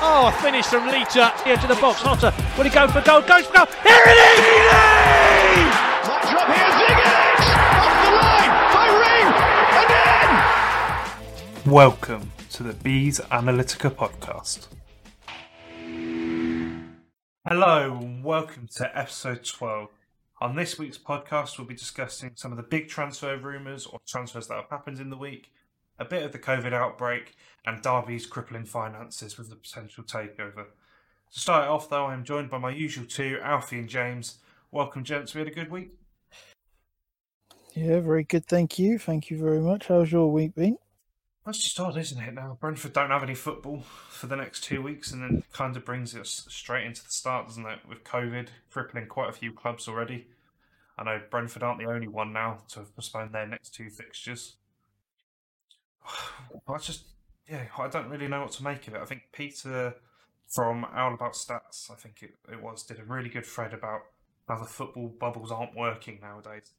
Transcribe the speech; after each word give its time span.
Oh, 0.00 0.28
a 0.28 0.32
finish 0.40 0.66
from 0.66 0.86
Lita 0.86 1.34
here 1.44 1.56
to 1.56 1.66
the 1.66 1.74
box. 1.74 2.00
Hotter, 2.00 2.32
will 2.56 2.62
he 2.62 2.70
go 2.70 2.86
for 2.86 3.00
goal? 3.00 3.20
Goes 3.20 3.46
for 3.46 3.52
goal. 3.54 3.66
Here 3.82 4.04
it 4.06 4.18
is! 4.18 5.74
Might 6.06 6.22
drop 6.30 6.46
here, 6.54 6.70
Ziggins! 6.78 7.42
Off 7.82 7.98
the 8.04 8.10
line 8.14 8.52
by 8.72 8.86
Ring! 9.02 9.26
And 9.82 11.66
in! 11.66 11.72
Welcome 11.72 12.30
to 12.50 12.62
the 12.62 12.74
Bees 12.74 13.18
Analytica 13.18 13.90
podcast. 13.90 14.68
Hello 17.48 17.98
and 18.00 18.22
welcome 18.22 18.68
to 18.76 18.96
episode 18.96 19.44
12. 19.44 19.88
On 20.40 20.54
this 20.54 20.78
week's 20.78 20.98
podcast, 20.98 21.58
we'll 21.58 21.66
be 21.66 21.74
discussing 21.74 22.30
some 22.36 22.52
of 22.52 22.56
the 22.56 22.62
big 22.62 22.86
transfer 22.88 23.36
rumours 23.36 23.84
or 23.84 23.98
transfers 24.06 24.46
that 24.46 24.54
have 24.54 24.70
happened 24.70 25.00
in 25.00 25.10
the 25.10 25.16
week, 25.16 25.50
a 25.98 26.04
bit 26.04 26.22
of 26.22 26.32
the 26.32 26.38
COVID 26.38 26.72
outbreak, 26.72 27.34
and 27.66 27.82
Derby's 27.82 28.26
crippling 28.26 28.64
finances 28.64 29.36
with 29.36 29.50
the 29.50 29.56
potential 29.56 30.04
takeover. 30.04 30.66
To 31.32 31.40
start 31.40 31.64
it 31.64 31.70
off, 31.70 31.90
though, 31.90 32.06
I 32.06 32.14
am 32.14 32.24
joined 32.24 32.50
by 32.50 32.58
my 32.58 32.70
usual 32.70 33.04
two, 33.04 33.38
Alfie 33.42 33.80
and 33.80 33.88
James. 33.88 34.38
Welcome, 34.70 35.04
gents. 35.04 35.34
We 35.34 35.40
had 35.40 35.48
a 35.48 35.54
good 35.54 35.70
week. 35.70 35.90
Yeah, 37.74 38.00
very 38.00 38.24
good. 38.24 38.46
Thank 38.46 38.78
you. 38.78 38.98
Thank 38.98 39.30
you 39.30 39.38
very 39.38 39.60
much. 39.60 39.88
How's 39.88 40.10
your 40.10 40.32
week 40.32 40.54
been? 40.54 40.78
That's 41.44 41.62
just 41.62 41.80
odd, 41.80 41.96
isn't 41.96 42.20
it? 42.20 42.34
Now 42.34 42.58
Brentford 42.60 42.92
don't 42.92 43.08
have 43.08 43.22
any 43.22 43.34
football 43.34 43.80
for 44.10 44.26
the 44.26 44.36
next 44.36 44.64
two 44.64 44.82
weeks, 44.82 45.12
and 45.12 45.22
then 45.22 45.44
kind 45.52 45.76
of 45.76 45.84
brings 45.84 46.14
us 46.14 46.44
straight 46.48 46.84
into 46.84 47.02
the 47.02 47.10
start, 47.10 47.46
doesn't 47.46 47.64
it? 47.64 47.78
With 47.88 48.04
COVID 48.04 48.48
crippling 48.70 49.06
quite 49.06 49.30
a 49.30 49.32
few 49.32 49.52
clubs 49.52 49.88
already. 49.88 50.26
I 50.98 51.04
know 51.04 51.20
Brentford 51.30 51.62
aren't 51.62 51.78
the 51.78 51.86
only 51.86 52.08
one 52.08 52.32
now 52.32 52.58
to 52.70 52.80
have 52.80 52.94
postponed 52.94 53.32
their 53.32 53.46
next 53.46 53.70
two 53.70 53.88
fixtures. 53.88 54.56
I 56.68 56.78
just, 56.78 57.04
yeah, 57.48 57.64
I 57.78 57.88
don't 57.88 58.08
really 58.08 58.28
know 58.28 58.42
what 58.42 58.52
to 58.52 58.64
make 58.64 58.86
of 58.88 58.94
it. 58.94 59.00
I 59.00 59.04
think 59.04 59.22
Peter 59.32 59.94
from 60.48 60.86
Owl 60.94 61.14
About 61.14 61.34
Stats, 61.34 61.90
I 61.90 61.94
think 61.94 62.22
it, 62.22 62.34
it 62.50 62.62
was, 62.62 62.82
did 62.82 62.98
a 62.98 63.04
really 63.04 63.28
good 63.28 63.46
thread 63.46 63.74
about 63.74 64.00
how 64.48 64.58
the 64.58 64.64
football 64.64 65.08
bubbles 65.08 65.52
aren't 65.52 65.76
working 65.76 66.18
nowadays 66.22 66.72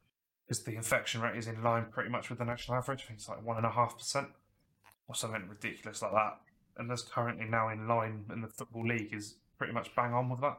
because 0.47 0.63
the 0.63 0.75
infection 0.75 1.21
rate 1.21 1.37
is 1.37 1.47
in 1.47 1.61
line 1.61 1.85
pretty 1.91 2.09
much 2.09 2.29
with 2.29 2.39
the 2.39 2.45
national 2.45 2.77
average. 2.77 3.03
I 3.03 3.07
think 3.07 3.19
it's 3.19 3.29
like 3.29 3.45
one 3.45 3.57
and 3.57 3.65
a 3.65 3.71
half 3.71 3.97
percent 3.97 4.29
or 5.07 5.15
something 5.15 5.47
ridiculous 5.47 6.01
like 6.01 6.11
that. 6.11 6.39
And 6.77 6.89
that's 6.89 7.03
currently 7.03 7.45
now 7.45 7.69
in 7.69 7.87
line 7.87 8.25
in 8.31 8.41
the 8.41 8.47
football 8.47 8.87
league 8.87 9.13
is 9.13 9.35
pretty 9.57 9.73
much 9.73 9.95
bang 9.95 10.13
on 10.13 10.29
with 10.29 10.41
that. 10.41 10.57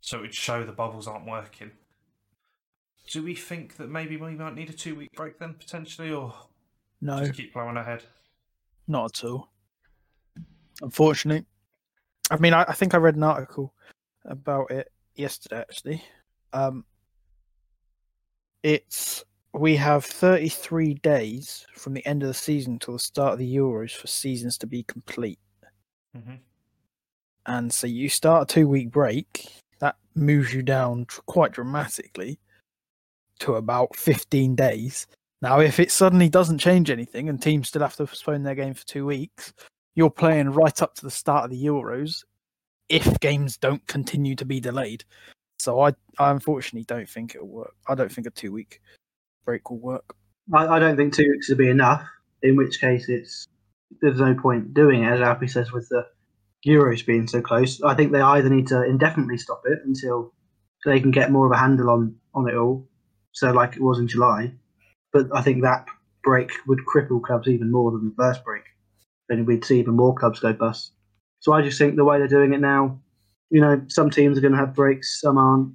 So 0.00 0.18
it 0.18 0.22
would 0.22 0.34
show 0.34 0.64
the 0.64 0.72
bubbles 0.72 1.06
aren't 1.06 1.26
working. 1.26 1.70
Do 3.10 3.22
we 3.22 3.34
think 3.34 3.76
that 3.76 3.88
maybe 3.88 4.16
we 4.16 4.34
might 4.34 4.54
need 4.54 4.70
a 4.70 4.72
two 4.72 4.96
week 4.96 5.12
break 5.12 5.38
then 5.38 5.54
potentially, 5.54 6.10
or 6.10 6.34
No, 7.04 7.20
just 7.20 7.34
keep 7.34 7.52
plowing 7.52 7.76
ahead? 7.76 8.02
not 8.88 9.18
at 9.18 9.24
all. 9.24 9.50
Unfortunately, 10.82 11.46
I 12.30 12.38
mean, 12.38 12.54
I, 12.54 12.64
I 12.66 12.72
think 12.72 12.94
I 12.94 12.98
read 12.98 13.16
an 13.16 13.22
article 13.22 13.74
about 14.24 14.70
it 14.70 14.90
yesterday. 15.14 15.60
Actually, 15.60 16.04
um, 16.52 16.84
it's 18.62 19.22
we 19.52 19.76
have 19.76 20.04
33 20.04 20.94
days 20.94 21.66
from 21.74 21.92
the 21.94 22.04
end 22.06 22.22
of 22.22 22.28
the 22.28 22.34
season 22.34 22.78
till 22.78 22.94
the 22.94 23.00
start 23.00 23.34
of 23.34 23.38
the 23.38 23.56
Euros 23.56 23.92
for 23.92 24.06
seasons 24.06 24.58
to 24.58 24.66
be 24.66 24.82
complete. 24.84 25.38
Mm-hmm. 26.16 26.36
And 27.46 27.72
so 27.72 27.86
you 27.86 28.08
start 28.08 28.50
a 28.50 28.54
two 28.54 28.66
week 28.66 28.90
break, 28.90 29.46
that 29.80 29.96
moves 30.14 30.54
you 30.54 30.62
down 30.62 31.06
quite 31.26 31.52
dramatically 31.52 32.40
to 33.40 33.56
about 33.56 33.94
15 33.94 34.56
days. 34.56 35.06
Now, 35.44 35.60
if 35.60 35.78
it 35.78 35.90
suddenly 35.90 36.30
doesn't 36.30 36.56
change 36.56 36.88
anything 36.88 37.28
and 37.28 37.40
teams 37.40 37.68
still 37.68 37.82
have 37.82 37.96
to 37.96 38.06
postpone 38.06 38.44
their 38.44 38.54
game 38.54 38.72
for 38.72 38.86
two 38.86 39.04
weeks, 39.04 39.52
you're 39.94 40.08
playing 40.08 40.48
right 40.48 40.80
up 40.80 40.94
to 40.94 41.02
the 41.02 41.10
start 41.10 41.44
of 41.44 41.50
the 41.50 41.62
Euros 41.62 42.24
if 42.88 43.20
games 43.20 43.58
don't 43.58 43.86
continue 43.86 44.34
to 44.36 44.46
be 44.46 44.58
delayed. 44.58 45.04
So 45.58 45.82
I, 45.82 45.88
I 46.18 46.30
unfortunately 46.30 46.86
don't 46.86 47.06
think 47.06 47.34
it'll 47.34 47.46
work. 47.46 47.74
I 47.86 47.94
don't 47.94 48.10
think 48.10 48.26
a 48.26 48.30
two 48.30 48.52
week 48.52 48.80
break 49.44 49.68
will 49.68 49.80
work. 49.80 50.16
I, 50.54 50.66
I 50.66 50.78
don't 50.78 50.96
think 50.96 51.12
two 51.12 51.28
weeks 51.30 51.50
would 51.50 51.58
be 51.58 51.68
enough. 51.68 52.02
In 52.42 52.56
which 52.56 52.80
case, 52.80 53.10
it's 53.10 53.46
there's 54.00 54.20
no 54.20 54.34
point 54.34 54.72
doing 54.72 55.04
it, 55.04 55.12
as 55.12 55.20
Alfie 55.20 55.48
says, 55.48 55.72
with 55.72 55.86
the 55.90 56.06
Euros 56.66 57.04
being 57.04 57.28
so 57.28 57.42
close. 57.42 57.82
I 57.82 57.94
think 57.94 58.12
they 58.12 58.22
either 58.22 58.48
need 58.48 58.68
to 58.68 58.82
indefinitely 58.82 59.36
stop 59.36 59.60
it 59.66 59.80
until 59.84 60.32
they 60.86 61.00
can 61.00 61.10
get 61.10 61.30
more 61.30 61.44
of 61.44 61.52
a 61.52 61.58
handle 61.58 61.90
on 61.90 62.16
on 62.34 62.48
it 62.48 62.54
all. 62.54 62.88
So, 63.32 63.52
like 63.52 63.76
it 63.76 63.82
was 63.82 63.98
in 63.98 64.08
July, 64.08 64.54
but 65.14 65.28
I 65.32 65.40
think 65.40 65.62
that 65.62 65.86
break 66.24 66.50
would 66.66 66.80
cripple 66.92 67.22
clubs 67.22 67.48
even 67.48 67.70
more 67.70 67.92
than 67.92 68.04
the 68.04 68.14
first 68.16 68.44
break. 68.44 68.64
Then 69.28 69.46
we'd 69.46 69.64
see 69.64 69.78
even 69.78 69.94
more 69.94 70.14
clubs 70.14 70.40
go 70.40 70.52
bust. 70.52 70.92
So 71.38 71.52
I 71.52 71.62
just 71.62 71.78
think 71.78 71.94
the 71.94 72.04
way 72.04 72.18
they're 72.18 72.26
doing 72.26 72.52
it 72.52 72.60
now, 72.60 72.98
you 73.50 73.60
know, 73.60 73.80
some 73.88 74.10
teams 74.10 74.36
are 74.36 74.40
going 74.40 74.52
to 74.52 74.58
have 74.58 74.74
breaks, 74.74 75.20
some 75.20 75.38
aren't. 75.38 75.72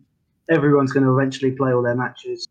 Everyone's 0.52 0.92
going 0.92 1.06
to 1.06 1.18
eventually 1.18 1.52
play 1.52 1.72
all 1.72 1.82
their 1.82 1.96
matches. 1.96 2.48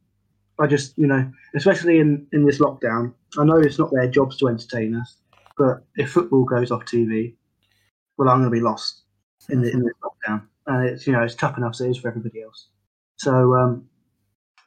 I 0.58 0.66
just, 0.66 0.96
you 0.96 1.06
know, 1.06 1.30
especially 1.54 1.98
in, 1.98 2.26
in 2.32 2.46
this 2.46 2.58
lockdown, 2.58 3.12
I 3.38 3.44
know 3.44 3.58
it's 3.58 3.78
not 3.78 3.92
their 3.92 4.08
jobs 4.08 4.38
to 4.38 4.48
entertain 4.48 4.94
us, 4.94 5.18
but 5.58 5.84
if 5.96 6.10
football 6.10 6.44
goes 6.44 6.70
off 6.70 6.84
TV, 6.84 7.34
well, 8.16 8.28
I'm 8.28 8.38
going 8.38 8.50
to 8.50 8.56
be 8.56 8.62
lost 8.62 9.02
in, 9.50 9.60
the, 9.60 9.70
in 9.70 9.80
this 9.80 9.94
lockdown. 10.02 10.42
And 10.66 10.88
it's, 10.88 11.06
you 11.06 11.12
know, 11.12 11.22
it's 11.22 11.34
tough 11.34 11.58
enough 11.58 11.72
as 11.74 11.80
it 11.82 11.90
is 11.90 11.98
for 11.98 12.08
everybody 12.08 12.42
else. 12.42 12.68
So, 13.16 13.54
um, 13.54 13.88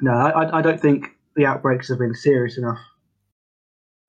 no, 0.02 0.12
I, 0.12 0.60
I 0.60 0.62
don't 0.62 0.80
think 0.80 1.16
the 1.36 1.46
outbreaks 1.46 1.90
have 1.90 2.00
been 2.00 2.14
serious 2.16 2.58
enough. 2.58 2.80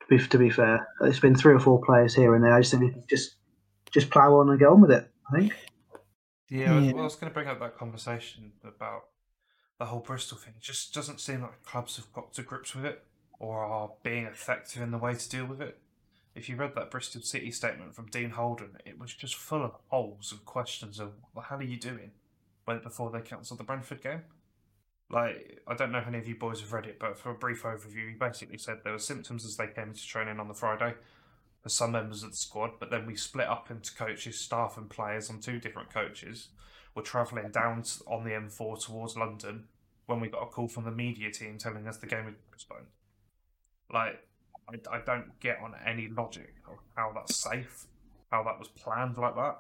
To 0.01 0.07
be, 0.09 0.27
to 0.27 0.39
be 0.39 0.51
fair, 0.51 0.87
it's 1.03 1.21
been 1.21 1.35
three 1.37 1.55
or 1.55 1.61
four 1.61 1.81
players 1.85 2.15
here 2.15 2.35
and 2.35 2.45
there. 2.45 2.53
I 2.53 2.61
just 2.61 2.75
think 2.75 3.09
just 3.09 3.37
just 3.93 4.11
plough 4.11 4.35
on 4.41 4.49
and 4.51 4.59
get 4.59 4.69
on 4.69 4.81
with 4.81 4.91
it. 4.91 5.09
I 5.33 5.39
think. 5.39 5.53
Yeah, 6.49 6.73
I 6.73 6.77
was- 6.77 6.85
Yeah. 6.87 6.93
well, 6.93 7.03
I 7.03 7.05
was 7.05 7.15
going 7.17 7.31
to 7.31 7.35
bring 7.35 7.49
up 7.49 7.61
that 7.61 7.77
conversation 7.77 8.53
about 8.65 9.05
the 9.79 9.87
whole 9.87 10.01
Bristol 10.01 10.39
thing. 10.39 10.55
It 10.57 10.63
just 10.63 10.93
doesn't 10.95 11.21
seem 11.21 11.43
like 11.43 11.63
clubs 11.63 11.97
have 11.97 12.13
got 12.13 12.33
to 12.35 12.43
grips 12.43 12.75
with 12.75 12.85
it 12.85 13.05
or 13.39 13.65
are 13.65 13.93
being 14.03 14.25
effective 14.27 14.83
in 14.83 14.91
the 14.91 14.99
way 14.99 15.15
to 15.15 15.29
deal 15.29 15.45
with 15.47 15.61
it. 15.61 15.79
If 16.35 16.49
you 16.49 16.57
read 16.57 16.75
that 16.77 16.91
Bristol 16.91 17.21
City 17.23 17.51
statement 17.51 17.95
from 17.95 18.07
Dean 18.07 18.31
Holden, 18.31 18.79
it 18.87 18.99
was 18.99 19.13
just 19.15 19.35
full 19.35 19.63
of 19.63 19.73
holes 19.89 20.33
and 20.33 20.45
questions 20.45 20.99
of 20.99 21.13
well, 21.35 21.45
how 21.49 21.57
are 21.57 21.63
you 21.63 21.77
doing 21.79 22.13
when 22.65 22.81
before 22.83 23.11
they 23.11 23.21
cancelled 23.21 23.61
the 23.61 23.65
Brentford 23.65 24.03
game. 24.03 24.23
Like, 25.13 25.61
I 25.69 25.75
don't 25.75 25.93
know 25.93 25.99
if 25.99 26.07
any 26.07 26.17
of 26.19 26.27
you 26.27 26.37
boys 26.37 26.61
have 26.63 26.73
read 26.73 26.87
it, 26.87 26.99
but 26.99 27.19
for 27.19 27.31
a 27.31 27.35
brief 27.35 27.65
overview, 27.65 28.09
he 28.09 28.15
basically 28.19 28.57
said 28.57 28.79
there 28.83 28.95
were 28.95 28.99
symptoms 28.99 29.45
as 29.45 29.59
they 29.59 29.67
came 29.67 29.89
into 29.89 30.07
training 30.07 30.41
on 30.41 30.49
the 30.49 30.55
Friday 30.55 30.95
for 31.63 31.69
some 31.69 31.93
members 31.93 32.23
of 32.23 32.31
the 32.31 32.37
squad, 32.37 32.73
but 32.81 32.91
then 32.91 33.07
we 33.07 33.15
split 33.15 33.47
up 33.47 33.71
into 33.71 33.95
coaches, 33.95 34.41
staff, 34.41 34.79
and 34.79 34.89
players 34.89 35.29
on 35.29 35.39
two 35.39 35.61
different 35.61 35.93
coaches. 35.93 36.49
We're 36.95 37.03
travelling 37.03 37.51
down 37.51 37.85
on 38.07 38.25
the 38.25 38.31
M4 38.31 38.85
towards 38.85 39.17
London 39.17 39.65
when 40.07 40.19
we 40.19 40.29
got 40.29 40.43
a 40.43 40.47
call 40.47 40.67
from 40.67 40.85
the 40.85 40.91
media 40.91 41.31
team 41.31 41.59
telling 41.59 41.87
us 41.87 41.99
the 41.99 42.07
game 42.07 42.25
was 42.25 42.35
postponed. 42.51 42.87
Like, 43.93 44.27
I, 44.69 44.97
I 44.97 45.01
don't 45.05 45.39
get 45.41 45.59
on 45.63 45.75
any 45.87 46.09
logic 46.09 46.55
of 46.67 46.79
how 46.97 47.13
that's 47.15 47.37
safe, 47.37 47.85
how 48.31 48.43
that 48.45 48.59
was 48.59 48.69
planned 48.69 49.19
like 49.19 49.37
that, 49.37 49.59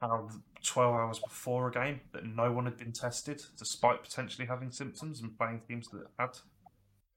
how 0.00 0.28
12 0.62 0.94
hours 0.94 1.18
before 1.18 1.68
a 1.68 1.72
game 1.72 2.00
that 2.12 2.26
no 2.26 2.52
one 2.52 2.64
had 2.64 2.76
been 2.76 2.92
tested, 2.92 3.42
despite 3.56 4.02
potentially 4.02 4.46
having 4.46 4.70
symptoms 4.70 5.22
and 5.22 5.36
playing 5.38 5.60
teams 5.68 5.88
that 5.88 6.06
had 6.18 6.36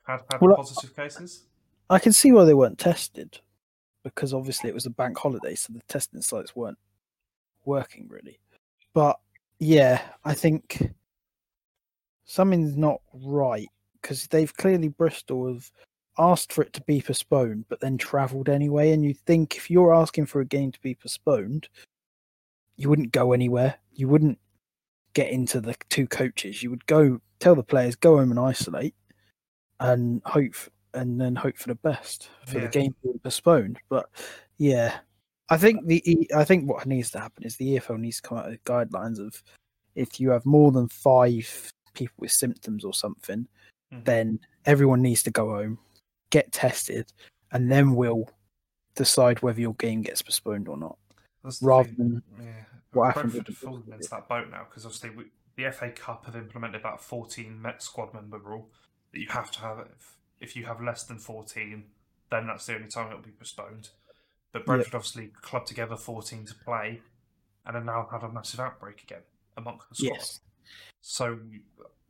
had, 0.03 0.21
had 0.31 0.41
Well, 0.41 0.53
I- 0.53 0.57
positive 0.57 0.95
cases. 0.95 1.45
I 1.89 1.99
can 1.99 2.13
see 2.13 2.31
why 2.31 2.45
they 2.45 2.53
weren't 2.53 2.77
tested 2.77 3.39
because 4.03 4.33
obviously 4.33 4.69
it 4.69 4.73
was 4.73 4.85
a 4.85 4.91
bank 4.91 5.17
holiday, 5.17 5.55
so 5.55 5.73
the 5.73 5.81
testing 5.87 6.21
sites 6.21 6.55
weren't 6.55 6.77
working 7.65 8.07
really. 8.07 8.39
But 8.93 9.19
yeah, 9.59 10.01
I 10.23 10.33
think 10.33 10.93
something's 12.25 12.77
not 12.77 13.01
right 13.13 13.67
because 14.01 14.27
they've 14.27 14.55
clearly 14.55 14.87
Bristol 14.87 15.47
have 15.53 15.69
asked 16.17 16.53
for 16.53 16.61
it 16.61 16.73
to 16.73 16.81
be 16.83 17.01
postponed, 17.01 17.65
but 17.69 17.79
then 17.79 17.97
travelled 17.97 18.49
anyway. 18.49 18.91
And 18.91 19.03
you 19.03 19.13
think 19.13 19.57
if 19.57 19.69
you're 19.69 19.93
asking 19.93 20.27
for 20.27 20.41
a 20.41 20.45
game 20.45 20.71
to 20.71 20.81
be 20.81 20.95
postponed, 20.95 21.69
you 22.79 22.89
wouldn't 22.89 23.11
go 23.11 23.33
anywhere. 23.33 23.75
You 23.93 24.07
wouldn't 24.07 24.39
get 25.13 25.29
into 25.29 25.59
the 25.59 25.75
two 25.89 26.07
coaches. 26.07 26.63
You 26.63 26.69
would 26.69 26.85
go 26.85 27.19
tell 27.39 27.53
the 27.53 27.63
players 27.63 27.95
go 27.95 28.17
home 28.17 28.31
and 28.31 28.39
isolate, 28.39 28.95
and 29.81 30.21
hope 30.25 30.53
and 30.93 31.19
then 31.21 31.35
hope 31.35 31.57
for 31.57 31.67
the 31.67 31.75
best 31.75 32.29
for 32.47 32.57
Yeah. 32.57 32.65
the 32.65 32.71
game 32.71 32.95
being 33.03 33.19
postponed. 33.19 33.79
But 33.89 34.09
yeah, 34.57 34.99
I 35.49 35.57
think 35.57 35.85
the 35.85 36.01
I 36.35 36.43
think 36.45 36.69
what 36.69 36.85
needs 36.85 37.11
to 37.11 37.19
happen 37.19 37.43
is 37.43 37.57
the 37.57 37.75
EFL 37.75 37.97
needs 37.97 38.21
to 38.21 38.27
come 38.29 38.37
out 38.37 38.49
with 38.49 38.63
guidelines 38.63 39.19
of 39.19 39.43
if 39.95 40.19
you 40.19 40.29
have 40.29 40.45
more 40.45 40.71
than 40.71 40.87
five 40.87 41.73
people 41.93 42.15
with 42.19 42.31
symptoms 42.31 42.85
or 42.85 42.93
something, 42.93 43.47
Mhm. 43.91 44.05
then 44.05 44.39
everyone 44.65 45.01
needs 45.01 45.21
to 45.23 45.31
go 45.31 45.49
home, 45.49 45.79
get 46.29 46.51
tested, 46.53 47.11
and 47.51 47.69
then 47.69 47.93
we'll 47.95 48.29
decide 48.95 49.41
whether 49.41 49.59
your 49.59 49.73
game 49.75 50.01
gets 50.01 50.21
postponed 50.21 50.69
or 50.69 50.77
not. 50.77 50.97
That's 51.43 51.59
the 51.59 51.67
rather 51.67 51.89
than 51.97 52.23
yeah. 52.39 52.45
what 52.91 53.15
happened 53.15 53.33
have 53.33 53.45
the- 53.45 53.51
fallen 53.53 53.83
into 53.91 54.09
that 54.09 54.27
boat 54.27 54.49
now 54.51 54.65
because 54.69 54.85
obviously 54.85 55.11
we, 55.11 55.23
the 55.55 55.71
FA 55.71 55.89
Cup 55.89 56.25
have 56.25 56.35
implemented 56.35 56.83
that 56.83 57.01
14 57.01 57.61
Met 57.61 57.81
squad 57.81 58.13
member 58.13 58.37
rule 58.37 58.69
that 59.11 59.19
you 59.19 59.27
have 59.29 59.51
to 59.51 59.59
have 59.61 59.79
if, 59.79 60.17
if 60.39 60.55
you 60.55 60.65
have 60.65 60.81
less 60.81 61.03
than 61.03 61.17
14, 61.17 61.83
then 62.29 62.47
that's 62.47 62.65
the 62.65 62.75
only 62.75 62.87
time 62.87 63.07
it'll 63.07 63.19
be 63.19 63.31
postponed. 63.31 63.89
But 64.51 64.65
Brentford 64.65 64.95
obviously 64.95 65.31
clubbed 65.41 65.67
together 65.67 65.95
14 65.95 66.45
to 66.45 66.55
play, 66.55 67.01
and 67.65 67.75
then 67.75 67.85
now 67.85 68.07
have 68.11 68.23
a 68.23 68.31
massive 68.31 68.59
outbreak 68.59 69.03
again 69.03 69.21
amongst 69.57 69.89
the 69.89 69.95
squad. 69.95 70.15
Yes. 70.15 70.39
So 71.01 71.39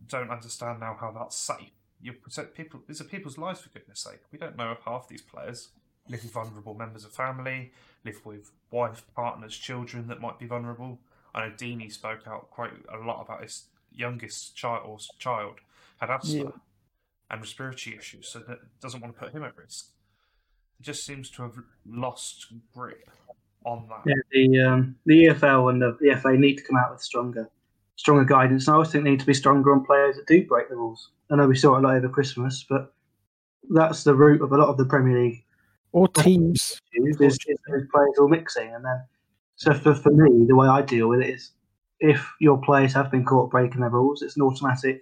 don't 0.08 0.30
understand 0.30 0.80
now 0.80 0.98
how 1.00 1.12
that's 1.12 1.38
safe. 1.38 1.72
You 2.02 2.14
protect 2.14 2.56
people. 2.56 2.82
These 2.88 3.02
are 3.02 3.06
people's 3.06 3.38
lives 3.38 3.60
for 3.60 3.70
goodness 3.70 4.00
sake. 4.00 4.22
We 4.32 4.38
don't 4.38 4.56
know 4.56 4.72
if 4.72 4.80
half 4.86 5.08
these 5.10 5.22
players 5.22 5.70
live 6.10 6.24
with 6.24 6.32
vulnerable 6.32 6.74
members 6.74 7.06
of 7.06 7.12
family, 7.12 7.72
live 8.04 8.20
with 8.26 8.52
wife, 8.72 9.04
partners, 9.16 9.56
children 9.56 10.08
that 10.08 10.20
might 10.20 10.40
be 10.40 10.46
vulnerable. 10.46 11.00
I 11.34 11.48
know 11.48 11.54
Deeney 11.56 11.92
spoke 11.92 12.28
out 12.28 12.50
quite 12.50 12.72
a 12.92 12.98
lot 12.98 13.22
about 13.22 13.44
his 13.44 13.66
youngest 13.94 14.56
child 14.56 14.82
or 14.86 14.98
child 15.20 15.56
had 16.00 16.10
asthma 16.10 16.44
Yeah. 16.44 16.50
and 17.30 17.42
respiratory 17.42 17.98
issues, 17.98 18.30
so 18.30 18.40
that 18.40 18.60
doesn't 18.82 19.02
want 19.02 19.14
to 19.16 19.20
put 19.20 19.34
him 19.34 19.44
at 19.44 19.56
risk. 19.58 19.90
It 20.80 20.84
just 20.84 21.06
seems 21.06 21.30
to 21.32 21.44
have 21.44 21.58
lost 21.86 22.48
grip 22.74 23.10
on 23.66 23.88
that. 23.90 24.02
Yeah, 24.06 24.16
the 24.32 24.60
um, 24.62 24.96
the 25.06 25.26
EFL 25.26 25.70
and 25.72 25.82
the, 25.82 25.98
the 26.00 26.16
FA 26.16 26.32
need 26.32 26.56
to 26.56 26.64
come 26.64 26.78
out 26.78 26.92
with 26.92 27.02
stronger 27.02 27.50
stronger 27.98 28.24
guidance. 28.24 28.66
And 28.68 28.74
I 28.74 28.76
always 28.76 28.92
think 28.92 29.04
they 29.04 29.12
need 29.12 29.20
to 29.20 29.26
be 29.26 29.34
stronger 29.34 29.74
on 29.74 29.86
players 29.86 30.16
that 30.16 30.26
do 30.28 30.46
break 30.48 30.70
the 30.70 30.76
rules. 30.78 31.12
I 31.30 31.36
know 31.36 31.48
we 31.48 31.56
saw 31.58 31.76
it 31.76 31.80
a 31.80 31.82
lot 31.82 31.96
over 31.96 32.08
Christmas, 32.10 32.66
but 32.68 32.94
that's 33.72 34.04
the 34.06 34.16
root 34.16 34.42
of 34.42 34.54
a 34.54 34.58
lot 34.58 34.70
of 34.70 34.78
the 34.78 34.86
Premier 34.86 35.22
League 35.22 35.44
Or 35.92 36.08
teams. 36.08 36.80
issues 36.94 37.20
is, 37.20 37.38
is 37.48 37.58
those 37.68 37.88
players 37.94 38.16
all 38.20 38.28
mixing. 38.28 38.74
And 38.74 38.86
then, 38.86 39.04
so 39.56 39.74
for, 39.74 39.96
for 39.96 40.12
me, 40.12 40.46
the 40.48 40.56
way 40.56 40.68
I 40.68 40.82
deal 40.82 41.08
with 41.10 41.22
it 41.22 41.30
is 41.30 41.52
if 42.00 42.32
your 42.40 42.60
players 42.62 42.94
have 42.94 43.12
been 43.12 43.26
caught 43.26 43.52
breaking 43.52 43.82
their 43.82 43.90
rules, 43.90 44.22
it's 44.22 44.38
an 44.38 44.44
automatic 44.44 45.02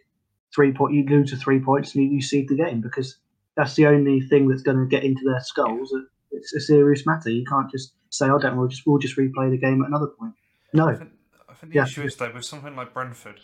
three 0.54 0.74
point. 0.74 0.94
You 0.94 1.06
lose 1.06 1.32
to 1.32 1.38
three 1.38 1.60
points 1.60 1.94
and 1.94 2.04
you, 2.04 2.12
you 2.12 2.22
seed 2.22 2.50
the 2.50 2.56
game 2.56 2.82
because 2.82 3.18
that's 3.56 3.76
the 3.76 3.88
only 3.88 4.22
thing 4.22 4.48
that's 4.48 4.64
going 4.64 4.78
to 4.78 4.86
get 4.86 5.04
into 5.04 5.24
their 5.26 5.42
skulls. 5.42 5.94
It's 6.32 6.54
a 6.54 6.60
serious 6.60 7.06
matter. 7.06 7.30
You 7.30 7.46
can't 7.46 7.70
just 7.72 7.94
say, 8.10 8.28
"I 8.28 8.38
don't. 8.38 8.58
We'll 8.58 8.68
just 8.68 8.84
we'll 8.86 9.00
just 9.00 9.18
replay 9.18 9.50
the 9.50 9.58
game 9.58 9.82
at 9.82 9.88
another 9.88 10.08
point." 10.08 10.34
I 10.74 10.78
No, 10.78 10.96
think, 10.96 11.12
I 11.50 11.54
think 11.54 11.74
the 11.74 11.78
Yeah. 11.78 11.84
issue 11.84 12.04
is 12.04 12.16
though 12.16 12.32
with 12.34 12.46
something 12.46 12.76
like 12.76 12.94
Brentford, 12.94 13.40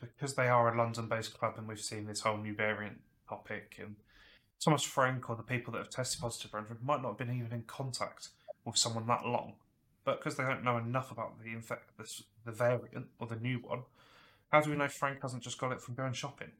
because 0.00 0.34
they 0.34 0.48
are 0.48 0.72
a 0.72 0.76
London-based 0.76 1.38
club, 1.38 1.54
and 1.58 1.68
we've 1.68 1.80
seen 1.80 2.06
this 2.06 2.20
whole 2.20 2.38
new 2.38 2.54
variant 2.54 3.00
topic, 3.28 3.76
and 3.80 3.96
Thomas 4.60 4.82
Frank 4.82 5.28
or 5.30 5.36
the 5.36 5.42
people 5.42 5.72
that 5.72 5.78
have 5.78 5.90
tested 5.90 6.20
positive 6.20 6.50
for 6.50 6.56
Brentford 6.56 6.84
might 6.84 7.02
not 7.02 7.08
have 7.08 7.18
been 7.18 7.36
even 7.36 7.52
in 7.52 7.62
contact 7.62 8.28
with 8.64 8.76
someone 8.76 9.06
that 9.06 9.24
long, 9.24 9.54
but 10.04 10.18
because 10.18 10.36
they 10.36 10.44
don't 10.44 10.64
know 10.64 10.78
enough 10.78 11.10
about 11.10 11.42
the 11.42 11.52
infect, 11.52 11.96
this, 11.98 12.22
the 12.44 12.52
variant 12.52 13.06
or 13.18 13.26
the 13.26 13.36
new 13.36 13.58
one, 13.58 13.82
how 14.50 14.60
do 14.60 14.70
we 14.70 14.76
know 14.76 14.88
Frank 14.88 15.22
hasn't 15.22 15.42
just 15.42 15.58
got 15.58 15.72
it 15.72 15.80
from 15.80 15.94
going 15.94 16.12
shopping, 16.12 16.52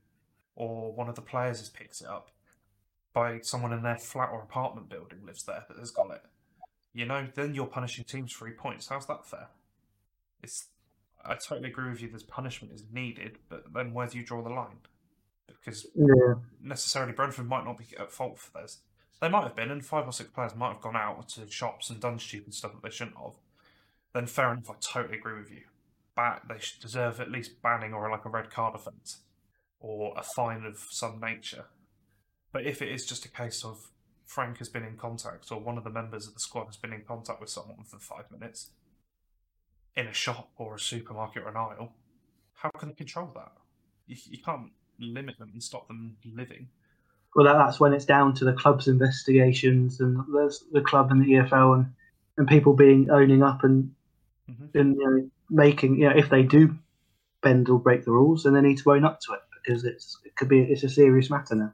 or 0.55 0.93
one 0.93 1.09
of 1.09 1.15
the 1.15 1.23
players 1.23 1.59
has 1.59 1.69
picked 1.69 2.00
it 2.00 2.06
up 2.06 2.31
by 3.12 3.41
someone 3.41 3.73
in 3.73 3.83
their 3.83 3.97
flat 3.97 4.31
or 4.31 4.43
apartment 4.43 4.89
building 4.89 5.25
lives 5.27 5.43
there 5.44 5.65
that 5.69 5.79
has 5.79 5.91
got 5.91 6.11
it? 6.11 6.23
You 6.93 7.06
know, 7.06 7.27
then 7.35 7.55
you're 7.55 7.67
punishing 7.67 8.05
teams 8.05 8.33
three 8.33 8.53
points. 8.53 8.89
How's 8.89 9.06
that 9.06 9.27
fair? 9.27 9.49
it's 10.43 10.69
I 11.25 11.35
totally 11.35 11.69
agree 11.69 11.91
with 11.91 12.01
you. 12.01 12.09
This 12.09 12.23
punishment 12.23 12.73
is 12.73 12.85
needed, 12.93 13.39
but 13.49 13.73
then 13.75 13.93
where 13.93 14.06
do 14.06 14.19
you 14.19 14.25
draw 14.25 14.43
the 14.43 14.51
line? 14.51 14.79
Because 15.60 15.87
yeah, 15.94 16.34
necessarily 16.62 17.12
Brentford 17.12 17.49
might 17.49 17.64
not 17.64 17.78
be 17.78 17.84
at 17.99 18.12
fault 18.12 18.38
for 18.38 18.60
this. 18.60 18.78
They 19.20 19.28
might 19.28 19.43
have 19.43 19.56
been, 19.56 19.70
and 19.70 19.84
five 19.84 20.06
or 20.06 20.12
six 20.12 20.31
players 20.31 20.55
might 20.55 20.72
have 20.72 20.81
gone 20.81 20.96
out 20.96 21.28
to 21.31 21.50
shops 21.50 21.90
and 21.90 22.00
done 22.00 22.19
stupid 22.19 22.55
stuff 22.55 22.72
that 22.72 22.82
they 22.82 22.94
shouldn't 22.94 23.16
have. 23.16 23.34
Then 24.14 24.26
fair 24.26 24.52
enough. 24.52 24.70
I 24.70 24.75
totally 24.81 25.19
agree 25.19 25.38
with 25.38 25.50
you. 25.50 25.62
But 26.14 26.43
they 26.49 26.58
should 26.58 26.81
deserve 26.81 27.20
at 27.20 27.31
least 27.31 27.60
banning 27.62 27.93
or 27.93 28.10
like 28.10 28.25
a 28.25 28.31
red 28.31 28.50
card 28.50 28.75
offence 28.75 29.19
or 29.81 30.14
a 30.16 30.22
fine 30.22 30.64
of 30.64 30.78
some 30.90 31.20
nature. 31.20 31.66
But 32.52 32.66
if 32.66 32.81
it 32.81 32.90
is 32.90 33.06
just 33.06 33.25
a 33.25 33.31
case 33.31 33.64
of 33.64 33.90
Frank 34.25 34.58
has 34.58 34.69
been 34.69 34.84
in 34.84 34.96
contact 34.96 35.50
or 35.52 35.60
one 35.60 35.78
of 35.78 35.84
the 35.84 35.90
members 35.90 36.26
of 36.26 36.34
the 36.34 36.40
squad 36.40 36.66
has 36.66 36.76
been 36.76 36.93
in 36.93 37.02
contact 37.02 37.40
with 37.40 37.50
someone 37.50 37.84
for 37.84 37.99
five 37.99 38.31
minutes 38.31 38.70
in 39.99 40.06
a 40.06 40.12
shop 40.12 40.50
or 40.56 40.76
a 40.76 40.81
supermarket 40.81 41.43
or 41.43 41.49
an 41.49 41.56
aisle, 41.56 41.93
how 42.55 42.70
can 42.70 42.90
they 42.90 42.94
control 42.94 43.31
that? 43.34 43.52
You, 44.06 44.16
you 44.31 44.38
can't 44.38 44.70
limit 45.00 45.39
them 45.39 45.50
and 45.53 45.62
stop 45.62 45.87
them 45.89 46.17
living. 46.35 46.69
well, 47.35 47.47
that, 47.47 47.55
that's 47.59 47.79
when 47.79 47.93
it's 47.93 48.05
down 48.05 48.35
to 48.35 48.45
the 48.45 48.53
club's 48.53 48.89
investigations 48.89 50.00
and 50.00 50.19
there's 50.35 50.65
the 50.73 50.81
club 50.81 51.11
and 51.11 51.23
the 51.23 51.33
EFL 51.35 51.75
and, 51.77 51.87
and 52.37 52.49
people 52.49 52.73
being 52.73 53.11
owning 53.11 53.43
up 53.43 53.65
and 53.65 53.95
Mhm. 54.50 54.75
and 54.75 54.97
you 54.97 55.05
know, 55.11 55.31
making 55.50 55.99
you 55.99 56.09
know 56.09 56.17
if 56.17 56.31
they 56.31 56.43
do 56.43 56.75
bend 57.43 57.69
or 57.69 57.79
break 57.79 58.05
the 58.05 58.11
rules, 58.11 58.43
then 58.45 58.55
they 58.55 58.62
need 58.62 58.79
to 58.79 58.91
own 58.93 59.05
up 59.05 59.21
to 59.21 59.35
it 59.35 59.41
because 59.62 59.85
it's 59.85 60.19
it 60.25 60.35
could 60.37 60.49
be 60.49 60.61
it's 60.62 60.83
a 60.85 60.89
serious 60.89 61.29
matter 61.31 61.55
now. 61.55 61.73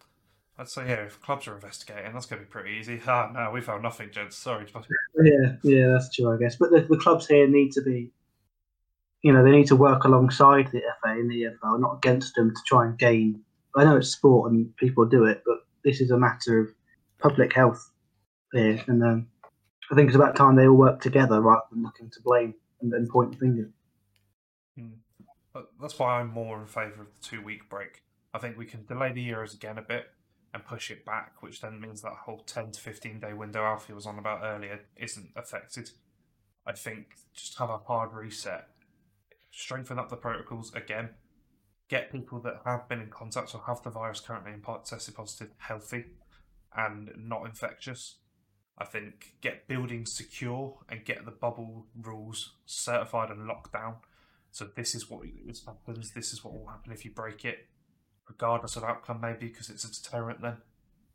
I'd 0.59 0.69
say, 0.69 0.88
yeah, 0.88 1.05
if 1.05 1.20
clubs 1.20 1.47
are 1.49 1.55
investigating, 1.55 2.12
that's 2.12 2.27
going 2.27 2.41
to 2.41 2.47
be 2.47 2.50
pretty 2.50 2.73
easy. 2.73 3.00
Ah, 3.06 3.31
no, 3.32 3.50
we 3.53 3.61
found 3.61 3.82
nothing, 3.82 4.11
gents. 4.12 4.37
Sorry. 4.37 4.67
Yeah, 5.20 5.56
yeah, 5.65 5.87
that's 5.88 6.15
true, 6.15 6.32
I 6.32 6.37
guess. 6.37 6.56
But 6.56 6.70
the, 6.70 6.81
the 6.82 6.97
clubs 6.97 7.27
here 7.27 7.49
need 7.49 7.73
to 7.73 7.82
be, 7.82 8.11
you 9.25 9.32
know, 9.32 9.43
they 9.43 9.50
need 9.50 9.67
to 9.69 9.76
work 9.76 10.05
alongside 10.05 10.71
the 10.71 10.82
FA 11.03 11.12
and 11.12 11.31
the 11.31 11.44
EFL, 11.44 11.81
not 11.81 11.97
against 11.97 12.35
them 12.35 12.50
to 12.50 12.61
try 12.67 12.85
and 12.85 12.99
gain. 12.99 13.43
I 13.75 13.85
know 13.85 13.97
it's 13.97 14.11
sport 14.11 14.53
and 14.53 14.76
people 14.76 15.06
do 15.06 15.25
it, 15.25 15.43
but 15.47 15.61
this 15.82 16.03
is 16.03 16.11
a 16.11 16.19
matter 16.19 16.61
of 16.61 16.69
public 17.19 17.55
health 17.55 17.91
here, 18.53 18.85
and 18.87 19.03
um, 19.03 19.26
I 19.91 19.94
think 19.94 20.09
it's 20.09 20.17
about 20.17 20.37
time 20.37 20.56
they 20.56 20.69
all 20.69 20.76
work 20.76 21.00
together 21.00 21.41
rather 21.41 21.62
than 21.73 21.82
looking 21.82 22.11
to 22.11 22.21
blame 22.23 22.55
and 22.82 22.93
then 22.93 23.09
point 23.11 23.32
the 23.32 23.38
finger. 23.38 23.71
But 25.55 25.70
that's 25.81 25.99
why 25.99 26.20
I'm 26.20 26.31
more 26.31 26.61
in 26.61 26.67
favour 26.67 27.03
of 27.03 27.15
the 27.15 27.23
two 27.23 27.41
week 27.41 27.70
break. 27.70 28.03
I 28.35 28.38
think 28.38 28.59
we 28.59 28.67
can 28.67 28.85
delay 28.85 29.12
the 29.12 29.27
Euros 29.27 29.55
again 29.55 29.79
a 29.79 29.82
bit 29.82 30.06
and 30.53 30.67
push 30.67 30.91
it 30.91 31.06
back, 31.06 31.41
which 31.41 31.61
then 31.61 31.81
means 31.81 32.03
that 32.03 32.12
whole 32.12 32.41
10 32.41 32.73
to 32.73 32.81
15 32.81 33.20
day 33.20 33.32
window 33.32 33.62
Alfie 33.62 33.93
was 33.94 34.05
on 34.05 34.19
about 34.19 34.41
earlier 34.43 34.81
isn't 34.97 35.31
affected. 35.35 35.91
I 36.67 36.73
think 36.73 37.15
just 37.32 37.59
have 37.59 37.70
a 37.70 37.79
hard 37.79 38.12
reset, 38.12 38.69
strengthen 39.55 39.99
up 39.99 40.11
the 40.11 40.17
protocols 40.17 40.75
again, 40.75 41.11
get 41.89 42.11
people 42.11 42.41
that 42.41 42.61
have 42.65 42.89
been 42.89 43.01
in 43.01 43.11
contact 43.11 43.55
or 43.55 43.62
have 43.67 43.83
the 43.83 43.91
virus 43.91 44.21
currently 44.21 44.53
in 44.53 44.61
part 44.61 44.85
tested 44.85 45.15
positive 45.15 45.53
healthy 45.59 46.05
and 46.77 47.11
not 47.17 47.47
infectious. 47.47 48.19
I 48.77 48.85
think 48.85 49.35
get 49.41 49.69
buildings 49.69 50.12
secure 50.12 50.79
and 50.89 51.05
get 51.05 51.25
the 51.25 51.31
bubble 51.31 51.87
rules 52.01 52.56
certified 52.67 53.31
and 53.31 53.47
locked 53.47 53.73
down. 53.73 53.97
So 54.51 54.67
this 54.77 54.95
is 54.95 55.09
what 55.09 55.25
happens. 55.67 56.12
This 56.12 56.33
is 56.33 56.43
what 56.43 56.55
will 56.55 56.67
happen 56.67 56.93
if 56.93 57.05
you 57.05 57.12
break 57.12 57.45
it, 57.45 57.69
regardless 58.29 58.77
of 58.77 58.83
outcome, 58.83 59.21
maybe 59.21 59.47
because 59.47 59.71
it's 59.71 59.85
a 59.85 59.93
deterrent. 59.93 60.41
Then 60.41 60.56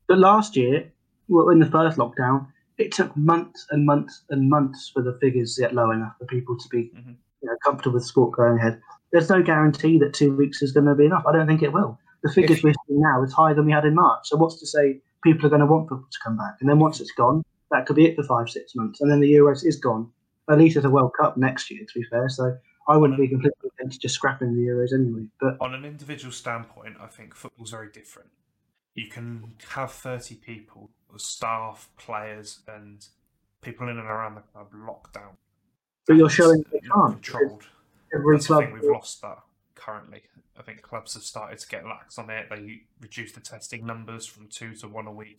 But 0.08 0.20
last 0.20 0.56
year, 0.56 0.94
well, 1.28 1.50
in 1.50 1.60
the 1.60 1.70
first 1.70 1.98
lockdown, 1.98 2.48
it 2.78 2.94
took 2.94 3.16
months 3.18 3.68
and 3.72 3.86
months 3.86 4.24
and 4.30 4.50
months 4.50 4.90
for 4.90 5.02
the 5.02 5.18
figures 5.20 5.56
to 5.56 5.62
get 5.62 5.76
low 5.76 5.92
enough 5.92 6.18
for 6.18 6.26
people 6.26 6.58
to 6.58 6.70
be 6.70 6.92
Mhm. 6.96 7.18
You 7.42 7.50
know, 7.50 7.56
comfortable 7.64 7.96
with 7.96 8.06
sport 8.06 8.36
going 8.36 8.58
ahead. 8.58 8.80
There's 9.12 9.30
no 9.30 9.42
guarantee 9.42 9.98
that 10.00 10.14
two 10.14 10.36
weeks 10.36 10.62
is 10.62 10.72
going 10.72 10.86
to 10.86 10.96
be 10.96 11.06
enough. 11.06 11.24
I 11.28 11.32
don't 11.32 11.48
think 11.48 11.64
it 11.64 11.74
will. 11.74 11.98
The 12.24 12.32
figures 12.32 12.62
we're 12.64 12.74
seeing 12.88 13.02
now 13.02 13.24
is 13.24 13.34
higher 13.34 13.56
than 13.56 13.66
we 13.66 13.72
had 13.72 13.86
in 13.86 13.96
March. 13.96 14.28
So 14.28 14.38
what's 14.38 14.60
to 14.60 14.68
say 14.68 15.02
people 15.24 15.46
are 15.46 15.50
going 15.50 15.62
to 15.62 15.66
want 15.66 15.88
football 15.90 16.08
to 16.12 16.20
come 16.24 16.38
back? 16.38 16.58
And 16.60 16.70
then 16.70 16.80
once 16.80 17.00
it's 17.00 17.12
gone, 17.12 17.44
that 17.72 17.86
could 17.86 17.96
be 17.96 18.06
it 18.06 18.16
for 18.16 18.24
five, 18.24 18.50
six 18.50 18.76
months. 18.76 19.02
And 19.02 19.10
then 19.10 19.20
the 19.20 19.32
Euros 19.32 19.66
is 19.66 19.78
gone. 19.78 20.12
At 20.50 20.58
least 20.58 20.76
there's 20.76 20.86
a 20.86 20.90
World 20.90 21.12
Cup 21.20 21.38
next 21.38 21.72
year, 21.72 21.82
to 21.82 22.00
be 22.00 22.06
fair. 22.10 22.28
So 22.30 22.58
I 22.88 22.98
wouldn't 22.98 23.20
be 23.20 23.28
completely 23.28 23.70
against 23.80 24.02
just 24.02 24.16
scrapping 24.16 24.56
the 24.56 24.62
Euros 24.62 24.94
anyway. 24.94 25.28
But 25.40 25.58
on 25.62 25.74
an 25.74 25.86
individual 25.86 26.32
standpoint, 26.32 26.98
I 27.00 27.08
think 27.08 27.36
football's 27.36 27.72
very 27.72 27.90
different. 27.92 28.30
You 28.96 29.08
can 29.08 29.54
have 29.70 29.92
30 29.92 30.36
people, 30.36 30.90
staff, 31.18 31.90
players, 31.98 32.62
and 32.68 33.06
people 33.62 33.88
in 33.88 33.98
and 33.98 34.08
around 34.08 34.36
the 34.36 34.42
club 34.42 34.68
locked 34.74 35.14
down. 35.14 35.38
But 36.10 36.18
you're 36.18 36.30
showing 36.30 36.66
they 36.74 36.80
can't. 36.80 37.22
controlled. 37.22 37.68
Every 38.12 38.36
That's 38.36 38.48
club 38.48 38.64
we've 38.74 38.84
lost 38.84 39.22
that 39.22 39.38
currently. 39.76 40.24
I 40.58 40.64
think 40.64 40.82
clubs 40.82 41.14
have 41.14 41.22
started 41.22 41.60
to 41.60 41.68
get 41.68 41.86
lax 41.86 42.18
on 42.18 42.32
it. 42.32 42.48
They 42.50 42.82
reduced 43.00 43.36
the 43.36 43.42
testing 43.42 43.86
numbers 43.86 44.26
from 44.26 44.48
two 44.48 44.74
to 44.78 44.88
one 44.88 45.06
a 45.06 45.12
week. 45.12 45.38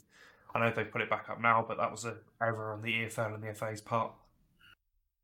I 0.54 0.60
know 0.60 0.72
they've 0.74 0.90
put 0.90 1.02
it 1.02 1.10
back 1.10 1.28
up 1.28 1.40
now, 1.40 1.64
but 1.66 1.76
that 1.78 1.90
was 1.90 2.04
an 2.04 2.14
error 2.40 2.72
on 2.72 2.82
the 2.82 2.92
EFL 2.92 3.34
and 3.34 3.42
the 3.42 3.52
FA's 3.52 3.80
part. 3.80 4.12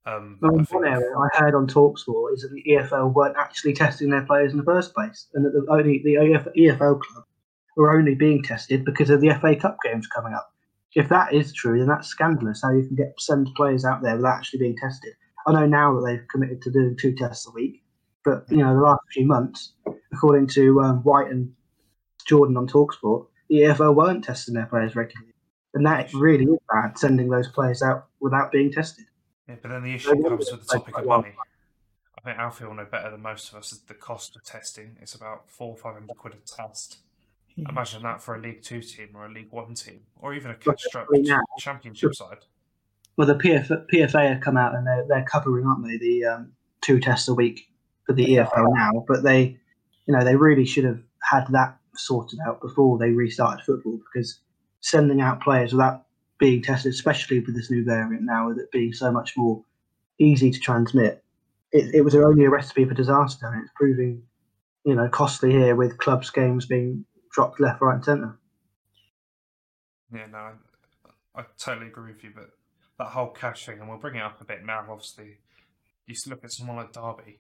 Um, 0.05 0.39
Well, 0.41 0.59
I 0.59 0.65
one 0.65 0.85
area 0.85 1.17
I 1.17 1.29
heard 1.39 1.55
on 1.55 1.69
Talksport 1.69 2.35
is 2.35 2.43
that 2.43 2.51
the 2.53 2.65
EFL 2.69 3.15
weren't 3.15 3.37
actually 3.37 3.73
testing 3.73 4.11
their 4.11 4.27
players 4.27 4.51
in 4.51 4.59
the 4.59 4.65
first 4.65 4.95
place, 4.95 5.29
and 5.35 5.45
that 5.45 5.53
the 5.53 5.65
only 5.71 6.03
the 6.03 6.15
EFL 6.15 7.01
club 7.01 7.25
were 7.77 7.97
only 7.97 8.17
being 8.17 8.43
tested 8.43 8.85
because 8.85 9.11
of 9.11 9.21
the 9.21 9.31
FA 9.41 9.55
Cup 9.55 9.77
games 9.85 10.09
coming 10.09 10.33
up. 10.33 10.53
If 10.97 11.09
that 11.11 11.33
is 11.33 11.53
true, 11.53 11.79
then 11.79 11.89
that's 11.89 12.09
scandalous. 12.09 12.63
How 12.63 12.73
you 12.73 12.85
can 12.85 12.97
get 12.97 13.15
send 13.21 13.49
players 13.55 13.85
out 13.85 14.03
there 14.03 14.17
without 14.17 14.39
actually 14.39 14.61
being 14.61 14.77
tested. 14.77 15.15
I 15.47 15.53
know 15.53 15.67
now 15.67 15.95
that 15.95 16.07
they've 16.07 16.29
committed 16.29 16.61
to 16.63 16.71
doing 16.71 16.97
two 16.97 17.15
tests 17.15 17.47
a 17.47 17.53
week, 17.53 17.83
but 18.25 18.45
you 18.51 18.59
know 18.59 18.75
the 18.75 18.81
last 18.81 19.03
few 19.13 19.25
months, 19.25 19.75
according 20.13 20.49
to 20.49 20.81
um, 20.81 21.03
White 21.05 21.31
and 21.31 21.53
Jordan 22.27 22.57
on 22.57 22.67
Talksport, 22.67 23.27
the 23.49 23.57
EFL 23.57 23.95
weren't 23.95 24.25
testing 24.25 24.55
their 24.55 24.67
players 24.67 24.97
regularly, 24.97 25.35
and 25.75 25.87
that 25.87 26.13
really 26.13 26.45
is 26.45 26.59
bad 26.69 26.99
sending 26.99 27.29
those 27.29 27.49
players 27.49 27.81
out 27.83 28.07
without 28.21 28.51
being 28.51 28.73
tested. 28.73 29.05
Yeah, 29.49 29.55
but 29.63 29.71
then 29.71 29.85
the 29.85 29.95
issue 29.95 30.09
wanted 30.09 30.29
comes 30.29 30.51
with 30.51 30.67
the 30.67 30.79
topic 30.79 30.99
of 30.99 31.07
money. 31.07 31.33
I 32.19 32.21
think 32.23 32.39
Alfie 32.39 32.65
will 32.65 32.75
know 32.75 32.87
better 32.91 33.13
than 33.13 33.23
most 33.23 33.53
of 33.53 33.59
us 33.59 33.73
is 33.73 33.79
the 33.83 33.95
cost 33.95 34.35
of 34.35 34.43
testing. 34.43 34.97
It's 35.01 35.15
about 35.15 35.49
four 35.49 35.69
or 35.69 35.77
five 35.77 35.95
hundred 35.95 36.17
quid 36.17 36.35
a 36.35 36.57
test. 36.57 36.99
Imagine 37.57 38.03
that 38.03 38.21
for 38.21 38.35
a 38.35 38.41
League 38.41 38.63
Two 38.63 38.83
team 38.83 39.11
or 39.15 39.27
a 39.27 39.31
League 39.31 39.53
One 39.53 39.75
team, 39.75 40.01
or 40.17 40.35
even 40.35 40.51
a 40.51 40.55
But 40.55 40.79
catch-strapped 40.79 41.11
Championship 41.59 42.15
side. 42.15 42.39
Well, 43.17 43.27
the 43.27 43.35
PF, 43.35 43.87
PFA 43.93 44.29
have 44.35 44.41
come 44.41 44.57
out 44.57 44.75
and 44.75 44.87
they're, 44.87 45.07
they're 45.09 45.25
covering, 45.25 45.67
aren't 45.67 45.85
they, 45.85 45.97
the 45.97 46.25
um, 46.27 46.53
two 46.83 47.01
tests 47.01 47.29
a 47.29 47.35
week 47.35 47.69
for 48.05 48.13
the 48.13 48.27
EFL 48.27 48.75
now. 48.75 49.05
But 49.09 49.23
they, 49.23 49.59
you 50.07 50.15
know, 50.15 50.25
they 50.25 50.37
really 50.37 50.67
should 50.67 50.85
have 50.85 51.01
had 51.23 51.47
that 51.51 51.79
sorted 51.95 52.39
out 52.47 52.61
before 52.61 52.99
they 52.99 53.11
restarted 53.11 53.65
football 53.65 53.99
because 54.13 54.41
sending 54.81 55.21
out 55.21 55.41
players 55.41 55.73
without 55.73 56.05
being 56.39 56.63
tested, 56.63 56.93
especially 56.93 57.41
with 57.41 57.57
this 57.57 57.71
new 57.71 57.85
variant 57.85 58.23
now, 58.23 58.49
with 58.49 58.59
it 58.59 58.71
being 58.71 58.93
so 58.93 59.11
much 59.11 59.37
more 59.37 59.65
easy 60.19 60.51
to 60.51 60.61
transmit, 60.61 61.25
it, 61.73 61.95
it 61.95 62.01
was 62.03 62.15
only 62.15 62.45
a 62.45 62.51
recipe 62.51 62.85
for 62.85 62.95
disaster, 62.95 63.47
and 63.47 63.63
it's 63.63 63.73
proving, 63.75 64.23
you 64.85 64.95
know, 64.95 65.09
costly 65.09 65.51
here 65.51 65.75
with 65.75 65.99
clubs 65.99 66.31
games 66.31 66.67
being 66.67 67.05
dropped 67.33 67.61
left, 67.61 67.81
right, 67.81 67.95
and 67.95 68.05
centre. 68.05 68.39
Yeah, 70.13 70.27
no, 70.31 70.39
I, 70.39 71.41
I 71.41 71.45
totally 71.59 71.89
agree 71.89 72.13
with 72.13 72.23
you. 72.23 72.33
But 72.35 72.51
that 72.99 73.09
whole 73.09 73.29
cash 73.29 73.67
thing, 73.67 73.81
and 73.81 73.89
we'll 73.89 73.99
bring 73.99 74.17
it 74.17 74.23
up 74.23 74.41
a 74.41 74.45
bit 74.45 74.65
now. 74.65 74.85
Obviously, 74.89 75.39
you 76.07 76.15
look 76.29 76.45
at 76.45 76.53
someone 76.53 76.77
like 76.77 76.93
Derby. 76.93 77.39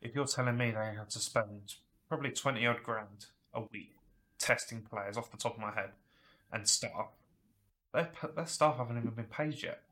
If 0.00 0.14
you're 0.14 0.26
telling 0.26 0.56
me 0.56 0.70
they 0.70 0.96
had 0.96 1.10
to 1.10 1.18
spend 1.18 1.74
probably 2.08 2.30
twenty 2.30 2.66
odd 2.66 2.82
grand 2.82 3.26
a 3.54 3.62
week 3.72 3.94
testing 4.38 4.82
players 4.82 5.16
off 5.16 5.30
the 5.30 5.36
top 5.36 5.54
of 5.54 5.60
my 5.60 5.72
head 5.72 5.90
and 6.52 6.68
staff, 6.68 7.10
their 7.92 8.10
their 8.34 8.46
staff 8.46 8.76
haven't 8.76 8.98
even 8.98 9.10
been 9.10 9.24
paid 9.24 9.62
yet. 9.62 9.82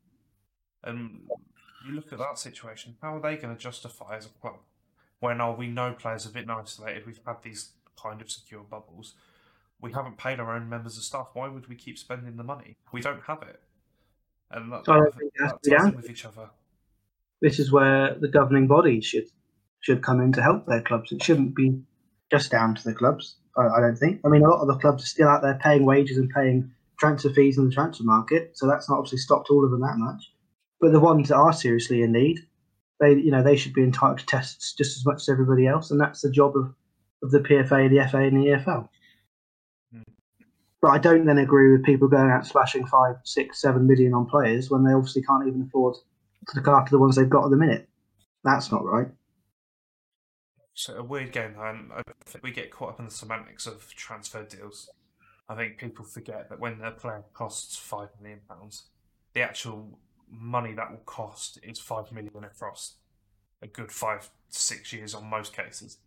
And 0.82 1.20
you 1.86 1.94
look 1.94 2.12
at 2.12 2.18
that 2.18 2.38
situation. 2.38 2.96
How 3.02 3.16
are 3.16 3.20
they 3.20 3.36
going 3.36 3.54
to 3.54 3.60
justify 3.60 4.16
as 4.16 4.26
a 4.26 4.40
club 4.40 4.58
when 5.20 5.40
oh, 5.40 5.52
we 5.52 5.66
know 5.66 5.92
players 5.92 6.24
have 6.24 6.34
been 6.34 6.50
isolated? 6.50 7.06
We've 7.06 7.20
had 7.26 7.42
these 7.42 7.72
kind 7.96 8.20
of 8.20 8.30
secure 8.30 8.62
bubbles 8.62 9.14
we 9.80 9.92
haven't 9.92 10.18
paid 10.18 10.40
our 10.40 10.54
own 10.54 10.68
members 10.68 10.96
of 10.96 11.04
staff. 11.04 11.28
Why 11.32 11.48
would 11.48 11.68
we 11.68 11.74
keep 11.74 11.98
spending 11.98 12.36
the 12.36 12.44
money? 12.44 12.76
We 12.92 13.00
don't 13.00 13.22
have 13.26 13.42
it. 13.42 13.60
And 14.50 14.73
that, 14.73 14.83
I 14.88 14.97
don't 14.97 15.04
that, 15.04 15.19
think 15.19 15.33
it 15.35 15.42
has 15.42 15.52
to 15.52 15.59
be 15.62 15.76
down 15.76 15.97
with 15.97 16.11
each 16.11 16.25
other. 16.25 16.50
this 17.40 17.59
is 17.59 17.71
where 17.71 18.14
the 18.14 18.28
governing 18.28 18.66
bodies 18.66 19.04
should 19.04 19.26
should 19.80 20.02
come 20.02 20.21
in 20.21 20.33
to 20.33 20.42
help 20.42 20.66
their 20.66 20.83
clubs. 20.83 21.11
It 21.12 21.23
shouldn't 21.23 21.54
be 21.54 21.80
just 22.30 22.50
down 22.50 22.75
to 22.75 22.85
the 22.85 22.95
clubs. 22.95 23.37
I, 23.57 23.66
I 23.66 23.80
don't 23.80 23.97
think. 23.97 24.21
I 24.25 24.28
mean, 24.28 24.45
a 24.45 24.49
lot 24.49 24.61
of 24.61 24.69
the 24.69 24.76
clubs 24.76 25.04
are 25.04 25.07
still 25.07 25.28
out 25.28 25.42
there 25.42 25.59
paying 25.62 25.85
wages 25.85 26.19
and 26.19 26.30
paying 26.30 26.73
transfer 26.99 27.30
fees 27.30 27.57
in 27.57 27.66
the 27.66 27.75
transfer 27.75 28.04
market, 28.04 28.52
so 28.54 28.66
that's 28.66 28.88
not 28.88 28.99
obviously 28.99 29.19
stopped 29.19 29.50
all 29.50 29.64
of 29.64 29.71
them 29.71 29.80
that 29.80 29.97
much. 29.97 30.33
But 30.80 30.92
the 30.92 31.00
ones 31.00 31.28
that 31.28 31.37
are 31.37 31.52
seriously 31.52 32.02
in 32.02 32.12
need, 32.12 32.40
they 32.99 33.14
you 33.14 33.30
know 33.30 33.42
they 33.42 33.57
should 33.57 33.73
be 33.73 33.83
entitled 33.83 34.19
to 34.19 34.26
tests 34.26 34.75
just 34.75 34.97
as 34.97 35.07
much 35.07 35.23
as 35.23 35.28
everybody 35.28 35.66
else, 35.66 35.90
and 35.90 36.00
that's 36.00 36.21
the 36.21 36.30
job 36.30 36.57
of, 36.57 36.75
of 37.23 37.30
the 37.30 37.40
PFA, 37.40 37.88
the 37.88 38.09
FA, 38.09 38.19
and 38.19 38.37
the 38.37 38.50
EFL. 38.50 38.88
But 40.82 40.88
I 40.88 40.99
don't 40.99 41.26
then 41.26 41.38
agree 41.38 41.72
with 41.72 41.84
people 41.84 42.08
going 42.08 42.30
out 42.30 42.46
splashing 42.46 42.87
five, 42.87 43.16
six, 43.25 43.60
seven 43.60 43.87
million 43.87 44.14
on 44.14 44.26
players 44.26 44.70
when 44.70 44.82
they 44.82 44.92
obviously 44.92 45.22
can't 45.22 45.46
even 45.46 45.62
afford 45.62 45.94
to 46.49 46.56
look 46.56 46.68
after 46.68 46.90
the 46.90 46.99
ones 46.99 47.16
they've 47.16 47.28
got 47.28 47.44
at 47.44 47.50
the 47.50 47.56
minute. 47.56 47.88
That's 48.44 48.72
not 48.72 48.84
right. 48.84 49.08
So 50.75 50.96
a 50.96 51.02
weird 51.02 51.32
game, 51.32 51.56
I 51.60 52.02
think 52.25 52.42
we 52.42 52.52
get 52.52 52.70
caught 52.70 52.90
up 52.90 52.99
in 53.00 53.04
the 53.04 53.10
semantics 53.10 53.66
of 53.66 53.92
transfer 53.94 54.42
deals. 54.44 54.88
I 55.49 55.54
think 55.54 55.78
people 55.78 56.04
forget 56.04 56.49
that 56.49 56.60
when 56.60 56.80
a 56.80 56.92
player 56.92 57.25
costs 57.34 57.76
five 57.76 58.08
million 58.20 58.40
pounds, 58.49 58.84
the 59.34 59.42
actual 59.42 59.99
money 60.30 60.72
that 60.75 60.90
will 60.90 60.99
cost 60.99 61.58
is 61.62 61.78
five 61.78 62.10
million 62.12 62.44
across 62.44 62.94
a 63.60 63.66
good 63.66 63.92
five 63.92 64.30
six 64.49 64.92
years 64.92 65.14
on 65.14 65.28
most 65.28 65.54
cases. 65.54 65.99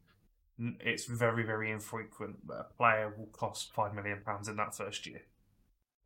It's 0.80 1.06
very 1.06 1.44
very 1.44 1.72
infrequent 1.72 2.48
that 2.48 2.54
a 2.54 2.74
player 2.78 3.14
will 3.18 3.28
cost 3.28 3.74
five 3.74 3.94
million 3.94 4.22
pounds 4.26 4.48
in 4.48 4.56
that 4.58 4.76
first 4.76 5.06
year. 5.06 5.22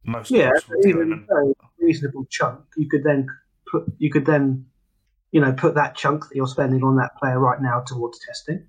Most 0.04 0.32
Yeah, 0.32 0.52
even 0.86 1.28
a 1.30 1.84
reasonable 1.84 2.26
chunk, 2.30 2.62
you 2.78 2.88
could 2.90 3.04
then 3.04 3.28
put 3.72 3.86
you 3.98 4.10
could 4.10 4.26
then 4.26 4.66
you 5.32 5.42
know 5.42 5.54
put 5.54 5.76
that 5.76 5.96
chunk 5.96 6.30
that 6.30 6.36
you're 6.36 6.48
spending 6.48 6.84
on 6.84 6.96
that 6.98 7.18
player 7.18 7.40
right 7.40 7.62
now 7.62 7.82
towards 7.82 8.20
testing. 8.20 8.66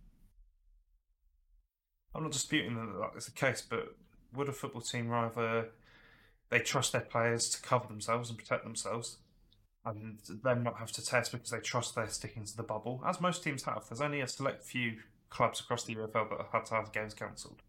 I'm 2.14 2.22
not 2.22 2.32
disputing 2.32 2.74
that 2.74 2.98
that 2.98 3.16
is 3.16 3.26
the 3.26 3.32
case, 3.32 3.62
but 3.62 3.94
would 4.34 4.48
a 4.48 4.52
football 4.52 4.80
team 4.80 5.08
rather 5.08 5.68
they 6.50 6.58
trust 6.58 6.92
their 6.92 7.02
players 7.02 7.48
to 7.50 7.62
cover 7.62 7.86
themselves 7.86 8.30
and 8.30 8.38
protect 8.38 8.64
themselves, 8.64 9.18
and 9.84 10.18
them 10.42 10.62
not 10.62 10.78
have 10.78 10.90
to 10.92 11.04
test 11.04 11.32
because 11.32 11.50
they 11.50 11.60
trust 11.60 11.94
they're 11.94 12.08
sticking 12.08 12.44
to 12.44 12.56
the 12.56 12.62
bubble, 12.62 13.02
as 13.06 13.20
most 13.20 13.44
teams 13.44 13.62
have? 13.64 13.84
There's 13.88 14.00
only 14.00 14.20
a 14.20 14.28
select 14.28 14.64
few 14.64 14.98
clubs 15.30 15.60
across 15.60 15.84
the 15.84 15.94
EFL 15.94 16.30
that 16.30 16.38
have 16.38 16.52
had 16.52 16.66
to 16.66 16.74
have 16.74 16.92
games 16.92 17.14
cancelled. 17.14 17.62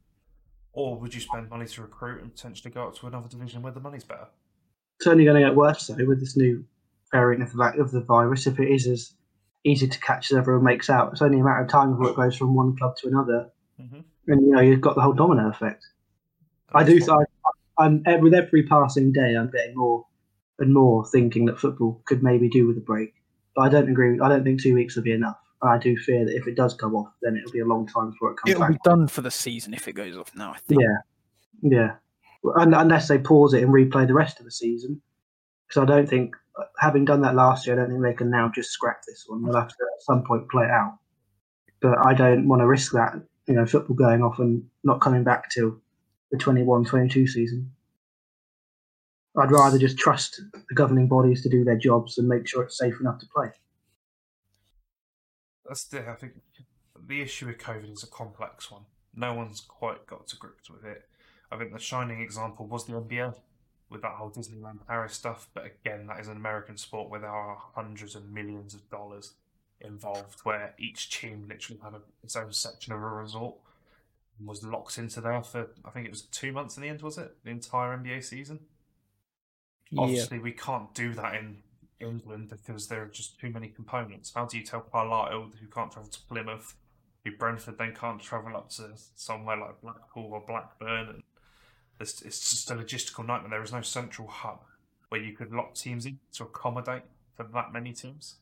Or 0.74 0.98
would 1.00 1.14
you 1.14 1.20
spend 1.20 1.50
money 1.50 1.66
to 1.66 1.82
recruit 1.82 2.22
and 2.22 2.34
potentially 2.34 2.72
go 2.72 2.88
up 2.88 2.96
to 2.98 3.08
another 3.08 3.28
division 3.28 3.62
where 3.62 3.74
the 3.74 3.80
money's 3.80 4.04
better? 4.04 4.28
It's 5.00 5.08
only 5.08 5.26
going 5.26 5.42
to 5.42 5.48
get 5.48 5.56
worse 5.56 5.88
though 5.88 6.06
with 6.06 6.20
this 6.20 6.38
new 6.38 6.66
variant 7.12 7.44
of 7.44 7.54
the 7.54 7.82
of 7.82 7.92
the 7.92 8.02
virus. 8.02 8.48
If 8.48 8.60
it 8.60 8.70
is 8.70 8.88
as 8.88 9.14
easy 9.64 9.88
to 9.88 10.00
catch 10.00 10.32
as 10.32 10.38
everyone 10.38 10.64
makes 10.64 10.90
out, 10.90 11.12
it's 11.12 11.22
only 11.22 11.40
a 11.40 11.44
matter 11.44 11.64
of 11.64 11.70
time 11.70 11.92
before 11.92 12.12
it 12.12 12.16
goes 12.16 12.36
from 12.36 12.54
one 12.56 12.78
club 12.78 12.96
to 12.98 13.08
another, 13.08 13.50
Mm-hmm. 13.82 14.00
and 14.28 14.42
you 14.46 14.52
know 14.52 14.60
you've 14.60 14.82
got 14.82 14.96
the 14.96 15.02
whole 15.02 15.14
domino 15.14 15.50
effect. 15.50 15.86
I 16.74 16.84
do. 16.84 17.00
I, 17.10 17.24
I'm 17.78 18.04
with 18.22 18.34
every 18.34 18.64
passing 18.64 19.14
day, 19.14 19.36
I'm 19.36 19.50
getting 19.50 19.76
more 19.76 20.06
and 20.60 20.74
more 20.74 21.06
thinking 21.06 21.46
that 21.46 21.60
football 21.60 22.02
could 22.06 22.22
maybe 22.22 22.50
do 22.50 22.68
with 22.68 22.78
a 22.78 22.82
break. 22.82 23.14
But 23.56 23.62
I 23.62 23.70
don't 23.70 23.90
agree. 23.90 24.20
I 24.20 24.28
don't 24.28 24.44
think 24.44 24.62
two 24.62 24.76
weeks 24.76 24.96
will 24.98 25.04
be 25.04 25.14
enough. 25.14 25.40
I 25.62 25.78
do 25.78 25.98
fear 25.98 26.26
that 26.26 26.36
if 26.36 26.48
it 26.48 26.56
does 26.56 26.74
come 26.74 26.96
off, 26.96 27.12
then 27.22 27.36
it'll 27.36 27.52
be 27.52 27.60
a 27.60 27.66
long 27.66 27.86
time 27.86 28.12
before 28.12 28.32
it 28.32 28.38
comes 28.38 28.52
It'll 28.52 28.62
back. 28.62 28.72
be 28.72 28.78
done 28.84 29.08
for 29.08 29.22
the 29.22 29.32
season 29.32 29.74
if 29.74 29.88
it 29.88 29.94
goes 29.94 30.16
off 30.16 30.34
now. 30.36 30.54
I 30.54 30.58
think. 30.60 30.82
Yeah, 30.82 30.98
yeah. 31.62 31.96
Un 32.58 32.74
unless 32.74 33.08
they 33.10 33.18
pause 33.18 33.54
it 33.54 33.64
and 33.64 33.74
replay 33.74 34.08
the 34.08 34.14
rest 34.14 34.40
of 34.40 34.46
the 34.46 34.52
season, 34.52 35.02
because 35.68 35.84
I 35.84 35.86
don't 35.86 36.08
think, 36.08 36.36
having 36.80 37.04
done 37.04 37.22
that 37.22 37.36
last 37.36 37.68
year, 37.68 37.76
I 37.76 37.80
don't 37.80 37.92
think 37.92 38.02
they 38.02 38.14
can 38.14 38.30
now 38.30 38.50
just 38.54 38.72
scrap 38.72 39.02
this 39.06 39.26
one. 39.28 39.44
They'll 39.44 39.56
have 39.56 39.68
to 39.68 39.74
at 39.74 40.04
some 40.04 40.24
point 40.24 40.50
play 40.50 40.64
it 40.64 40.72
out. 40.72 40.98
But 41.82 41.98
I 42.06 42.14
don't 42.14 42.48
want 42.48 42.62
to 42.62 42.68
risk 42.68 42.94
that. 42.94 43.22
You 43.48 43.56
know, 43.56 43.66
football 43.66 43.96
going 43.96 44.22
off 44.22 44.40
and 44.40 44.64
not 44.84 45.02
coming 45.02 45.24
back 45.24 45.50
till 45.50 45.82
the 46.32 46.38
21-22 46.38 47.28
season. 47.28 47.72
I'd 49.38 49.52
rather 49.52 49.78
just 49.78 49.98
trust 49.98 50.42
the 50.54 50.76
governing 50.76 51.08
bodies 51.08 51.42
to 51.44 51.50
do 51.50 51.64
their 51.64 51.78
jobs 51.78 52.18
and 52.18 52.28
make 52.28 52.48
sure 52.48 52.64
it's 52.64 52.78
safe 52.78 53.00
enough 53.00 53.20
to 53.20 53.26
play. 53.34 53.52
That's 55.70 55.86
the 55.86 56.10
I 56.10 56.16
think 56.16 56.34
the 57.08 57.22
issue 57.22 57.46
with 57.46 57.60
COVID 57.60 57.94
is 57.94 58.04
a 58.04 58.08
complex 58.08 58.70
one. 58.70 58.82
No 59.16 59.34
one's 59.34 59.62
quite 59.62 60.06
got 60.08 60.28
to 60.28 60.36
grips 60.36 60.70
with 60.70 60.84
it. 60.84 61.08
I 61.52 61.58
think 61.58 61.72
the 61.72 61.80
shining 61.80 62.22
example 62.22 62.66
was 62.66 62.86
the 62.86 62.94
NBA 62.94 63.36
with 63.90 64.02
that 64.02 64.14
whole 64.14 64.32
Disneyland 64.32 64.86
Paris 64.88 65.14
stuff. 65.14 65.48
But 65.54 65.66
again, 65.66 66.08
that 66.08 66.20
is 66.20 66.28
an 66.28 66.38
American 66.38 66.76
sport 66.76 67.10
where 67.10 67.20
there 67.20 67.30
are 67.30 67.58
hundreds 67.76 68.16
of 68.16 68.30
millions 68.30 68.74
of 68.74 68.90
dollars 68.90 69.34
involved, 69.80 70.40
where 70.42 70.74
each 70.80 71.10
team 71.10 71.46
literally 71.48 71.80
had 71.84 71.94
a, 71.94 72.02
its 72.24 72.36
own 72.36 72.52
section 72.52 72.92
of 72.92 73.02
a 73.02 73.08
resort 73.08 73.56
and 74.38 74.48
was 74.48 74.64
locked 74.64 74.98
into 74.98 75.22
there 75.22 75.44
for 75.44 75.68
I 75.86 75.92
think 75.92 76.08
it 76.08 76.12
was 76.12 76.24
two 76.24 76.52
months 76.52 76.78
in 76.78 76.84
the 76.84 76.90
end, 76.90 77.04
was 77.04 77.20
it? 77.20 77.36
The 77.44 77.52
entire 77.52 77.96
NBA 77.96 78.24
season. 78.24 78.60
Yeah. 79.92 80.02
Obviously, 80.02 80.40
we 80.40 80.52
can't 80.52 80.94
do 80.96 81.14
that 81.14 81.36
in 81.36 81.58
England 82.00 82.50
because 82.50 82.88
there 82.88 83.04
are 83.04 83.08
just 83.08 83.40
too 83.40 83.50
many 83.52 83.68
components. 83.70 84.32
How 84.36 84.46
do 84.46 84.58
you 84.58 84.64
tell 84.64 84.82
Carlisle, 84.82 85.52
who 85.60 85.68
can't 85.68 85.92
travel 85.92 86.10
to 86.10 86.20
Plymouth, 86.28 86.76
who 87.26 87.32
Brentford 87.32 87.78
then 87.78 87.94
can't 87.96 88.22
travel 88.22 88.56
up 88.56 88.70
to 88.72 88.92
somewhere 89.16 89.58
like 89.58 89.82
Blackpool 89.82 90.30
or 90.34 90.44
Blackburn? 90.46 91.10
And 91.10 91.24
it's, 92.00 92.22
it's 92.22 92.50
just 92.50 92.72
a 92.72 92.76
logistical 92.76 93.26
nightmare. 93.26 93.50
There 93.50 93.64
is 93.64 93.74
no 93.74 93.82
central 93.82 94.28
hub 94.28 94.64
where 95.10 95.22
you 95.22 95.34
could 95.36 95.52
lock 95.52 95.76
teams 95.76 96.06
in 96.06 96.20
to 96.34 96.44
accommodate 96.44 97.04
for 97.36 97.44
that 97.54 97.74
many 97.74 97.94
teams. 97.94 98.36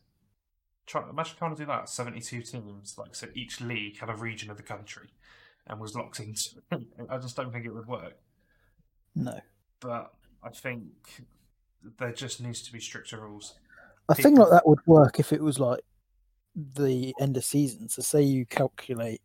Try, 0.85 1.09
imagine 1.09 1.35
trying 1.37 1.55
to 1.55 1.61
do 1.61 1.65
that. 1.67 1.89
Seventy-two 1.89 2.41
teams, 2.43 2.95
like 2.97 3.13
so, 3.15 3.27
each 3.35 3.59
league 3.59 3.99
had 3.99 4.09
a 4.09 4.15
region 4.15 4.49
of 4.49 4.57
the 4.57 4.63
country 4.63 5.09
and 5.65 5.79
was 5.81 5.95
locked 5.95 6.19
into. 6.21 6.61
I 7.09 7.17
just 7.17 7.35
don't 7.35 7.51
think 7.51 7.65
it 7.65 7.73
would 7.73 7.87
work 7.87 8.13
No. 9.15 9.37
but 9.81 10.13
I 10.41 10.49
think 10.49 10.83
there 11.99 12.11
just 12.13 12.41
needs 12.41 12.61
to 12.63 12.71
be 12.71 12.79
stricter 12.79 13.19
rules. 13.19 13.55
I 14.09 14.13
think 14.13 14.35
people- 14.35 14.43
like 14.45 14.51
that 14.51 14.67
would 14.67 14.85
work 14.85 15.19
if 15.19 15.33
it 15.33 15.41
was 15.41 15.59
like 15.59 15.81
the 16.55 17.13
end 17.19 17.37
of 17.37 17.43
season. 17.45 17.89
So 17.89 18.01
say 18.01 18.21
you 18.21 18.45
calculate 18.45 19.21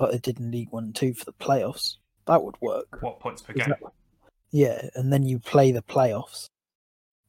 like 0.00 0.10
they 0.12 0.18
did 0.18 0.40
in 0.40 0.50
League 0.50 0.70
One 0.72 0.84
and 0.84 0.94
Two 0.94 1.14
for 1.14 1.24
the 1.24 1.32
playoffs. 1.32 1.96
That 2.26 2.42
would 2.42 2.60
work. 2.60 2.98
What 3.02 3.20
points 3.20 3.42
per 3.42 3.52
Is 3.52 3.66
game? 3.66 3.74
that- 3.80 3.92
Yeah, 4.50 4.88
and 4.94 5.12
then 5.12 5.24
you 5.24 5.38
play 5.38 5.72
the 5.72 5.82
playoffs. 5.82 6.46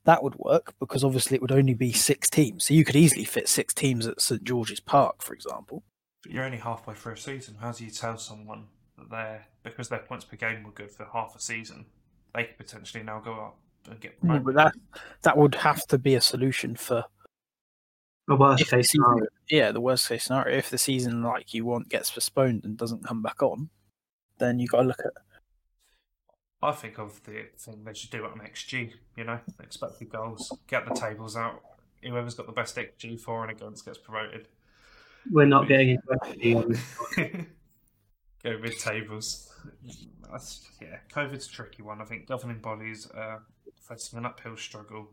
That 0.05 0.23
would 0.23 0.35
work 0.35 0.73
because 0.79 1.03
obviously 1.03 1.35
it 1.35 1.41
would 1.41 1.51
only 1.51 1.73
be 1.73 1.93
six 1.93 2.29
teams. 2.29 2.65
So 2.65 2.73
you 2.73 2.83
could 2.83 2.95
easily 2.95 3.23
fit 3.23 3.47
six 3.47 3.73
teams 3.73 4.05
at 4.05 4.19
St 4.21 4.43
George's 4.43 4.81
Park, 4.81 5.21
for 5.21 5.33
example. 5.33 5.83
But 6.23 6.31
you're 6.33 6.43
only 6.43 6.57
halfway 6.57 6.93
through 6.95 7.13
a 7.13 7.17
season. 7.17 7.55
How 7.61 7.71
do 7.71 7.85
you 7.85 7.91
tell 7.91 8.17
someone 8.17 8.67
that 8.97 9.09
they're 9.09 9.45
because 9.63 9.87
their 9.89 9.99
points 9.99 10.25
per 10.25 10.35
game 10.35 10.63
were 10.63 10.71
good 10.71 10.91
for 10.91 11.05
half 11.13 11.35
a 11.35 11.39
season, 11.39 11.85
they 12.35 12.43
could 12.45 12.57
potentially 12.57 13.03
now 13.03 13.19
go 13.19 13.33
up 13.33 13.57
get 13.99 14.21
No, 14.23 14.39
promoted? 14.39 14.45
but 14.45 14.55
that 14.55 14.73
that 15.23 15.37
would 15.37 15.55
have 15.55 15.85
to 15.87 15.97
be 15.97 16.15
a 16.15 16.21
solution 16.21 16.75
for 16.75 17.05
A 18.29 18.35
worst 18.35 18.61
if 18.61 18.69
the 18.69 18.77
case 18.77 18.91
season, 18.91 19.03
scenario. 19.05 19.27
yeah, 19.49 19.71
the 19.71 19.81
worst 19.81 20.07
case 20.07 20.23
scenario. 20.25 20.57
If 20.57 20.69
the 20.69 20.77
season 20.77 21.21
like 21.23 21.53
you 21.53 21.65
want 21.65 21.89
gets 21.89 22.11
postponed 22.11 22.63
and 22.65 22.77
doesn't 22.77 23.03
come 23.05 23.21
back 23.21 23.41
on, 23.43 23.69
then 24.37 24.59
you 24.59 24.67
got 24.67 24.81
to 24.81 24.87
look 24.87 24.99
at 24.99 25.11
I 26.61 26.71
think 26.71 26.97
of 26.97 27.21
the 27.25 27.47
thing 27.57 27.83
they 27.83 27.93
should 27.93 28.09
do 28.11 28.23
it 28.25 28.31
on 28.31 28.39
XG. 28.39 28.93
You 29.17 29.25
know, 29.25 29.39
expected 29.61 30.09
goals, 30.09 30.51
get 30.67 30.87
the 30.87 30.93
tables 30.95 31.35
out. 31.35 31.61
Whoever's 32.01 32.35
got 32.35 32.45
the 32.45 32.53
best 32.53 32.75
XG 32.77 33.19
for 33.19 33.43
and 33.43 33.51
against 33.51 33.85
gets 33.85 33.97
promoted. 33.97 34.47
We're 35.29 35.45
not 35.45 35.67
getting 35.67 35.89
into 35.89 36.07
XG. 36.07 37.45
Go 38.43 38.57
mid 38.59 38.77
tables. 38.79 39.49
That's, 40.31 40.67
yeah, 40.81 40.97
COVID's 41.13 41.47
a 41.47 41.49
tricky 41.49 41.81
one. 41.81 42.01
I 42.01 42.05
think 42.05 42.27
governing 42.27 42.59
bodies 42.59 43.07
are 43.13 43.41
facing 43.87 44.19
an 44.19 44.25
uphill 44.25 44.57
struggle. 44.57 45.11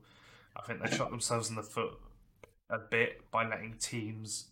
I 0.56 0.62
think 0.62 0.82
they 0.82 0.96
shot 0.96 1.10
themselves 1.10 1.50
in 1.50 1.56
the 1.56 1.62
foot 1.62 1.94
a 2.68 2.78
bit 2.78 3.30
by 3.30 3.48
letting 3.48 3.76
teams 3.78 4.46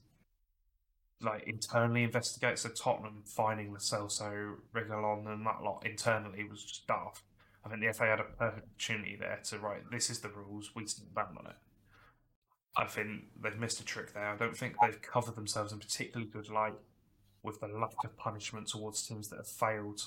like 1.21 1.45
internally 1.47 2.05
investigate. 2.05 2.59
So 2.59 2.69
Tottenham 2.69 3.23
finding 3.25 3.73
Lo 3.73 3.79
Celso, 3.79 4.57
Reguilón, 4.75 5.27
and 5.33 5.47
that 5.47 5.63
lot 5.63 5.85
internally 5.85 6.45
was 6.45 6.63
just 6.63 6.87
daft. 6.87 7.23
I 7.65 7.69
think 7.69 7.83
the 7.83 7.93
FA 7.93 8.07
had 8.07 8.21
a 8.21 8.25
perfect 8.25 8.67
opportunity 8.69 9.17
there 9.17 9.41
to 9.45 9.59
write, 9.59 9.91
this 9.91 10.11
is 10.11 10.21
the 10.21 10.29
rules, 10.29 10.71
we 10.75 10.87
stand 10.87 11.15
down 11.15 11.37
on 11.39 11.51
it. 11.51 11.57
I 12.77 12.85
think 12.85 13.25
they've 13.41 13.59
missed 13.59 13.81
a 13.81 13.85
trick 13.85 14.15
there. 14.15 14.29
I 14.29 14.37
don't 14.37 14.57
think 14.57 14.77
they've 14.81 15.03
covered 15.03 15.35
themselves 15.35 15.73
in 15.73 15.81
particularly 15.81 16.31
good 16.31 16.49
light 16.49 16.75
with 17.43 17.61
the 17.61 17.67
lack 17.67 18.05
of 18.05 18.17
punishment 18.17 18.69
towards 18.69 19.07
teams 19.07 19.29
that 19.29 19.37
have 19.37 19.49
failed 19.49 20.01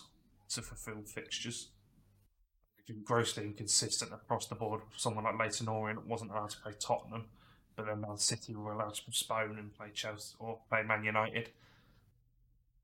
to 0.49 0.61
fulfil 0.61 1.03
fixtures. 1.03 1.69
Grossly 3.03 3.45
inconsistent 3.45 4.11
across 4.11 4.47
the 4.47 4.55
board. 4.55 4.81
Someone 4.97 5.23
like 5.23 5.39
Leyton 5.39 5.67
Orient 5.67 6.07
wasn't 6.07 6.31
allowed 6.31 6.49
to 6.49 6.57
play 6.59 6.73
Tottenham, 6.79 7.25
but 7.75 7.85
then 7.85 8.01
Man 8.01 8.17
City 8.17 8.53
were 8.55 8.73
allowed 8.73 8.95
to 8.95 9.05
postpone 9.05 9.57
and 9.57 9.73
play 9.73 9.87
Chelsea 9.93 10.35
or 10.39 10.59
play 10.69 10.83
Man 10.83 11.03
United. 11.03 11.51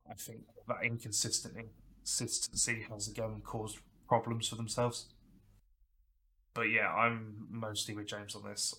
I 0.10 0.14
think 0.14 0.42
that 0.68 0.78
inconsistent 0.84 1.56
inconsistency 1.58 2.86
has 2.90 3.10
again 3.10 3.42
caused 3.44 3.80
problems 4.08 4.48
for 4.48 4.56
themselves. 4.56 5.08
But 6.54 6.70
yeah, 6.70 6.88
I'm 6.88 7.48
mostly 7.52 7.94
with 7.94 8.08
James 8.08 8.36
on 8.36 8.44
this, 8.44 8.74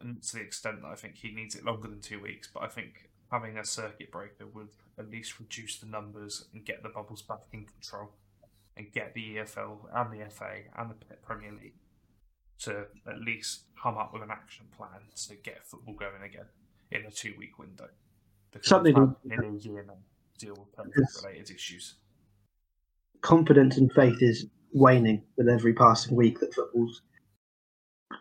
and 0.00 0.22
to 0.22 0.36
the 0.36 0.42
extent 0.42 0.82
that 0.82 0.88
I 0.88 0.94
think 0.94 1.16
he 1.16 1.30
needs 1.30 1.54
it 1.54 1.64
longer 1.64 1.88
than 1.88 2.00
two 2.00 2.20
weeks. 2.20 2.48
But 2.52 2.62
I 2.62 2.68
think 2.68 3.08
having 3.30 3.56
a 3.56 3.64
circuit 3.64 4.12
breaker 4.12 4.46
would 4.46 4.68
at 4.98 5.10
least 5.10 5.40
reduce 5.40 5.78
the 5.78 5.86
numbers 5.86 6.44
and 6.52 6.64
get 6.64 6.82
the 6.82 6.90
bubbles 6.90 7.22
back 7.22 7.40
in 7.52 7.64
control, 7.64 8.12
and 8.76 8.92
get 8.92 9.14
the 9.14 9.36
EFL 9.36 9.78
and 9.94 10.12
the 10.12 10.28
FA 10.30 10.52
and 10.76 10.90
the 10.90 10.96
Premier 11.22 11.52
League 11.52 11.74
to 12.60 12.86
at 13.06 13.18
least 13.20 13.62
come 13.80 13.96
up 13.96 14.12
with 14.12 14.22
an 14.22 14.30
action 14.30 14.66
plan 14.76 15.00
to 15.28 15.34
get 15.36 15.66
football 15.66 15.94
going 15.94 16.22
again 16.22 16.46
in 16.90 17.04
a 17.06 17.10
two 17.10 17.34
week 17.38 17.58
window. 17.58 17.88
Because 18.52 18.68
Something 18.68 19.16
in 19.24 19.44
a 19.44 19.52
year 19.58 19.84
now 19.86 19.98
deal 20.38 20.54
with 20.54 20.72
COVID 20.76 21.24
related 21.24 21.50
issues. 21.50 21.94
confidence 23.22 23.76
and 23.78 23.92
faith 23.92 24.18
is 24.20 24.46
waning 24.72 25.22
with 25.36 25.48
every 25.48 25.72
passing 25.72 26.16
week 26.16 26.40
that 26.40 26.54
football's 26.54 27.02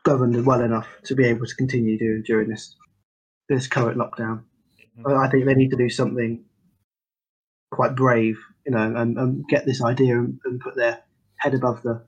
governed 0.04 0.46
well 0.46 0.62
enough 0.62 0.88
to 1.04 1.16
be 1.16 1.26
able 1.26 1.46
to 1.46 1.56
continue 1.56 1.98
doing 1.98 2.24
during 2.26 2.50
this 2.50 2.76
this 3.50 3.68
current 3.68 3.98
lockdown. 3.98 4.44
I 5.06 5.14
I 5.14 5.30
think 5.30 5.46
they 5.46 5.56
need 5.56 5.72
to 5.72 5.78
do 5.78 5.90
something 5.90 6.46
quite 7.72 7.96
brave, 7.96 8.38
you 8.66 8.72
know, 8.72 8.96
and, 8.96 9.18
and 9.18 9.48
get 9.48 9.66
this 9.66 9.84
idea 9.84 10.18
and, 10.18 10.40
and 10.46 10.60
put 10.60 10.76
their 10.76 11.02
head 11.38 11.54
above 11.54 11.82
the, 11.84 12.02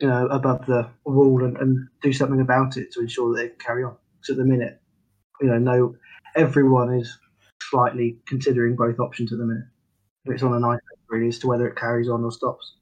you 0.00 0.08
know, 0.08 0.26
above 0.26 0.66
the 0.66 0.88
wall 1.04 1.44
and, 1.44 1.56
and 1.58 1.88
do 2.02 2.12
something 2.12 2.40
about 2.40 2.76
it 2.76 2.92
to 2.92 3.00
ensure 3.00 3.32
that 3.32 3.42
they 3.42 3.48
can 3.48 3.58
carry 3.58 3.84
on. 3.84 3.96
Because 4.20 4.30
at 4.32 4.36
the 4.38 4.44
minute, 4.44 4.80
you 5.40 5.48
know, 5.48 5.58
no, 5.58 5.96
everyone 6.34 6.94
is 6.94 7.18
slightly 7.60 8.18
considering 8.26 8.76
both 8.76 8.98
options 8.98 9.32
at 9.32 9.38
the 9.38 9.44
minute. 9.44 9.66
It's 10.26 10.42
on 10.42 10.62
a 10.62 10.68
ice 10.68 10.80
really 11.08 11.28
as 11.28 11.38
to 11.40 11.46
whether 11.46 11.68
it 11.68 11.76
carries 11.76 12.08
on 12.08 12.24
or 12.24 12.32
stops. 12.32 12.76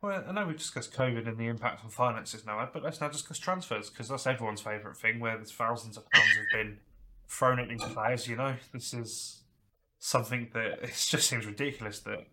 Well, 0.00 0.24
I 0.26 0.32
know 0.32 0.46
we've 0.46 0.58
discussed 0.58 0.92
COVID 0.94 1.28
and 1.28 1.38
the 1.38 1.46
impact 1.46 1.84
on 1.84 1.90
finances 1.90 2.44
now, 2.44 2.68
but 2.72 2.82
let's 2.82 3.00
now 3.00 3.08
discuss 3.08 3.38
transfers 3.38 3.88
because 3.88 4.08
that's 4.08 4.26
everyone's 4.26 4.60
favourite 4.60 4.96
thing 4.96 5.20
where 5.20 5.36
there's 5.36 5.52
thousands 5.52 5.96
of 5.96 6.10
pounds 6.10 6.28
have 6.36 6.60
been 6.60 6.78
thrown 7.28 7.60
at 7.60 7.68
these 7.68 7.84
players. 7.84 8.26
You 8.26 8.36
know, 8.36 8.56
this 8.72 8.94
is 8.94 9.41
something 10.04 10.48
that 10.52 10.66
it 10.82 11.06
just 11.08 11.28
seems 11.28 11.46
ridiculous 11.46 12.00
that 12.00 12.26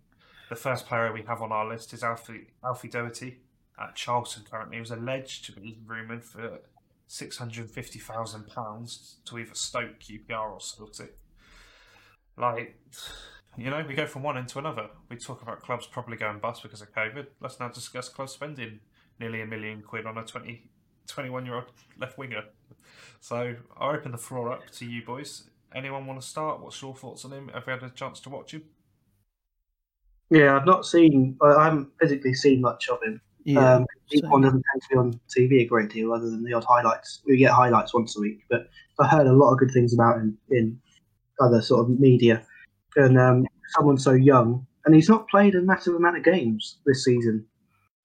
the 0.50 0.56
first 0.56 0.88
player 0.88 1.14
we 1.14 1.22
have 1.22 1.44
on 1.44 1.52
our 1.52 1.70
list 1.70 1.94
is 1.94 2.04
Alfie, 2.04 2.48
Alfie 2.66 2.90
Doughty 2.90 3.42
at 3.80 3.94
Charlton 3.96 4.42
currently. 4.50 4.78
He 4.78 4.82
was 4.82 4.90
alleged 4.90 5.46
to 5.46 5.52
be 5.52 5.78
rumoured 5.86 6.26
for 6.26 6.62
£650,000 7.08 9.14
to 9.26 9.38
either 9.38 9.54
Stoke, 9.54 10.00
QPR, 10.00 10.52
or 10.52 10.60
Celtic. 10.60 11.16
Like, 12.36 12.80
you 13.56 13.70
know, 13.70 13.86
we 13.88 13.94
go 13.94 14.08
from 14.08 14.24
one 14.24 14.38
end 14.38 14.48
to 14.50 14.58
another. 14.58 14.88
We 15.08 15.18
talk 15.18 15.44
about 15.44 15.62
clubs 15.62 15.86
probably 15.86 16.18
going 16.18 16.40
bust 16.40 16.64
because 16.64 16.82
of 16.82 16.92
COVID. 16.92 17.28
Let's 17.40 17.60
now 17.60 17.70
discuss 17.70 18.10
clubs 18.10 18.34
spending 18.34 18.80
nearly 19.20 19.42
a 19.42 19.46
million 19.46 19.84
quid 19.84 20.08
on 20.08 20.18
a 20.18 20.24
20, 20.24 20.68
21 21.06 21.46
year 21.46 21.54
old 21.56 21.66
left 22.00 22.18
winger. 22.18 22.46
So 23.20 23.58
I'll 23.78 23.92
open 23.92 24.12
the 24.12 24.18
floor 24.18 24.52
up 24.52 24.72
to 24.72 24.86
you 24.86 25.06
boys. 25.06 25.44
Anyone 25.76 26.08
want 26.08 26.20
to 26.22 26.28
start? 26.28 26.62
What's 26.62 26.82
your 26.82 26.96
thoughts 26.96 27.26
on 27.26 27.32
him? 27.32 27.50
Have 27.54 27.64
you 27.68 27.74
had 27.74 27.84
a 27.84 27.90
chance 27.90 28.20
to 28.22 28.30
watch 28.30 28.54
him? 28.54 28.64
Yeah, 30.32 30.56
I've 30.56 30.66
not 30.66 30.86
seen, 30.86 31.38
I 31.42 31.48
I 31.48 31.64
haven't 31.66 31.90
physically 32.00 32.34
seen 32.34 32.62
much 32.62 32.90
of 32.90 33.02
him. 33.04 33.22
Yeah, 33.46 33.76
Um, 33.76 33.86
League. 34.12 34.26
One 34.26 34.42
doesn't 34.42 34.64
tend 34.72 34.82
to 34.82 34.88
be 34.92 34.98
on 34.98 35.20
TV 35.36 35.62
a 35.62 35.66
great 35.66 35.90
deal, 35.90 36.14
other 36.14 36.30
than 36.30 36.44
the 36.44 36.54
odd 36.54 36.66
highlights. 36.66 37.22
We 37.26 37.38
get 37.38 37.52
highlights 37.52 37.94
once 37.94 38.18
a 38.18 38.22
week, 38.22 38.44
but 38.50 38.70
I 39.00 39.08
heard 39.08 39.28
a 39.28 39.34
lot 39.34 39.52
of 39.52 39.60
good 39.60 39.72
things 39.72 39.94
about 39.94 40.18
him 40.18 40.38
in 40.50 40.80
other 41.40 41.62
sort 41.62 41.82
of 41.82 42.00
media. 42.00 42.46
And 42.96 43.18
um, 43.20 43.46
someone 43.70 43.98
so 43.98 44.14
young, 44.14 44.66
and 44.86 44.94
he's 44.94 45.10
not 45.10 45.28
played 45.30 45.56
a 45.56 45.62
massive 45.62 45.96
amount 45.96 46.18
of 46.18 46.24
games 46.24 46.80
this 46.86 47.06
season, 47.06 47.46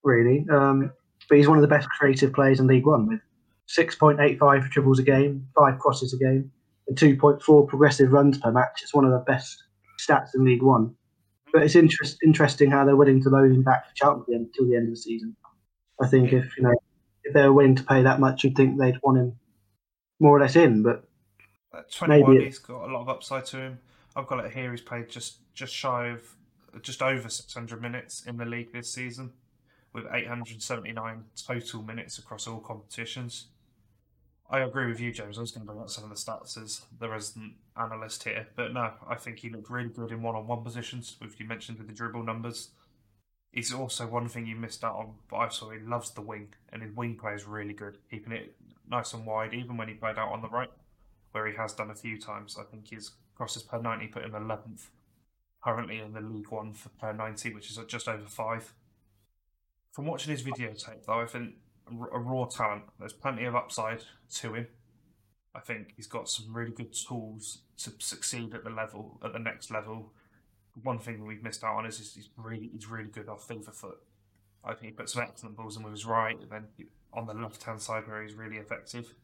really. 0.03 0.47
Um, 0.51 0.93
but 1.29 1.39
he's 1.39 1.49
one 1.49 1.59
of 1.59 1.63
the 1.63 1.69
best 1.69 1.89
creative 1.89 2.33
players 2.33 2.61
in 2.61 2.67
League 2.67 2.87
One 2.87 3.07
with 3.07 3.21
6.85 3.69 4.71
dribbles 4.71 4.99
a 4.99 5.03
game, 5.03 5.47
five 5.59 5.79
crosses 5.79 6.13
a 6.13 6.19
game, 6.19 6.51
and 6.87 6.97
2.4 6.97 7.69
progressive 7.69 8.13
runs 8.13 8.39
per 8.39 8.51
match. 8.51 8.81
It's 8.83 8.95
one 8.95 9.05
of 9.05 9.13
the 9.13 9.25
best 9.27 9.63
stats 10.01 10.35
in 10.35 10.45
League 10.45 10.63
One. 10.63 10.95
But 11.53 11.63
it's 11.63 11.77
interest, 11.77 12.19
interesting 12.25 12.71
how 12.71 12.85
they're 12.85 12.97
willing 12.97 13.23
to 13.23 13.29
loan 13.31 13.53
him 13.55 13.63
back 13.63 13.95
to 13.95 14.11
again 14.11 14.51
until 14.53 14.67
the 14.69 14.77
end 14.77 14.89
of 14.89 14.95
the 14.95 15.01
season. 15.01 15.37
I 16.03 16.09
think 16.09 16.33
if 16.33 16.57
you 16.57 16.65
know 16.65 16.75
if 17.23 17.33
they 17.33 17.43
were 17.43 17.53
willing 17.53 17.77
to 17.77 17.85
pay 17.85 18.03
that 18.03 18.19
much, 18.19 18.43
you'd 18.43 18.57
think 18.57 18.79
they'd 18.79 18.99
want 19.03 19.19
him 19.19 19.39
more 20.19 20.37
or 20.37 20.41
less 20.41 20.57
in. 20.57 20.83
But 20.83 21.05
At 21.73 21.91
21, 21.93 22.31
Maybe 22.33 22.43
it- 22.43 22.47
he's 22.47 22.59
got 22.59 22.89
a 22.89 22.93
lot 22.93 23.03
of 23.03 23.09
upside 23.09 23.47
to 23.47 23.59
him. 23.59 23.79
I've 24.17 24.27
got 24.27 24.45
it 24.45 24.53
here. 24.53 24.71
He's 24.73 24.81
played 24.81 25.09
just 25.09 25.39
just 25.55 25.73
shy 25.73 26.09
of 26.09 26.35
just 26.83 27.03
over 27.03 27.29
600 27.29 27.81
minutes 27.81 28.27
in 28.27 28.37
the 28.37 28.45
league 28.45 28.73
this 28.73 28.93
season, 28.93 29.33
with 29.93 30.07
879 30.11 31.25
total 31.37 31.83
minutes 31.83 32.19
across 32.19 32.49
all 32.49 32.59
competitions. 32.59 33.47
I 34.55 34.61
agree 34.61 34.87
with 34.87 35.01
you, 35.01 35.11
James. 35.11 35.37
I 35.37 35.41
was 35.41 35.51
going 35.51 35.67
to 35.67 35.73
bring 35.73 35.83
up 35.83 35.91
some 35.91 36.05
of 36.05 36.11
the 36.11 36.15
stats 36.15 36.57
as 36.63 36.83
the 37.01 37.09
resident 37.09 37.55
analyst 37.77 38.23
here, 38.23 38.47
but 38.55 38.73
no, 38.73 38.93
I 39.05 39.17
think 39.17 39.41
he 39.41 39.51
looked 39.51 39.69
really 39.69 39.89
good 39.89 40.13
in 40.13 40.23
one-on-one 40.23 40.63
positions. 40.63 41.17
With 41.21 41.41
you 41.41 41.47
mentioned 41.49 41.79
with 41.79 41.89
the 41.89 41.93
dribble 41.93 42.23
numbers, 42.23 42.69
he's 43.51 43.75
also 43.75 44.07
one 44.07 44.29
thing 44.29 44.47
you 44.47 44.55
missed 44.55 44.85
out 44.85 44.95
on. 44.95 45.15
But 45.29 45.37
I 45.39 45.49
saw 45.49 45.71
he 45.71 45.81
loves 45.81 46.13
the 46.13 46.21
wing, 46.21 46.55
and 46.73 46.85
his 46.85 46.95
wing 46.95 47.17
play 47.17 47.33
is 47.33 47.49
really 47.49 47.73
good, 47.73 47.99
keeping 48.09 48.33
it 48.33 48.55
nice 48.89 49.13
and 49.13 49.27
wide, 49.27 49.55
even 49.55 49.77
when 49.77 49.89
he 49.89 49.95
played 49.95 50.19
out 50.19 50.31
on 50.31 50.41
the 50.41 50.49
right 50.49 50.71
where 51.33 51.49
he 51.49 51.57
has 51.57 51.73
done 51.73 51.91
a 51.91 51.97
few 51.97 52.17
times. 52.17 52.57
I 52.57 52.63
think 52.63 52.91
his 52.91 53.11
crosses 53.35 53.65
per 53.65 53.83
90 53.83 54.07
put 54.07 54.23
him 54.23 54.31
11th 54.31 54.87
currently 55.65 55.99
in 55.99 56.13
the 56.13 56.21
League 56.21 56.53
One 56.53 56.75
for 56.75 56.91
per 56.91 57.13
90, 57.13 57.55
which 57.55 57.71
is 57.71 57.79
just 57.89 58.07
over 58.07 58.27
five. 58.27 58.73
From 59.91 60.07
watching 60.07 60.31
his 60.31 60.45
videotape, 60.45 61.07
though, 61.07 61.21
I 61.23 61.27
think 61.27 61.55
a 61.91 62.19
raw 62.19 62.47
talent. 62.47 62.85
There's 62.99 63.13
plenty 63.13 63.45
of 63.45 63.55
upside 63.55 64.03
to 64.37 64.55
him. 64.55 64.67
I 65.55 65.61
think 65.61 65.93
he's 65.97 66.07
got 66.07 66.29
some 66.29 66.55
really 66.55 66.73
good 66.73 66.93
tools 66.93 67.59
to 67.79 67.93
succeed 67.99 68.55
at 68.55 68.65
the 68.65 68.71
level, 68.71 69.21
at 69.25 69.33
the 69.33 69.39
next 69.39 69.71
level. 69.71 70.13
One 70.83 70.99
thing 70.99 71.25
we've 71.25 71.43
missed 71.43 71.63
out 71.63 71.77
on 71.77 71.87
is 71.87 71.99
he's 71.99 72.29
really, 72.37 72.71
he's 72.73 72.89
really 72.89 73.11
good 73.11 73.29
off 73.29 73.47
fever 73.47 73.71
foot. 73.71 73.99
I 74.65 74.73
think 74.73 74.85
he 74.85 74.91
puts 74.91 75.13
some 75.13 75.23
excellent 75.23 75.57
balls 75.57 75.77
in 75.77 75.85
with 75.85 75.93
his 75.93 76.07
right, 76.07 76.37
and 76.41 76.51
then 76.51 76.65
on 77.13 77.27
the 77.27 77.35
left 77.35 77.63
hand 77.63 77.81
side 77.81 78.09
where 78.09 78.23
he's 78.23 78.35
really 78.35 78.57
effective. 78.57 79.15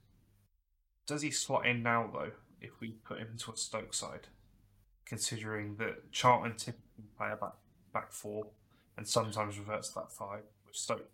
Does 1.06 1.22
he 1.22 1.30
slot 1.30 1.66
in 1.66 1.82
now 1.82 2.08
though? 2.12 2.32
If 2.60 2.78
we 2.78 2.90
put 2.90 3.18
him 3.18 3.28
into 3.32 3.50
a 3.50 3.56
Stoke 3.56 3.94
side, 3.94 4.28
considering 5.06 5.76
that 5.76 6.12
Charlton 6.12 6.56
typically 6.56 7.06
play 7.16 7.30
a 7.32 7.36
back 7.36 7.54
back 7.92 8.12
four 8.12 8.48
and 8.96 9.08
sometimes 9.08 9.58
reverts 9.58 9.88
to 9.88 9.94
that 9.96 10.12
five, 10.12 10.42
with 10.66 10.76
Stoke 10.76 11.10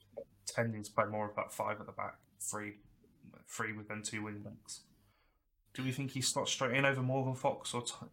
tending 0.47 0.83
to 0.83 0.93
play 0.93 1.05
more 1.07 1.29
of 1.29 1.35
that 1.37 1.53
five 1.53 1.81
at 1.81 1.87
the 1.87 1.93
back, 1.93 2.17
three, 2.41 2.75
three 3.49 3.73
with 3.73 3.89
then 3.89 4.03
two 4.03 4.23
wing 4.23 4.41
backs. 4.45 4.81
Do 5.75 5.83
we 5.83 5.93
think 5.93 6.13
he 6.13 6.21
slots 6.21 6.53
straight 6.53 6.75
in 6.75 6.85
over 6.85 7.03
Morgan 7.03 7.35
Fox 7.35 7.75
or, 7.75 7.83
Ty- 7.83 8.07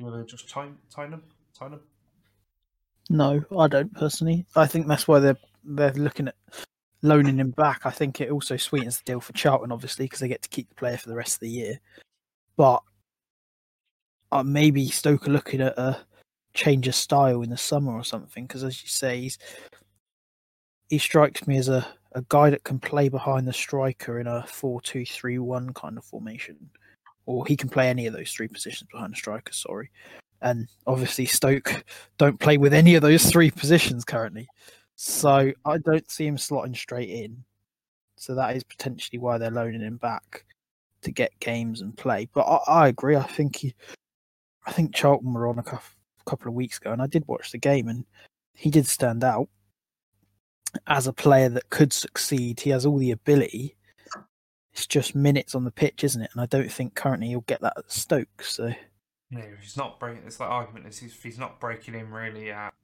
or 0.00 0.24
just 0.24 0.48
Tyn- 0.48 0.78
Tymon? 0.94 1.20
Tymon? 1.58 1.80
No, 3.08 3.44
I 3.56 3.68
don't 3.68 3.94
personally. 3.94 4.46
I 4.56 4.66
think 4.66 4.88
that's 4.88 5.06
why 5.06 5.20
they're 5.20 5.38
they're 5.64 5.92
looking 5.92 6.28
at 6.28 6.34
loaning 7.02 7.38
him 7.38 7.50
back. 7.50 7.82
I 7.84 7.90
think 7.90 8.20
it 8.20 8.30
also 8.30 8.56
sweetens 8.56 8.98
the 8.98 9.04
deal 9.04 9.20
for 9.20 9.32
Charlton, 9.32 9.72
obviously, 9.72 10.06
because 10.06 10.20
they 10.20 10.28
get 10.28 10.42
to 10.42 10.48
keep 10.48 10.68
the 10.68 10.74
player 10.74 10.96
for 10.96 11.08
the 11.08 11.14
rest 11.14 11.36
of 11.36 11.40
the 11.40 11.50
year. 11.50 11.80
But 12.56 12.82
uh, 14.32 14.42
maybe 14.42 14.88
Stoke 14.88 15.28
are 15.28 15.32
looking 15.32 15.60
at 15.60 15.78
a 15.78 16.00
change 16.54 16.88
of 16.88 16.94
style 16.94 17.42
in 17.42 17.50
the 17.50 17.56
summer 17.56 17.92
or 17.92 18.04
something. 18.04 18.44
Because 18.46 18.64
as 18.64 18.82
you 18.82 18.88
say, 18.88 19.20
he's 19.20 19.38
he 20.88 20.98
strikes 20.98 21.46
me 21.46 21.56
as 21.56 21.68
a, 21.68 21.86
a 22.12 22.24
guy 22.28 22.50
that 22.50 22.64
can 22.64 22.78
play 22.78 23.08
behind 23.08 23.46
the 23.46 23.52
striker 23.52 24.20
in 24.20 24.26
a 24.26 24.44
4 24.46 24.80
2 24.80 25.04
3 25.04 25.38
1 25.38 25.72
kind 25.74 25.98
of 25.98 26.04
formation. 26.04 26.56
Or 27.26 27.44
he 27.44 27.56
can 27.56 27.68
play 27.68 27.88
any 27.88 28.06
of 28.06 28.12
those 28.12 28.30
three 28.30 28.46
positions 28.46 28.88
behind 28.92 29.12
the 29.12 29.16
striker, 29.16 29.52
sorry. 29.52 29.90
And 30.42 30.68
obviously, 30.86 31.26
Stoke 31.26 31.84
don't 32.18 32.38
play 32.38 32.56
with 32.56 32.72
any 32.72 32.94
of 32.94 33.02
those 33.02 33.26
three 33.30 33.50
positions 33.50 34.04
currently. 34.04 34.48
So 34.94 35.52
I 35.64 35.78
don't 35.78 36.10
see 36.10 36.26
him 36.26 36.36
slotting 36.36 36.76
straight 36.76 37.10
in. 37.10 37.44
So 38.16 38.34
that 38.34 38.56
is 38.56 38.64
potentially 38.64 39.18
why 39.18 39.38
they're 39.38 39.50
loaning 39.50 39.82
him 39.82 39.96
back 39.96 40.44
to 41.02 41.10
get 41.10 41.38
games 41.40 41.80
and 41.80 41.96
play. 41.96 42.28
But 42.32 42.42
I, 42.42 42.84
I 42.84 42.88
agree. 42.88 43.16
I 43.16 43.22
think 43.22 43.56
he, 43.56 43.74
I 44.66 44.72
think 44.72 44.94
Charlton 44.94 45.32
were 45.32 45.48
on 45.48 45.58
a 45.58 45.62
couple, 45.62 45.88
couple 46.26 46.48
of 46.48 46.54
weeks 46.54 46.78
ago, 46.78 46.92
and 46.92 47.02
I 47.02 47.06
did 47.06 47.26
watch 47.26 47.52
the 47.52 47.58
game, 47.58 47.88
and 47.88 48.04
he 48.54 48.70
did 48.70 48.86
stand 48.86 49.22
out 49.22 49.48
as 50.86 51.06
a 51.06 51.12
player 51.12 51.48
that 51.50 51.70
could 51.70 51.92
succeed. 51.92 52.60
He 52.60 52.70
has 52.70 52.84
all 52.86 52.98
the 52.98 53.10
ability. 53.10 53.76
It's 54.72 54.86
just 54.86 55.14
minutes 55.14 55.54
on 55.54 55.64
the 55.64 55.70
pitch, 55.70 56.04
isn't 56.04 56.20
it? 56.22 56.30
And 56.32 56.40
I 56.40 56.46
don't 56.46 56.70
think 56.70 56.94
currently 56.94 57.28
he'll 57.28 57.40
get 57.42 57.60
that 57.62 57.74
at 57.78 57.90
Stoke. 57.90 58.42
So 58.42 58.72
Yeah, 59.30 59.38
if 59.40 59.60
he's 59.60 59.76
not 59.76 59.98
breaking. 59.98 60.24
It's 60.26 60.36
that 60.36 60.44
argument 60.44 60.86
is 60.86 61.02
if 61.02 61.22
he's 61.22 61.38
not 61.38 61.60
breaking 61.60 61.94
in 61.94 62.10
really 62.10 62.50
at 62.50 62.74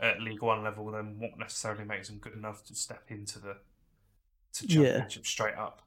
at 0.00 0.20
League 0.20 0.42
One 0.42 0.62
level, 0.62 0.90
then 0.90 1.16
what 1.18 1.38
necessarily 1.38 1.84
makes 1.84 2.08
him 2.10 2.18
good 2.18 2.34
enough 2.34 2.64
to 2.66 2.74
step 2.74 3.04
into 3.08 3.38
the 3.38 3.56
to 4.54 4.66
Yeah. 4.66 4.82
championship 4.92 5.26
straight 5.26 5.54
up? 5.54 5.82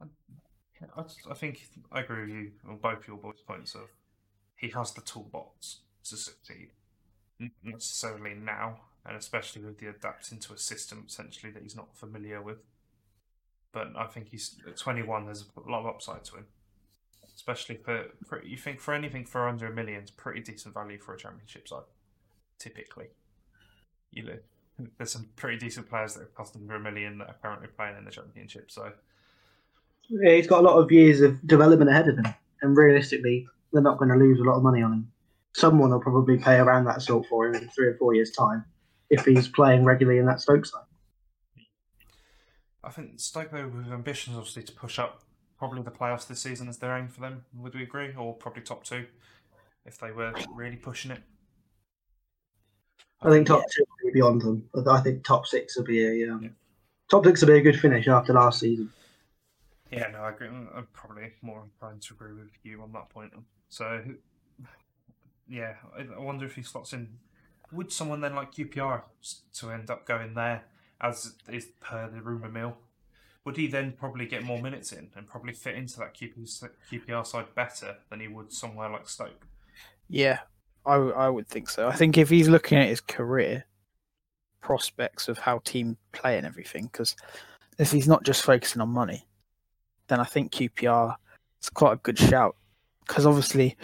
I, 0.00 0.04
I, 0.96 1.02
just- 1.02 1.26
I 1.30 1.34
think 1.34 1.62
I 1.90 2.00
agree 2.00 2.20
with 2.22 2.30
you 2.30 2.52
on 2.68 2.78
both 2.78 3.06
your 3.06 3.16
boys' 3.16 3.40
points 3.46 3.74
of 3.74 3.88
he 4.56 4.68
has 4.70 4.92
the 4.92 5.00
toolbox 5.00 5.80
to 6.04 6.16
succeed. 6.16 6.70
Not 7.38 7.50
necessarily 7.62 8.34
now, 8.34 8.80
and 9.06 9.16
especially 9.16 9.62
with 9.62 9.78
the 9.78 9.88
adapting 9.88 10.38
to 10.38 10.52
a 10.52 10.58
system 10.58 11.04
essentially 11.08 11.52
that 11.52 11.62
he's 11.62 11.76
not 11.76 11.96
familiar 11.96 12.40
with. 12.40 12.58
But 13.72 13.92
I 13.96 14.06
think 14.06 14.28
he's 14.28 14.56
at 14.66 14.76
21. 14.76 15.24
There's 15.24 15.46
a 15.56 15.70
lot 15.70 15.80
of 15.80 15.86
upside 15.86 16.24
to 16.24 16.36
him 16.36 16.46
especially 17.34 17.76
for, 17.76 18.04
for 18.26 18.42
you 18.44 18.56
think 18.56 18.80
for 18.80 18.94
anything 18.94 19.24
for 19.24 19.48
under 19.48 19.66
a 19.66 19.74
million 19.74 20.02
is 20.02 20.10
pretty 20.10 20.40
decent 20.40 20.74
value 20.74 20.98
for 20.98 21.14
a 21.14 21.18
championship 21.18 21.66
side. 21.66 21.82
Typically, 22.58 23.06
you 24.10 24.24
know, 24.24 24.38
there's 24.96 25.12
some 25.12 25.28
pretty 25.36 25.58
decent 25.58 25.88
players 25.88 26.14
that 26.14 26.20
have 26.20 26.34
cost 26.34 26.54
under 26.56 26.74
a 26.74 26.80
million 26.80 27.18
that 27.18 27.28
are 27.28 27.36
currently 27.42 27.68
playing 27.68 27.96
in 27.96 28.04
the 28.04 28.10
championship. 28.10 28.70
So 28.70 28.92
Yeah, 30.08 30.34
he's 30.34 30.46
got 30.46 30.60
a 30.60 30.68
lot 30.68 30.78
of 30.78 30.92
years 30.92 31.20
of 31.20 31.44
development 31.46 31.90
ahead 31.90 32.08
of 32.08 32.18
him, 32.18 32.32
and 32.62 32.76
realistically, 32.76 33.48
they're 33.72 33.82
not 33.82 33.98
going 33.98 34.10
to 34.10 34.16
lose 34.16 34.38
a 34.38 34.44
lot 34.44 34.56
of 34.56 34.62
money 34.62 34.82
on 34.82 34.92
him. 34.92 35.12
Someone 35.54 35.90
will 35.90 36.00
probably 36.00 36.38
pay 36.38 36.58
around 36.58 36.84
that 36.84 37.02
sort 37.02 37.26
for 37.26 37.46
him 37.46 37.54
in 37.54 37.68
three 37.70 37.88
or 37.88 37.96
four 37.96 38.14
years' 38.14 38.30
time 38.30 38.64
if 39.12 39.26
he's 39.26 39.46
playing 39.46 39.84
regularly 39.84 40.18
in 40.18 40.26
that 40.26 40.40
Stoke 40.40 40.64
side. 40.66 40.82
I 42.82 42.90
think 42.90 43.20
Stoke 43.20 43.52
though 43.52 43.68
with 43.68 43.92
ambitions 43.92 44.36
obviously 44.36 44.64
to 44.64 44.72
push 44.72 44.98
up 44.98 45.22
probably 45.58 45.82
the 45.82 45.90
playoffs 45.90 46.26
this 46.26 46.40
season 46.40 46.66
is 46.66 46.78
their 46.78 46.96
aim 46.96 47.06
for 47.06 47.20
them. 47.20 47.44
Would 47.54 47.74
we 47.74 47.84
agree, 47.84 48.12
or 48.18 48.34
probably 48.34 48.62
top 48.62 48.82
two 48.82 49.06
if 49.86 49.98
they 49.98 50.10
were 50.10 50.34
really 50.54 50.76
pushing 50.76 51.10
it? 51.12 51.22
I 53.20 53.30
think 53.30 53.46
top 53.46 53.62
two 53.70 53.84
will 53.88 54.10
be 54.10 54.14
beyond 54.18 54.42
them, 54.42 54.68
I 54.90 55.00
think 55.00 55.24
top 55.24 55.46
six 55.46 55.76
will 55.76 55.84
be 55.84 56.24
a 56.24 56.32
um, 56.32 56.42
Yeah. 56.42 56.48
top 57.08 57.24
six 57.24 57.40
will 57.42 57.48
be 57.48 57.58
a 57.58 57.62
good 57.62 57.78
finish 57.78 58.08
after 58.08 58.32
last 58.32 58.58
season. 58.60 58.90
Yeah, 59.92 60.08
no, 60.08 60.20
I 60.20 60.30
agree. 60.30 60.48
I'm 60.48 60.88
probably 60.94 61.32
more 61.42 61.62
inclined 61.62 62.00
to 62.02 62.14
agree 62.14 62.32
with 62.32 62.50
you 62.62 62.80
on 62.82 62.92
that 62.92 63.10
point. 63.10 63.32
So, 63.68 64.02
yeah, 65.46 65.74
I 65.96 66.06
I 66.16 66.18
wonder 66.18 66.46
if 66.46 66.56
he 66.56 66.62
slots 66.62 66.94
in. 66.94 67.18
Would 67.72 67.92
someone 67.92 68.20
then 68.20 68.34
like 68.34 68.52
QPR 68.52 69.02
to 69.54 69.70
end 69.70 69.90
up 69.90 70.06
going 70.06 70.34
there, 70.34 70.64
as 71.00 71.34
is 71.48 71.66
per 71.80 72.08
the 72.08 72.20
rumour 72.20 72.48
mill? 72.48 72.76
Would 73.44 73.56
he 73.56 73.66
then 73.66 73.92
probably 73.92 74.26
get 74.26 74.44
more 74.44 74.60
minutes 74.62 74.92
in 74.92 75.10
and 75.16 75.26
probably 75.26 75.52
fit 75.52 75.74
into 75.74 75.98
that 75.98 76.14
QPR 76.14 77.26
side 77.26 77.54
better 77.54 77.96
than 78.08 78.20
he 78.20 78.28
would 78.28 78.52
somewhere 78.52 78.88
like 78.88 79.08
Stoke? 79.08 79.46
yeah, 80.08 80.40
I 80.84 80.94
w- 80.94 81.14
I 81.14 81.28
would 81.28 81.48
think 81.48 81.70
so. 81.70 81.88
I 81.88 81.94
think 81.94 82.18
if 82.18 82.28
he's 82.28 82.48
looking 82.48 82.78
at 82.78 82.88
his 82.88 83.00
career 83.00 83.64
prospects 84.60 85.28
of 85.28 85.38
how 85.38 85.58
team 85.64 85.96
play 86.12 86.36
and 86.36 86.46
everything, 86.46 86.84
because 86.84 87.16
if 87.78 87.90
he's 87.90 88.06
not 88.08 88.24
just 88.24 88.42
focusing 88.42 88.82
on 88.82 88.90
money, 88.90 89.26
then 90.08 90.20
I 90.20 90.24
think 90.24 90.52
QPR 90.52 91.16
is 91.62 91.70
quite 91.70 91.94
a 91.94 91.96
good 91.96 92.18
shout. 92.18 92.56
Because 93.06 93.26
obviously 93.26 93.76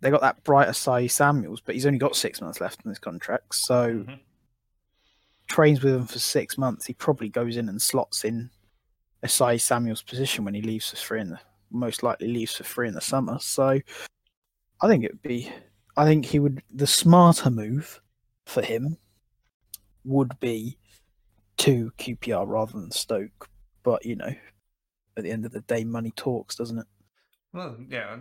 they 0.00 0.10
got 0.10 0.20
that 0.20 0.44
Bright 0.44 0.68
Osayi-Samuels, 0.68 1.60
but 1.60 1.74
he's 1.74 1.86
only 1.86 1.98
got 1.98 2.16
six 2.16 2.40
months 2.40 2.60
left 2.60 2.84
in 2.84 2.88
his 2.88 2.98
contract. 2.98 3.54
So 3.54 4.04
Mhm. 4.04 4.20
trains 5.48 5.82
with 5.82 5.94
him 5.94 6.06
for 6.06 6.18
six 6.18 6.56
months. 6.58 6.86
He 6.86 6.94
probably 6.94 7.28
goes 7.28 7.56
in 7.56 7.68
and 7.68 7.80
slots 7.80 8.24
in 8.24 8.50
a 9.22 9.28
Sai 9.28 9.56
Samuels 9.56 10.02
position 10.02 10.44
when 10.44 10.54
he 10.54 10.62
leaves 10.62 10.90
for 10.90 10.96
free 10.96 11.20
in 11.20 11.30
the 11.30 11.40
most 11.70 12.02
likely 12.02 12.28
leaves 12.28 12.54
for 12.54 12.64
free 12.64 12.88
in 12.88 12.94
the 12.94 13.00
summer. 13.00 13.38
So 13.40 13.80
I 14.80 14.88
think 14.88 15.04
it 15.04 15.12
would 15.12 15.22
be 15.22 15.52
I 15.96 16.04
think 16.04 16.26
he 16.26 16.38
would 16.38 16.62
the 16.70 16.86
smarter 16.86 17.50
move 17.50 18.00
for 18.46 18.62
him 18.62 18.96
would 20.04 20.38
be 20.38 20.78
to 21.58 21.90
QPR 21.98 22.46
rather 22.46 22.72
than 22.72 22.90
Stoke. 22.92 23.48
But 23.82 24.06
you 24.06 24.14
know, 24.14 24.32
at 25.16 25.24
the 25.24 25.30
end 25.30 25.44
of 25.44 25.52
the 25.52 25.62
day, 25.62 25.82
money 25.82 26.12
talks, 26.12 26.54
doesn't 26.54 26.78
it? 26.78 26.86
Well, 27.52 27.76
yeah, 27.88 28.16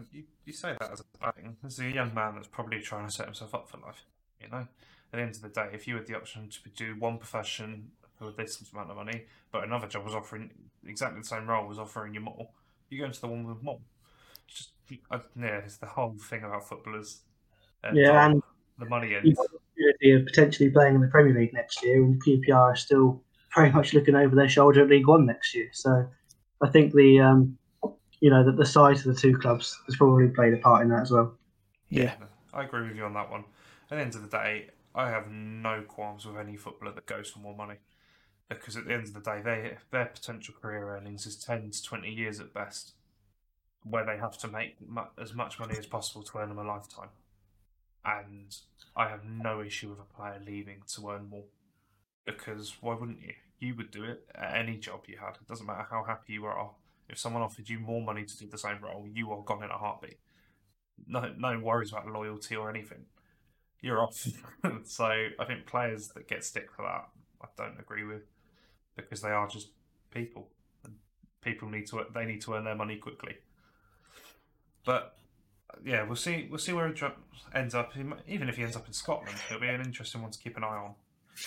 you, 0.48 0.54
say 0.54 0.76
that 0.80 0.92
as 0.92 1.04
a 1.22 1.32
thing. 1.34 1.58
This 1.64 1.74
is 1.74 1.80
a 1.80 1.90
young 1.90 2.14
man 2.14 2.36
that's 2.36 2.48
probably 2.48 2.80
trying 2.80 3.06
to 3.06 3.12
set 3.12 3.26
himself 3.26 3.54
up 3.54 3.70
for 3.70 3.78
life. 3.78 4.06
You 4.42 4.50
know, 4.50 4.58
at 4.58 4.68
the 5.12 5.20
end 5.20 5.36
of 5.36 5.42
the 5.42 5.50
day, 5.50 5.70
if 5.74 5.88
you 5.88 5.96
had 5.96 6.08
the 6.08 6.16
option 6.16 6.50
to 6.50 6.70
do 6.70 6.96
one 7.00 7.18
profession 7.18 7.92
for 8.18 8.32
this 8.32 8.64
amount 8.74 8.90
of 8.90 8.98
money, 8.98 9.26
but 9.52 9.64
another 9.64 9.88
job 9.88 10.06
was 10.06 10.16
offering 10.16 10.50
exactly 10.86 11.22
the 11.22 11.28
same 11.28 11.48
role 11.48 11.68
was 11.68 11.80
offering 11.80 12.14
you 12.14 12.20
more, 12.20 12.48
you 12.90 13.00
go 13.00 13.06
into 13.06 13.22
the 13.22 13.28
one 13.28 13.46
with 13.46 13.62
more. 13.62 13.80
It's 14.48 14.58
just 14.58 14.72
I, 15.12 15.20
yeah, 15.40 15.58
it's 15.58 15.78
the 15.78 15.86
whole 15.86 16.16
thing 16.30 16.44
about 16.44 16.68
footballers. 16.68 17.22
And 17.84 17.98
Yeah, 17.98 18.26
and 18.26 18.42
the 18.80 18.86
money 18.86 19.16
opportunity 19.16 20.12
of 20.14 20.26
potentially 20.26 20.70
playing 20.70 20.96
in 20.96 21.02
the 21.02 21.08
Premier 21.08 21.34
League 21.34 21.54
next 21.54 21.84
year, 21.84 22.04
and 22.04 22.24
QPR 22.24 22.56
are 22.56 22.76
still 22.76 23.22
very 23.56 23.72
much 23.72 23.94
looking 23.94 24.16
over 24.16 24.36
their 24.36 24.50
shoulder 24.50 24.84
at 24.84 24.90
League 24.90 25.08
One 25.08 25.26
next 25.26 25.54
year. 25.54 25.70
So 25.74 26.08
I 26.62 26.70
think 26.70 26.94
the 26.94 27.20
um, 27.20 27.57
you 28.20 28.30
know 28.30 28.44
that 28.44 28.58
the 28.58 28.66
size 28.66 29.06
of 29.06 29.16
the 29.16 29.20
two 29.20 29.38
clubs 29.38 29.80
has 29.86 29.96
probably 29.96 30.28
played 30.30 30.54
a 30.54 30.58
part 30.58 30.82
in 30.82 30.90
that 30.90 31.02
as 31.02 31.12
well. 31.12 31.34
Yeah. 31.90 32.16
I 32.54 32.64
agree 32.64 32.88
with 32.88 32.98
you 32.98 33.06
on 33.06 33.14
that 33.14 33.30
one. 33.30 33.46
At 33.92 33.98
the 33.98 34.02
end 34.02 34.16
of 34.16 34.24
the 34.24 34.30
day, 34.30 34.70
I 34.96 35.10
have 35.10 35.30
no 35.30 35.84
qualms 35.88 36.26
with 36.26 36.38
any 36.38 36.58
footballer 36.58 36.94
that 36.94 37.06
goes 37.06 37.30
for 37.30 37.40
more 37.40 37.56
money. 37.56 37.76
Because 38.50 38.78
at 38.78 38.86
the 38.86 38.94
end 38.94 39.04
of 39.04 39.14
the 39.14 39.20
day, 39.20 39.42
they, 39.44 39.78
their 39.92 40.06
potential 40.06 40.56
career 40.60 40.96
earnings 40.96 41.26
is 41.26 41.36
10 41.36 41.70
to 41.70 41.84
20 41.84 42.10
years 42.10 42.40
at 42.40 42.54
best, 42.54 42.94
where 43.84 44.06
they 44.06 44.18
have 44.18 44.38
to 44.40 44.48
make 44.48 44.78
mu- 44.88 45.02
as 45.22 45.34
much 45.34 45.60
money 45.60 45.76
as 45.78 45.86
possible 45.86 46.24
to 46.24 46.38
earn 46.38 46.50
them 46.50 46.58
a 46.58 46.64
lifetime. 46.64 47.10
And 48.06 48.56
I 48.96 49.10
have 49.10 49.26
no 49.26 49.62
issue 49.62 49.90
with 49.90 50.00
a 50.00 50.04
player 50.04 50.42
leaving 50.46 50.82
to 50.96 51.10
earn 51.10 51.30
more. 51.30 51.44
Because 52.26 52.78
why 52.82 52.96
wouldn't 52.96 53.22
you? 53.22 53.34
You 53.60 53.76
would 53.76 53.92
do 53.92 54.04
it 54.04 54.28
at 54.36 54.56
any 54.56 54.78
job 54.78 55.02
you 55.08 55.18
had. 55.18 55.36
It 55.42 55.48
doesn't 55.48 55.66
matter 55.66 55.88
how 55.90 56.04
happy 56.04 56.34
you 56.34 56.46
are. 56.46 56.72
If 57.10 57.20
someone 57.20 57.42
offered 57.42 57.70
you 57.70 57.80
more 57.80 58.02
money 58.02 58.26
to 58.26 58.38
do 58.38 58.48
the 58.48 58.58
same 58.58 58.80
role, 58.82 59.08
you 59.12 59.32
are 59.32 59.42
gone 59.44 59.64
in 59.64 59.70
a 59.70 59.78
heartbeat 59.78 60.18
no 61.06 61.32
no 61.38 61.60
worries 61.60 61.92
about 61.92 62.08
loyalty 62.08 62.56
or 62.56 62.70
anything. 62.70 63.06
You're 63.82 64.02
off. 64.02 64.28
so 64.84 65.06
I 65.06 65.46
think 65.46 65.66
players 65.66 66.10
that 66.10 66.28
get 66.28 66.44
stick 66.44 66.72
for 66.72 66.84
that, 66.84 67.10
I 67.42 67.48
don't 67.58 67.80
agree 67.80 68.04
with, 68.04 68.24
because 68.96 69.22
they 69.22 69.30
are 69.30 69.48
just 69.48 69.70
people, 70.12 70.50
and 70.84 70.96
people 71.42 71.70
need 71.70 71.88
to 71.88 72.06
they 72.14 72.26
need 72.26 72.42
to 72.42 72.54
earn 72.54 72.64
their 72.64 72.76
money 72.76 72.98
quickly. 72.98 73.38
But 74.86 75.18
yeah, 75.84 76.04
we'll 76.04 76.16
see 76.16 76.48
we'll 76.50 76.60
see 76.60 76.74
where 76.74 76.92
he 76.92 77.06
ends 77.54 77.76
up. 77.76 77.94
Even 78.28 78.50
if 78.50 78.58
he 78.58 78.64
ends 78.64 78.76
up 78.76 78.88
in 78.88 78.94
Scotland, 78.94 79.38
it'll 79.50 79.62
be 79.62 79.68
an 79.68 79.82
interesting 79.82 80.22
one 80.22 80.32
to 80.32 80.40
keep 80.40 80.58
an 80.58 80.64
eye 80.64 80.68
on 80.78 80.96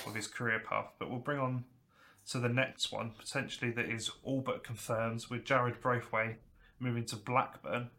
with 0.07 0.15
his 0.15 0.27
career 0.27 0.61
path. 0.61 0.93
But 0.99 1.11
we'll 1.11 1.19
bring 1.19 1.39
on 1.39 1.65
to 2.31 2.39
the 2.39 2.49
next 2.49 2.93
one 2.93 3.11
potentially 3.19 3.71
that 3.73 3.87
is 3.87 4.11
all 4.23 4.41
but 4.41 4.63
confirmed 4.63 5.27
with 5.31 5.45
Jarrad 5.45 5.81
Branthwaite 5.81 6.37
moving 6.79 7.05
to 7.07 7.17
Blackburn. 7.17 7.91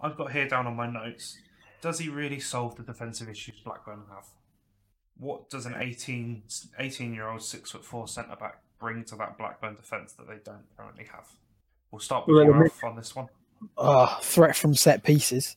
I've 0.00 0.16
got 0.16 0.32
here 0.32 0.48
down 0.48 0.66
on 0.66 0.76
my 0.76 0.88
notes. 0.88 1.38
Does 1.80 1.98
he 1.98 2.08
really 2.08 2.40
solve 2.40 2.76
the 2.76 2.82
defensive 2.82 3.28
issues 3.28 3.58
Blackburn 3.60 4.02
have? 4.10 4.26
What 5.18 5.50
does 5.50 5.66
an 5.66 5.74
18, 5.78 6.42
18 6.78 7.14
year 7.14 7.28
old 7.28 7.42
six 7.42 7.70
foot 7.70 7.84
four 7.84 8.06
centre 8.06 8.36
back 8.36 8.62
bring 8.78 9.04
to 9.04 9.16
that 9.16 9.38
Blackburn 9.38 9.74
defence 9.74 10.12
that 10.14 10.26
they 10.26 10.36
don't 10.44 10.64
currently 10.76 11.04
have? 11.12 11.28
We'll 11.90 12.00
start 12.00 12.26
with 12.26 12.48
Well, 12.48 12.62
Alf, 12.62 12.84
on 12.84 12.96
this 12.96 13.16
one. 13.16 13.28
Ah, 13.76 14.18
threat 14.22 14.56
from 14.56 14.74
set 14.74 15.02
pieces. 15.02 15.56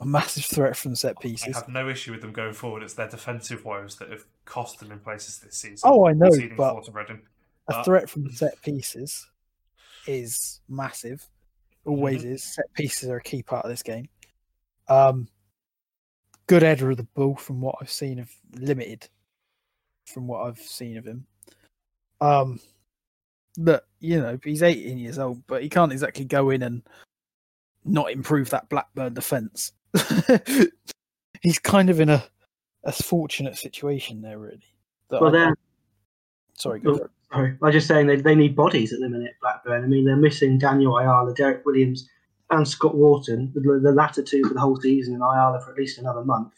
A 0.00 0.06
massive 0.06 0.44
threat 0.44 0.76
from 0.76 0.96
set 0.96 1.20
pieces. 1.20 1.54
I 1.54 1.60
have 1.60 1.68
no 1.68 1.88
issue 1.88 2.12
with 2.12 2.20
them 2.20 2.32
going 2.32 2.52
forward. 2.52 2.82
It's 2.82 2.94
their 2.94 3.08
defensive 3.08 3.64
woes 3.64 3.96
that 3.96 4.10
have 4.10 4.24
cost 4.44 4.80
them 4.80 4.90
in 4.90 4.98
places 4.98 5.38
this 5.38 5.56
season. 5.56 5.88
Oh, 5.88 6.06
I 6.06 6.12
know, 6.12 6.30
but 6.56 6.72
four 6.72 6.82
to 6.82 6.90
Reading. 6.90 7.22
A 7.68 7.76
Uh, 7.76 7.84
threat 7.84 8.10
from 8.10 8.30
set 8.32 8.60
pieces 8.62 9.26
is 10.06 10.60
massive. 10.68 11.26
Always 11.86 12.22
Mm-hmm. 12.22 12.32
is. 12.32 12.42
Set 12.54 12.72
pieces 12.74 13.08
are 13.08 13.16
a 13.16 13.22
key 13.22 13.42
part 13.42 13.64
of 13.64 13.70
this 13.70 13.82
game. 13.82 14.08
Um, 14.88 15.28
good 16.46 16.62
header 16.62 16.90
of 16.90 16.96
the 16.98 17.02
ball 17.14 17.36
from 17.36 17.60
what 17.60 17.76
I've 17.80 17.90
seen 17.90 18.18
of 18.18 18.30
limited. 18.54 19.08
from 20.06 20.26
what 20.26 20.46
I've 20.46 20.58
seen 20.58 20.98
of 20.98 21.06
him. 21.06 21.26
Um, 22.20 22.60
but 23.56 23.86
you 24.00 24.20
know 24.20 24.38
he's 24.44 24.62
18 24.62 24.98
years 24.98 25.18
old, 25.18 25.46
but 25.46 25.62
he 25.62 25.68
can't 25.70 25.92
exactly 25.92 26.24
go 26.26 26.50
in 26.50 26.62
and 26.62 26.82
not 27.84 28.10
improve 28.10 28.50
that 28.50 28.68
Blackburn 28.68 29.14
defence. 29.14 29.72
he's 31.42 31.58
kind 31.58 31.88
of 31.90 32.00
in 32.00 32.08
a 32.10 32.22
a 32.84 32.92
fortunate 32.92 33.56
situation 33.56 34.20
there, 34.20 34.38
really. 34.38 34.62
Well, 35.08 35.28
I- 35.28 35.30
then, 35.30 35.54
sorry, 36.58 36.80
go 36.80 36.90
well, 36.90 36.98
for 36.98 37.04
it. 37.06 37.10
Sorry, 37.34 37.56
I 37.60 37.66
was 37.66 37.74
just 37.74 37.88
saying 37.88 38.06
they, 38.06 38.16
they 38.16 38.36
need 38.36 38.54
bodies 38.54 38.92
at 38.92 39.00
the 39.00 39.08
minute, 39.08 39.34
Blackburn. 39.40 39.82
I 39.82 39.86
mean, 39.88 40.04
they're 40.04 40.16
missing 40.16 40.56
Daniel 40.56 40.96
Ayala, 40.96 41.34
Derrick 41.34 41.64
Williams, 41.66 42.08
and 42.50 42.66
Scott 42.66 42.94
Wharton, 42.94 43.50
the, 43.54 43.80
the 43.82 43.92
latter 43.92 44.22
two 44.22 44.44
for 44.44 44.54
the 44.54 44.60
whole 44.60 44.80
season, 44.80 45.14
and 45.14 45.22
Ayala 45.22 45.60
for 45.60 45.72
at 45.72 45.78
least 45.78 45.98
another 45.98 46.24
month. 46.24 46.52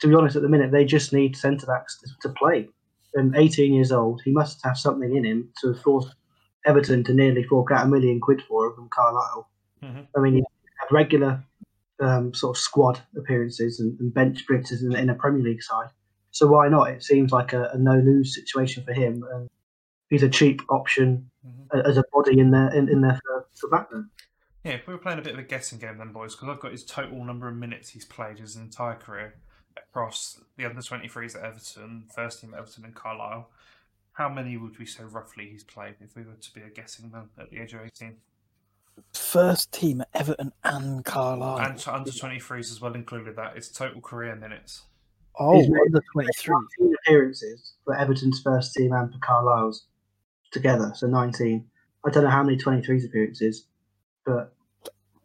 To 0.00 0.08
be 0.08 0.14
honest, 0.14 0.36
at 0.36 0.42
the 0.42 0.48
minute, 0.48 0.72
they 0.72 0.86
just 0.86 1.12
need 1.12 1.36
centre 1.36 1.66
backs 1.66 1.98
to, 2.00 2.08
to 2.22 2.34
play. 2.34 2.68
And 3.14 3.36
18 3.36 3.74
years 3.74 3.92
old, 3.92 4.22
he 4.24 4.32
must 4.32 4.64
have 4.64 4.78
something 4.78 5.14
in 5.14 5.24
him 5.24 5.50
to 5.60 5.74
force 5.74 6.06
Everton 6.64 7.04
to 7.04 7.12
nearly 7.12 7.42
fork 7.42 7.70
out 7.70 7.86
a 7.86 7.88
million 7.88 8.18
quid 8.18 8.42
for 8.48 8.66
him 8.66 8.74
from 8.74 8.88
Carlisle. 8.88 9.50
Mhm. 9.82 10.06
I 10.16 10.20
mean, 10.20 10.34
he 10.36 10.44
had 10.80 10.94
regular 10.94 11.44
um, 12.00 12.32
sort 12.32 12.56
of 12.56 12.60
squad 12.60 12.98
appearances 13.16 13.78
and, 13.78 13.98
and 14.00 14.12
bench 14.12 14.42
appearances 14.42 14.82
in, 14.82 14.96
in 14.96 15.10
a 15.10 15.14
Premier 15.14 15.42
League 15.42 15.62
side. 15.62 15.88
So 16.30 16.46
why 16.46 16.68
not? 16.68 16.90
It 16.90 17.02
seems 17.02 17.30
like 17.30 17.52
a, 17.52 17.70
a 17.74 17.78
no 17.78 17.94
lose 17.94 18.34
situation 18.34 18.84
for 18.84 18.92
him, 18.92 19.22
and 19.32 19.48
he's 20.10 20.22
a 20.22 20.28
cheap 20.28 20.60
option 20.70 21.30
Mhm. 21.46 21.84
as 21.86 21.96
a 21.98 22.04
body 22.12 22.38
in 22.40 22.50
there 22.50 22.72
in, 22.74 22.88
in 22.88 23.00
there 23.02 23.20
for, 23.24 23.46
for 23.54 23.68
Blackburn. 23.68 24.10
Yeah, 24.64 24.72
if 24.72 24.86
we 24.86 24.94
were 24.94 24.98
playing 24.98 25.18
a 25.18 25.22
bit 25.22 25.34
of 25.34 25.38
a 25.38 25.42
guessing 25.42 25.78
game 25.78 25.98
then, 25.98 26.12
boys, 26.12 26.34
because 26.34 26.48
I've 26.48 26.60
got 26.60 26.72
his 26.72 26.84
total 26.84 27.22
number 27.24 27.48
of 27.48 27.54
minutes 27.56 27.90
he's 27.90 28.06
played 28.06 28.38
his 28.38 28.56
entire 28.56 28.94
career 28.94 29.34
across 29.76 30.40
the 30.56 30.64
under 30.64 30.80
23s 30.80 31.34
at 31.36 31.42
Everton, 31.44 32.04
first 32.14 32.40
team 32.40 32.54
at 32.54 32.60
Everton 32.60 32.84
and 32.84 32.94
Carlisle. 32.94 33.50
How 34.12 34.28
many 34.30 34.56
would 34.56 34.78
we 34.78 34.86
say 34.86 35.02
roughly 35.04 35.48
he's 35.50 35.64
played 35.64 35.96
if 36.00 36.14
we 36.16 36.22
were 36.22 36.34
to 36.40 36.54
be 36.54 36.62
a 36.62 36.70
guessing 36.70 37.10
man 37.10 37.28
at 37.38 37.50
the 37.50 37.58
age 37.60 37.74
of 37.74 37.80
18? 37.82 38.16
First 39.12 39.72
team 39.72 40.00
at 40.00 40.08
Everton 40.14 40.52
and 40.62 41.04
Carlisle. 41.04 41.58
And 41.58 41.78
to 41.80 41.94
under 41.94 42.10
23s 42.10 42.70
as 42.70 42.80
well 42.80 42.94
included 42.94 43.36
that. 43.36 43.56
It's 43.56 43.68
total 43.68 44.00
career 44.00 44.36
minutes. 44.36 44.82
oh, 45.38 45.56
He's 45.56 45.66
under 45.66 46.00
23. 46.12 46.54
appearances 47.04 47.74
for 47.84 47.96
Everton's 47.96 48.40
first 48.40 48.72
team 48.74 48.92
and 48.92 49.12
for 49.12 49.18
Carlisle's 49.18 49.86
together, 50.54 50.92
so 50.94 51.06
19. 51.06 51.62
I 52.06 52.10
don't 52.10 52.24
know 52.24 52.30
how 52.30 52.42
many 52.42 52.56
23s 52.56 53.04
appearances, 53.04 53.66
but 54.24 54.54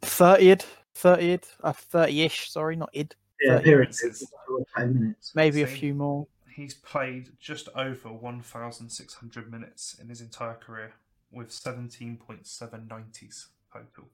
30id, 0.01 0.65
30id, 0.95 1.45
uh, 1.63 1.71
30-ish, 1.71 2.51
sorry, 2.51 2.75
not 2.75 2.89
id. 2.93 3.15
yeah, 3.41 3.53
30 3.53 3.61
appearances. 3.61 4.29
minutes. 4.77 5.31
Maybe 5.35 5.61
a 5.61 5.67
few 5.67 5.93
more. 5.93 6.27
He's 6.49 6.73
played 6.73 7.29
just 7.39 7.69
over 7.75 8.11
1,600 8.11 9.49
minutes 9.51 9.95
in 10.01 10.09
his 10.09 10.19
entire 10.19 10.55
career 10.55 10.95
with 11.31 11.49
17.790s 11.51 13.45
total. 13.71 14.09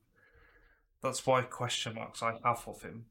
That's 1.02 1.26
why 1.26 1.42
question 1.42 1.96
marks 1.96 2.22
I 2.22 2.34
have 2.44 2.64
of 2.68 2.82
him 2.82 3.06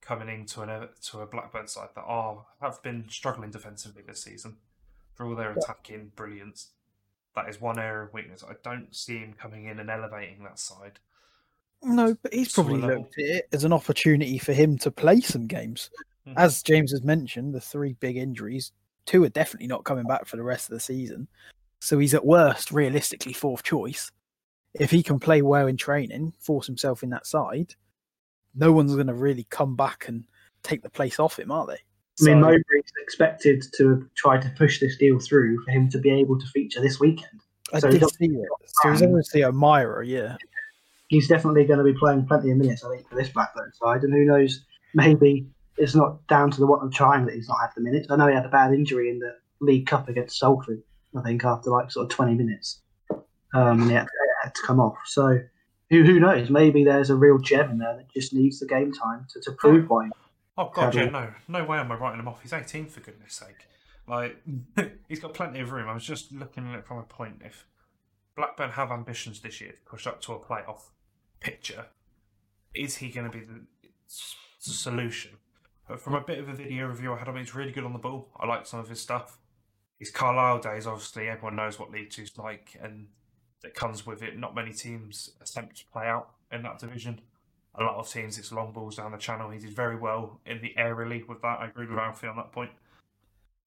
coming 0.00 0.28
into 0.28 0.62
an 0.62 0.88
to 1.02 1.20
a 1.20 1.26
Blackburn 1.26 1.66
side 1.66 1.88
that 1.96 2.04
are 2.04 2.46
have 2.60 2.80
been 2.82 3.06
struggling 3.08 3.50
defensively 3.50 4.02
this 4.06 4.22
season 4.22 4.56
for 5.14 5.26
all 5.26 5.34
their 5.34 5.52
attacking 5.52 6.12
brilliance. 6.14 6.68
That 7.36 7.48
is 7.50 7.60
one 7.60 7.78
area 7.78 8.04
of 8.04 8.14
weakness. 8.14 8.42
I 8.48 8.54
don't 8.64 8.94
see 8.96 9.18
him 9.18 9.34
coming 9.34 9.66
in 9.66 9.78
and 9.78 9.90
elevating 9.90 10.42
that 10.44 10.58
side. 10.58 10.98
No, 11.82 12.16
but 12.22 12.32
he's 12.32 12.52
probably 12.52 12.80
level. 12.80 13.00
looked 13.00 13.18
at 13.18 13.24
it 13.24 13.48
as 13.52 13.64
an 13.64 13.74
opportunity 13.74 14.38
for 14.38 14.54
him 14.54 14.78
to 14.78 14.90
play 14.90 15.20
some 15.20 15.46
games. 15.46 15.90
Mhm. 16.26 16.34
As 16.36 16.62
James 16.62 16.90
has 16.92 17.02
mentioned, 17.02 17.54
the 17.54 17.60
three 17.60 17.92
big 17.92 18.16
injuries, 18.16 18.72
two 19.04 19.22
are 19.22 19.28
definitely 19.28 19.68
not 19.68 19.84
coming 19.84 20.06
back 20.06 20.26
for 20.26 20.36
the 20.36 20.42
rest 20.42 20.70
of 20.70 20.74
the 20.74 20.80
season. 20.80 21.28
So 21.80 21.98
he's 21.98 22.14
at 22.14 22.24
worst, 22.24 22.72
realistically, 22.72 23.34
fourth 23.34 23.62
choice. 23.62 24.10
If 24.74 24.90
he 24.90 25.02
can 25.02 25.20
play 25.20 25.42
well 25.42 25.66
in 25.66 25.76
training, 25.76 26.32
force 26.40 26.66
himself 26.66 27.02
in 27.02 27.10
that 27.10 27.26
side, 27.26 27.74
no 28.54 28.72
one's 28.72 28.94
going 28.94 29.06
to 29.08 29.14
really 29.14 29.44
come 29.44 29.76
back 29.76 30.08
and 30.08 30.24
take 30.62 30.82
the 30.82 30.90
place 30.90 31.20
off 31.20 31.38
him, 31.38 31.52
are 31.52 31.66
they? 31.66 31.78
I 32.20 32.24
mean, 32.24 32.40
Mowbray's 32.40 32.92
expected 33.02 33.64
to 33.76 34.08
try 34.14 34.38
to 34.38 34.48
push 34.56 34.80
this 34.80 34.96
deal 34.96 35.18
through 35.18 35.62
for 35.64 35.70
him 35.70 35.88
to 35.90 35.98
be 35.98 36.10
able 36.10 36.38
to 36.38 36.46
feature 36.46 36.80
this 36.80 36.98
weekend. 36.98 37.40
I 37.72 37.80
So 37.80 37.90
did 37.90 38.08
see 38.10 38.26
it. 38.26 38.48
So 38.66 38.90
he's 38.90 39.02
obviously 39.02 39.42
a 39.42 39.52
Myra, 39.52 40.06
yeah. 40.06 40.36
He's 41.08 41.28
definitely 41.28 41.64
going 41.64 41.78
to 41.78 41.84
be 41.84 41.92
playing 41.92 42.26
plenty 42.26 42.50
of 42.50 42.56
minutes, 42.56 42.84
I 42.84 42.90
think, 42.90 43.08
for 43.08 43.14
this 43.16 43.28
Blackburn 43.28 43.72
side. 43.74 44.02
And 44.02 44.12
who 44.12 44.24
knows, 44.24 44.64
maybe 44.94 45.46
it's 45.76 45.94
not 45.94 46.26
down 46.26 46.50
to 46.50 46.60
the 46.60 46.66
want 46.66 46.84
of 46.84 46.92
trying 46.92 47.26
that 47.26 47.34
he's 47.34 47.48
not 47.48 47.58
had 47.60 47.70
the 47.76 47.82
minutes. 47.82 48.08
I 48.10 48.16
know 48.16 48.28
he 48.28 48.34
had 48.34 48.46
a 48.46 48.50
bad 48.50 48.72
injury 48.72 49.10
in 49.10 49.18
the 49.18 49.36
League 49.60 49.86
Cup 49.86 50.08
against 50.08 50.38
Salford, 50.38 50.82
I 51.16 51.22
think, 51.22 51.44
after 51.44 51.70
like 51.70 51.90
sort 51.90 52.04
of 52.04 52.10
20 52.10 52.34
minutes. 52.34 52.80
Um, 53.54 53.82
and 53.82 53.90
he 53.90 53.94
had, 53.94 54.06
had 54.42 54.54
to 54.54 54.62
come 54.62 54.80
off. 54.80 54.96
So 55.04 55.40
who, 55.90 56.02
who 56.02 56.18
knows? 56.18 56.50
Maybe 56.50 56.82
there's 56.82 57.10
a 57.10 57.16
real 57.16 57.38
gem 57.38 57.70
in 57.70 57.78
there 57.78 57.96
that 57.96 58.10
just 58.12 58.32
needs 58.32 58.58
the 58.58 58.66
game 58.66 58.92
time 58.92 59.26
to, 59.32 59.40
to 59.40 59.52
prove 59.52 59.88
why. 59.88 60.08
Oh 60.58 60.70
god, 60.74 60.94
yeah, 60.94 61.06
no, 61.10 61.32
no 61.48 61.64
way 61.64 61.78
am 61.78 61.92
I 61.92 61.96
writing 61.96 62.20
him 62.20 62.28
off. 62.28 62.40
He's 62.42 62.52
18 62.52 62.86
for 62.86 63.00
goodness 63.00 63.34
sake. 63.34 63.66
Like 64.08 64.36
he's 65.08 65.20
got 65.20 65.34
plenty 65.34 65.60
of 65.60 65.70
room. 65.72 65.88
I 65.88 65.94
was 65.94 66.04
just 66.04 66.32
looking 66.32 66.66
at 66.68 66.78
it 66.78 66.86
from 66.86 66.98
a 66.98 67.02
point. 67.02 67.42
If 67.44 67.66
Blackburn 68.36 68.70
have 68.70 68.90
ambitions 68.90 69.40
this 69.40 69.60
year 69.60 69.72
to 69.72 69.80
push 69.84 70.06
up 70.06 70.20
to 70.22 70.32
a 70.32 70.38
playoff 70.38 70.90
picture, 71.40 71.86
is 72.74 72.96
he 72.96 73.10
going 73.10 73.30
to 73.30 73.38
be 73.38 73.44
the 73.44 73.60
s- 74.08 74.36
solution? 74.58 75.32
But 75.88 76.00
from 76.00 76.14
a 76.14 76.20
bit 76.20 76.38
of 76.38 76.48
a 76.48 76.52
video 76.52 76.86
review 76.86 77.12
I 77.12 77.18
had 77.18 77.28
of 77.28 77.34
him, 77.34 77.40
he's 77.42 77.54
really 77.54 77.72
good 77.72 77.84
on 77.84 77.92
the 77.92 77.98
ball. 77.98 78.28
I 78.38 78.46
like 78.46 78.66
some 78.66 78.80
of 78.80 78.88
his 78.88 79.00
stuff. 79.00 79.38
His 79.98 80.10
Carlisle 80.10 80.60
days, 80.60 80.86
obviously, 80.86 81.28
everyone 81.28 81.56
knows 81.56 81.78
what 81.78 81.90
League 81.90 82.10
Two's 82.10 82.36
like, 82.36 82.76
and 82.82 83.06
that 83.62 83.74
comes 83.74 84.04
with 84.04 84.22
it. 84.22 84.38
Not 84.38 84.54
many 84.54 84.72
teams 84.72 85.30
attempt 85.40 85.76
to 85.78 85.86
play 85.86 86.06
out 86.06 86.30
in 86.52 86.62
that 86.64 86.78
division 86.78 87.20
a 87.78 87.84
lot 87.84 87.96
of 87.96 88.08
teams 88.08 88.38
it's 88.38 88.52
long 88.52 88.72
balls 88.72 88.96
down 88.96 89.12
the 89.12 89.18
channel. 89.18 89.50
He 89.50 89.58
did 89.58 89.70
very 89.74 89.96
well 89.96 90.40
in 90.46 90.60
the 90.62 90.74
aerially 90.78 91.26
with 91.28 91.42
that. 91.42 91.60
I 91.60 91.66
agree 91.66 91.86
with 91.86 91.98
Alfie 91.98 92.26
on 92.26 92.36
that 92.36 92.52
point. 92.52 92.70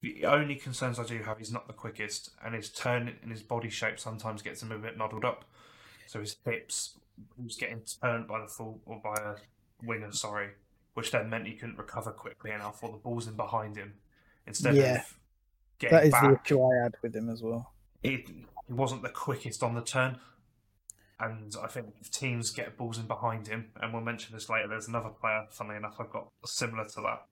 The 0.01 0.25
only 0.25 0.55
concerns 0.55 0.97
I 0.97 1.03
do 1.03 1.17
have, 1.19 1.37
he's 1.39 1.51
not 1.51 1.67
the 1.67 1.73
quickest, 1.73 2.31
and 2.43 2.55
his 2.55 2.69
turn 2.69 3.13
and 3.21 3.31
his 3.31 3.43
body 3.43 3.69
shape 3.69 3.99
sometimes 3.99 4.41
gets 4.41 4.63
him 4.63 4.71
a 4.71 4.77
bit 4.77 4.97
muddled 4.97 5.25
up. 5.25 5.43
So 6.07 6.21
his 6.21 6.37
hips, 6.45 6.95
he 7.37 7.43
was 7.43 7.57
getting 7.57 7.81
turned 8.01 8.27
by 8.27 8.39
the 8.41 8.47
full 8.47 8.79
or 8.85 9.01
by 9.03 9.13
a 9.21 9.35
winger, 9.85 10.11
sorry, 10.13 10.51
which 10.93 11.11
then 11.11 11.29
meant 11.29 11.47
he 11.47 11.53
couldn't 11.53 11.77
recover 11.77 12.11
quickly 12.11 12.51
enough, 12.51 12.81
or 12.81 12.91
the 12.91 12.97
ball's 12.97 13.27
in 13.27 13.35
behind 13.35 13.75
him 13.75 13.93
instead 14.47 14.75
Yeah. 14.75 14.99
of 15.01 15.17
getting 15.79 15.97
That 15.97 16.05
is 16.05 16.11
the 16.13 16.39
issue 16.45 16.63
I 16.63 16.83
had 16.83 16.95
with 17.03 17.15
him 17.15 17.29
as 17.29 17.43
well. 17.43 17.73
he, 18.01 18.25
he 18.67 18.73
wasn't 18.73 19.03
the 19.03 19.09
quickest 19.09 19.61
on 19.63 19.75
the 19.75 19.81
turn. 19.81 20.17
And 21.19 21.53
I 21.61 21.67
think 21.67 21.95
if 21.99 22.09
teams 22.11 22.51
get 22.51 22.77
balls 22.77 22.97
in 22.97 23.05
behind 23.05 23.47
him, 23.47 23.71
and 23.81 23.93
we'll 23.93 24.01
mention 24.01 24.33
this 24.33 24.49
later, 24.49 24.69
there's 24.69 24.87
another 24.87 25.09
player, 25.09 25.45
funnily 25.51 25.75
enough, 25.75 25.95
I've 25.99 26.09
got 26.09 26.29
similar 26.45 26.85
to 26.85 27.01
that. 27.01 27.25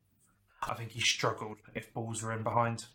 I 0.63 0.73
think 0.73 0.91
he 0.91 0.99
struggled 0.99 1.57
if 1.73 1.93
balls 1.93 2.21
were 2.21 2.33
in 2.33 2.43
behind. 2.43 2.85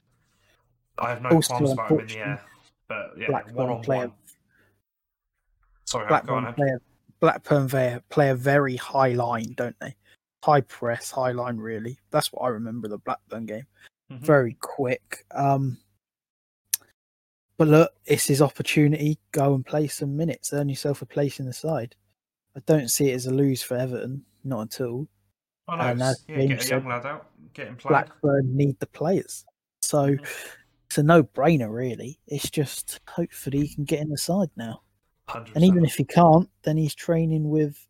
I 0.99 1.11
have 1.11 1.23
no 1.23 1.31
Also, 1.31 1.55
qualms 1.55 1.73
about 1.73 1.91
him 1.91 2.01
in 2.01 2.07
the 2.09 2.19
air. 2.19 2.45
But 2.89 3.13
yeah, 3.17 3.27
Blackburn 3.29 3.55
one 3.55 3.71
on 3.71 3.83
play 3.83 3.97
one. 3.99 4.13
Sorry, 5.85 6.05
on. 6.05 6.09
Blackburn 6.09 6.47
Ed. 6.47 6.57
play 6.57 6.69
a, 6.69 6.79
Blackburn 7.21 7.69
play, 7.69 8.01
play 8.11 8.31
a 8.31 8.35
very 8.35 8.77
high 8.77 9.13
line, 9.13 9.55
don't 9.57 9.79
they? 9.81 9.95
High 10.45 10.61
press, 10.63 11.11
high 11.11 11.33
line, 11.33 11.57
really. 11.57 11.99
That's 12.11 12.33
what 12.33 12.43
I 12.43 12.49
remember 12.49 12.89
the 12.89 12.99
Blackburn 12.99 13.47
game. 13.47 13.67
Mhm. 14.11 14.21
Very 14.21 14.57
quick. 14.61 15.25
Um, 15.31 15.79
but 17.59 17.69
look, 17.69 17.93
it's 18.07 18.27
his 18.27 18.43
opportunity. 18.43 19.19
Go 19.33 19.55
and 19.55 19.65
play 19.65 19.87
some 19.87 20.17
minutes. 20.17 20.53
Earn 20.53 20.69
yourself 20.69 21.03
a 21.03 21.07
place 21.07 21.41
in 21.41 21.47
the 21.47 21.53
side. 21.53 21.95
I 22.57 22.61
don't 22.67 22.89
see 22.89 23.11
it 23.11 23.15
as 23.15 23.27
a 23.27 23.31
lose 23.35 23.63
for 23.63 23.77
Everton, 23.77 24.25
not 24.45 24.75
at 24.75 24.87
all. 24.87 25.09
I 25.69 25.91
and 25.91 26.03
as 26.03 26.25
yeah, 26.29 26.37
James 26.37 26.49
get 26.49 26.67
a 26.67 26.71
young 26.71 26.83
said, 26.83 26.89
lad 26.89 27.07
out, 27.07 27.27
get 27.55 27.69
him 27.69 27.77
playing. 27.77 28.05
Blackburn 28.05 28.57
need 28.57 28.79
the 28.79 28.87
players. 28.87 29.45
So 29.81 30.11
Mhm. 30.11 30.27
it's 30.87 30.99
a 30.99 31.03
no 31.03 31.23
brainer, 31.23 31.73
really. 31.73 32.19
It's 32.27 32.51
just 32.51 33.01
hopefully 33.09 33.61
he 33.61 33.75
can 33.75 33.85
get 33.85 34.01
in 34.01 34.11
the 34.11 34.19
side 34.19 34.51
now. 34.57 34.83
100%. 35.29 35.55
And 35.55 35.65
even 35.65 35.85
if 35.85 35.95
he 35.95 36.05
can't, 36.05 36.51
then 36.63 36.77
he's 36.77 36.95
training 36.95 37.49
with 37.49 37.87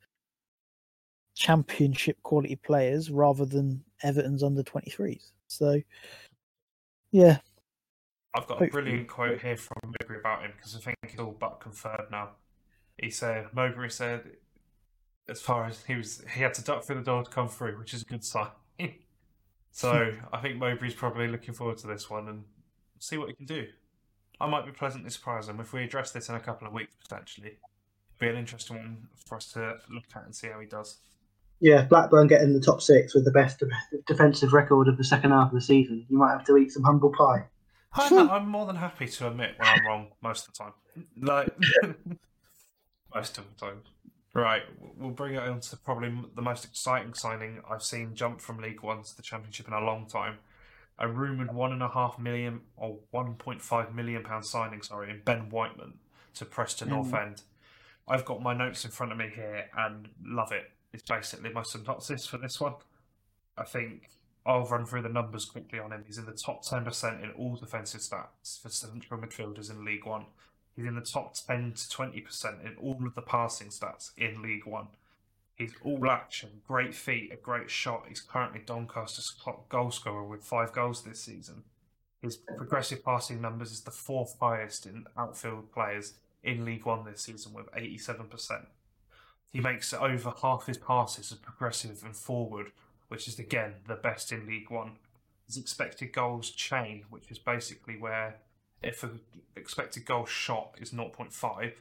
championship 1.34 2.22
quality 2.22 2.56
players 2.56 3.10
rather 3.10 3.44
than 3.46 3.82
Everton's 4.02 4.42
under 4.42 4.62
23s. 4.62 5.32
So, 5.48 5.80
yeah, 7.10 7.38
I've 8.34 8.46
got 8.46 8.62
a 8.62 8.66
brilliant 8.66 9.08
quote 9.08 9.40
here 9.40 9.56
from 9.56 9.76
Mowbray 9.84 10.18
about 10.18 10.42
him 10.42 10.52
because 10.56 10.74
I 10.74 10.80
think 10.80 10.96
it's 11.02 11.18
all 11.18 11.36
but 11.38 11.60
confirmed 11.60 12.10
now. 12.10 12.30
He 12.98 13.10
said, 13.10 13.48
Mowbray 13.52 13.90
said, 13.90 14.22
as 15.28 15.40
far 15.40 15.66
as 15.66 15.84
he 15.84 15.96
was, 15.96 16.22
he 16.34 16.42
had 16.42 16.54
to 16.54 16.64
duck 16.64 16.84
through 16.84 16.96
the 16.96 17.02
door 17.02 17.22
to 17.22 17.30
come 17.30 17.48
through, 17.48 17.78
which 17.78 17.92
is 17.92 18.02
a 18.02 18.04
good 18.06 18.24
sign. 18.24 18.48
so 19.70 20.12
I 20.32 20.38
think 20.38 20.58
Mowbray's 20.58 20.94
probably 20.94 21.28
looking 21.28 21.54
forward 21.54 21.78
to 21.78 21.86
this 21.86 22.08
one 22.08 22.28
and 22.28 22.44
see 22.98 23.18
what 23.18 23.28
he 23.28 23.34
can 23.34 23.46
do. 23.46 23.66
I 24.40 24.46
might 24.46 24.64
be 24.64 24.72
pleasantly 24.72 25.10
surprised 25.10 25.48
him 25.48 25.60
if 25.60 25.72
we 25.72 25.84
address 25.84 26.10
this 26.10 26.28
in 26.28 26.34
a 26.34 26.40
couple 26.40 26.66
of 26.66 26.72
weeks 26.72 26.94
potentially. 27.00 27.58
Be 28.18 28.28
an 28.28 28.36
interesting 28.36 28.76
one 28.76 29.08
for 29.26 29.36
us 29.36 29.52
to 29.52 29.76
look 29.90 30.04
at 30.16 30.24
and 30.24 30.34
see 30.34 30.48
how 30.48 30.58
he 30.60 30.66
does. 30.66 30.98
Yeah, 31.60 31.82
Blackburn 31.82 32.26
getting 32.26 32.52
the 32.52 32.60
top 32.60 32.82
six 32.82 33.14
with 33.14 33.24
the 33.24 33.30
best 33.30 33.62
defensive 34.06 34.52
record 34.52 34.88
of 34.88 34.96
the 34.96 35.04
second 35.04 35.30
half 35.30 35.48
of 35.48 35.54
the 35.54 35.60
season. 35.60 36.04
You 36.08 36.18
might 36.18 36.32
have 36.32 36.44
to 36.46 36.56
eat 36.56 36.72
some 36.72 36.82
humble 36.82 37.12
pie. 37.12 37.44
I'm, 37.94 38.30
I'm 38.30 38.48
more 38.48 38.66
than 38.66 38.76
happy 38.76 39.06
to 39.06 39.28
admit 39.28 39.54
when 39.58 39.68
I'm 39.68 39.86
wrong 39.86 40.08
most 40.22 40.48
of 40.48 40.54
the 40.54 40.64
time. 40.64 40.72
Like 41.20 41.54
most 43.14 43.38
of 43.38 43.44
the 43.48 43.66
time. 43.66 43.82
Right, 44.34 44.62
we'll 44.96 45.10
bring 45.10 45.34
it 45.34 45.42
on 45.42 45.60
to 45.60 45.76
probably 45.76 46.10
the 46.34 46.40
most 46.40 46.64
exciting 46.64 47.12
signing 47.12 47.60
I've 47.70 47.82
seen 47.82 48.14
jump 48.14 48.40
from 48.40 48.62
League 48.62 48.82
One 48.82 49.02
to 49.02 49.16
the 49.16 49.22
Championship 49.22 49.68
in 49.68 49.74
a 49.74 49.80
long 49.80 50.06
time. 50.06 50.38
A 50.98 51.06
rumoured 51.06 51.52
one 51.52 51.72
and 51.72 51.82
a 51.82 51.88
half 51.88 52.18
million 52.18 52.62
or 52.76 52.98
one 53.10 53.34
point 53.34 53.60
five 53.60 53.94
million 53.94 54.22
pound 54.22 54.46
signing, 54.46 54.80
sorry, 54.80 55.10
in 55.10 55.20
Ben 55.22 55.50
Whiteman 55.50 55.94
to 56.34 56.46
Preston 56.46 56.88
North 56.88 57.10
hmm. 57.10 57.16
End. 57.16 57.42
I've 58.08 58.24
got 58.24 58.42
my 58.42 58.54
notes 58.54 58.84
in 58.84 58.90
front 58.90 59.12
of 59.12 59.18
me 59.18 59.30
here 59.34 59.66
and 59.76 60.08
love 60.24 60.50
it. 60.52 60.70
It's 60.94 61.02
basically 61.02 61.52
my 61.52 61.62
synopsis 61.62 62.26
for 62.26 62.38
this 62.38 62.58
one. 62.58 62.74
I 63.56 63.64
think 63.64 64.08
I'll 64.44 64.66
run 64.66 64.86
through 64.86 65.02
the 65.02 65.08
numbers 65.08 65.44
quickly 65.44 65.78
on 65.78 65.92
him. 65.92 66.04
He's 66.06 66.18
in 66.18 66.26
the 66.26 66.32
top 66.32 66.64
10% 66.64 67.22
in 67.22 67.30
all 67.32 67.56
defensive 67.56 68.00
stats 68.00 68.60
for 68.60 68.68
central 68.68 69.20
midfielders 69.20 69.70
in 69.70 69.84
League 69.84 70.04
One. 70.04 70.26
He's 70.74 70.86
in 70.86 70.94
the 70.94 71.00
top 71.00 71.34
10 71.34 71.74
to 71.74 71.82
20% 71.88 72.66
in 72.66 72.76
all 72.76 72.98
of 73.06 73.14
the 73.14 73.22
passing 73.22 73.68
stats 73.68 74.10
in 74.16 74.42
League 74.42 74.66
One. 74.66 74.88
He's 75.54 75.74
all 75.84 76.10
action, 76.10 76.62
great 76.66 76.94
feet, 76.94 77.30
a 77.32 77.36
great 77.36 77.70
shot. 77.70 78.06
He's 78.08 78.20
currently 78.20 78.60
Doncaster's 78.64 79.36
top 79.44 79.68
goal 79.68 79.90
scorer 79.90 80.24
with 80.24 80.42
five 80.42 80.72
goals 80.72 81.02
this 81.02 81.20
season. 81.20 81.64
His 82.20 82.36
progressive 82.36 83.04
passing 83.04 83.40
numbers 83.40 83.70
is 83.70 83.82
the 83.82 83.90
fourth 83.90 84.36
highest 84.40 84.86
in 84.86 85.04
outfield 85.16 85.72
players 85.72 86.14
in 86.42 86.64
League 86.64 86.86
One 86.86 87.04
this 87.04 87.22
season 87.22 87.52
with 87.52 87.70
87%. 87.72 88.66
He 89.52 89.60
makes 89.60 89.92
over 89.92 90.32
half 90.40 90.66
his 90.66 90.78
passes 90.78 91.30
as 91.30 91.38
progressive 91.38 92.02
and 92.02 92.16
forward, 92.16 92.72
which 93.12 93.28
is 93.28 93.38
again 93.38 93.74
the 93.86 93.94
best 93.94 94.32
in 94.32 94.46
League 94.46 94.70
One. 94.70 94.92
His 95.46 95.58
expected 95.58 96.14
goals 96.14 96.50
chain, 96.50 97.04
which 97.10 97.30
is 97.30 97.38
basically 97.38 97.98
where 97.98 98.36
if 98.82 99.02
an 99.02 99.20
expected 99.54 100.06
goal 100.06 100.24
shot 100.24 100.76
is 100.80 100.92
0.5, 100.92 101.72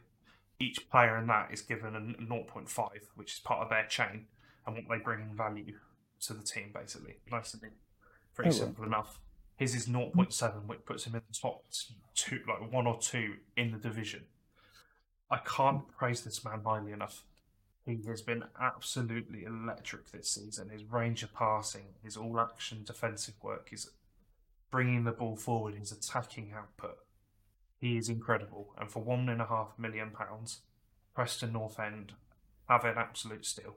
each 0.60 0.90
player 0.90 1.16
in 1.18 1.28
that 1.28 1.48
is 1.54 1.62
given 1.62 1.96
a 1.96 2.02
0.5, 2.22 2.90
which 3.16 3.36
is 3.36 3.40
part 3.40 3.62
of 3.62 3.70
their 3.70 3.86
chain 3.86 4.26
and 4.68 4.76
what 4.76 4.84
they 4.90 5.02
bring 5.02 5.22
in 5.22 5.34
value 5.34 5.78
to 6.20 6.34
the 6.34 6.44
team, 6.44 6.72
basically. 6.74 7.16
Nice 7.32 7.54
and 7.54 7.62
pretty 8.34 8.50
Oh, 8.50 8.52
well. 8.52 8.60
simple 8.60 8.84
enough. 8.84 9.22
His 9.56 9.74
is 9.74 9.88
0.7, 9.88 10.66
which 10.66 10.84
puts 10.84 11.06
him 11.06 11.16
in 11.16 11.22
the 11.26 11.34
top 11.34 11.64
two, 12.14 12.42
like 12.46 12.74
one 12.74 12.88
or 12.88 13.00
two 13.00 13.36
in 13.56 13.72
the 13.72 13.78
division. 13.78 14.26
I 15.30 15.38
can't 15.38 15.88
praise 15.98 16.26
this 16.26 16.44
man 16.44 16.64
highly 16.66 16.92
enough. 16.92 17.24
He 17.86 18.00
has 18.08 18.22
been 18.22 18.44
absolutely 18.60 19.44
electric 19.44 20.12
this 20.12 20.30
season. 20.30 20.70
His 20.70 20.84
range 20.84 21.24
of 21.24 21.34
passing, 21.34 21.96
his 22.04 22.16
all 22.16 22.40
action 22.40 22.84
defensive 22.86 23.36
work, 23.42 23.70
his 23.70 23.90
bringing 24.70 25.04
the 25.04 25.12
ball 25.12 25.36
forward, 25.36 25.76
his 25.76 25.92
attacking 25.92 26.54
output. 26.56 26.98
He 27.80 27.98
is 27.98 28.10
incredible. 28.10 28.74
And 28.80 28.90
for 28.90 29.04
one 29.04 29.28
and 29.30 29.42
a 29.42 29.46
half 29.46 29.74
million 29.78 30.12
pounds, 30.12 30.60
Preston 31.16 31.54
North 31.54 31.80
End 31.80 32.14
have 32.70 32.86
an 32.86 32.98
absolute 32.98 33.46
steal. 33.46 33.76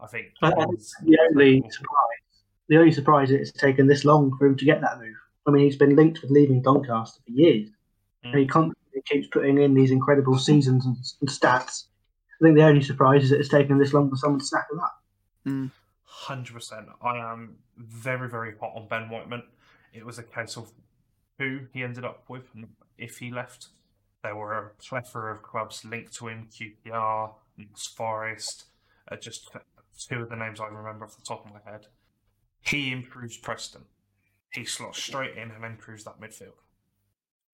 I 0.00 0.06
think. 0.06 0.32
Uh, 0.42 0.48
I 0.48 0.64
think 0.64 0.80
the 1.04 1.18
only 1.30 1.56
incredible. 1.56 1.70
surprise, 1.70 2.42
the 2.68 2.76
only 2.78 2.92
surprise 2.92 3.30
is 3.30 3.50
it's 3.50 3.52
taken 3.52 3.86
this 3.86 4.04
long 4.04 4.36
for 4.36 4.46
him 4.46 4.56
to 4.56 4.64
get 4.64 4.80
that 4.80 4.98
move. 4.98 5.14
I 5.46 5.50
mean, 5.50 5.64
he's 5.64 5.76
been 5.76 5.96
linked 5.96 6.22
with 6.22 6.30
leaving 6.30 6.60
Doncaster 6.60 7.20
for 7.24 7.32
years, 7.32 7.68
and 8.24 8.34
he 8.36 8.44
mm. 8.44 8.50
constantly 8.50 9.02
keeps 9.06 9.28
putting 9.28 9.58
in 9.58 9.74
these 9.74 9.90
incredible 9.90 10.38
seasons 10.38 10.86
and, 10.86 10.96
and 11.20 11.30
stats. 11.30 11.84
I 12.42 12.46
think 12.46 12.56
the 12.56 12.64
only 12.64 12.82
surprise 12.82 13.22
is 13.22 13.30
that 13.30 13.38
it's 13.38 13.48
taken 13.48 13.78
this 13.78 13.92
long 13.92 14.10
for 14.10 14.16
someone 14.16 14.40
to 14.40 14.44
snap 14.44 14.66
him 14.72 14.80
up. 14.80 15.02
Hundred 16.02 16.54
percent. 16.54 16.88
I 17.00 17.16
am 17.18 17.56
very, 17.76 18.28
very 18.28 18.54
hot 18.58 18.72
on 18.74 18.88
Ben 18.88 19.08
Whiteman. 19.08 19.44
It 19.92 20.04
was 20.04 20.18
a 20.18 20.24
case 20.24 20.56
of 20.56 20.72
who 21.38 21.60
he 21.72 21.84
ended 21.84 22.04
up 22.04 22.24
with 22.28 22.48
and 22.54 22.68
if 22.98 23.18
he 23.18 23.30
left. 23.30 23.68
There 24.24 24.34
were 24.34 24.54
a 24.54 24.70
plethora 24.82 25.34
of 25.34 25.42
clubs 25.42 25.84
linked 25.84 26.14
to 26.14 26.28
him: 26.28 26.48
QPR, 26.52 27.32
Notts 27.56 27.86
Forest. 27.86 28.64
Uh, 29.10 29.16
just 29.16 29.50
two 30.08 30.22
of 30.22 30.28
the 30.28 30.36
names 30.36 30.58
I 30.60 30.66
remember 30.66 31.04
off 31.04 31.16
the 31.16 31.22
top 31.22 31.46
of 31.46 31.52
my 31.52 31.70
head. 31.70 31.86
He 32.60 32.90
improves 32.90 33.36
Preston. 33.36 33.82
He 34.52 34.64
slots 34.64 35.00
straight 35.00 35.36
in 35.36 35.50
and 35.50 35.64
improves 35.64 36.04
that 36.04 36.20
midfield. 36.20 36.58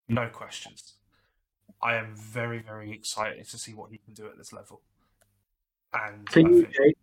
No 0.07 0.27
questions. 0.29 0.93
I 1.81 1.95
am 1.95 2.15
very, 2.15 2.59
very 2.59 2.91
excited 2.91 3.47
to 3.49 3.57
see 3.57 3.73
what 3.73 3.91
he 3.91 3.97
can 3.97 4.13
do 4.13 4.25
at 4.25 4.37
this 4.37 4.53
level. 4.53 4.81
And 5.93 6.27
I 6.35 6.39
you, 6.39 6.63
think- 6.63 6.71
Jake, 6.71 6.97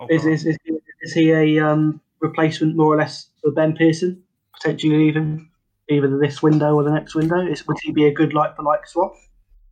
oh, 0.00 0.06
is, 0.08 0.26
is, 0.26 0.46
is, 0.46 0.56
is 1.02 1.12
he 1.12 1.30
a 1.30 1.64
um, 1.64 2.00
replacement 2.20 2.76
more 2.76 2.94
or 2.94 2.96
less 2.96 3.30
for 3.40 3.52
Ben 3.52 3.74
Pearson, 3.74 4.22
potentially 4.54 5.08
even 5.08 5.48
either 5.88 6.18
this 6.18 6.42
window 6.42 6.74
or 6.74 6.82
the 6.82 6.90
next 6.90 7.14
window? 7.14 7.40
Is, 7.40 7.66
would 7.66 7.78
he 7.82 7.92
be 7.92 8.06
a 8.06 8.12
good 8.12 8.34
like 8.34 8.56
for 8.56 8.62
like 8.62 8.86
swap? 8.86 9.14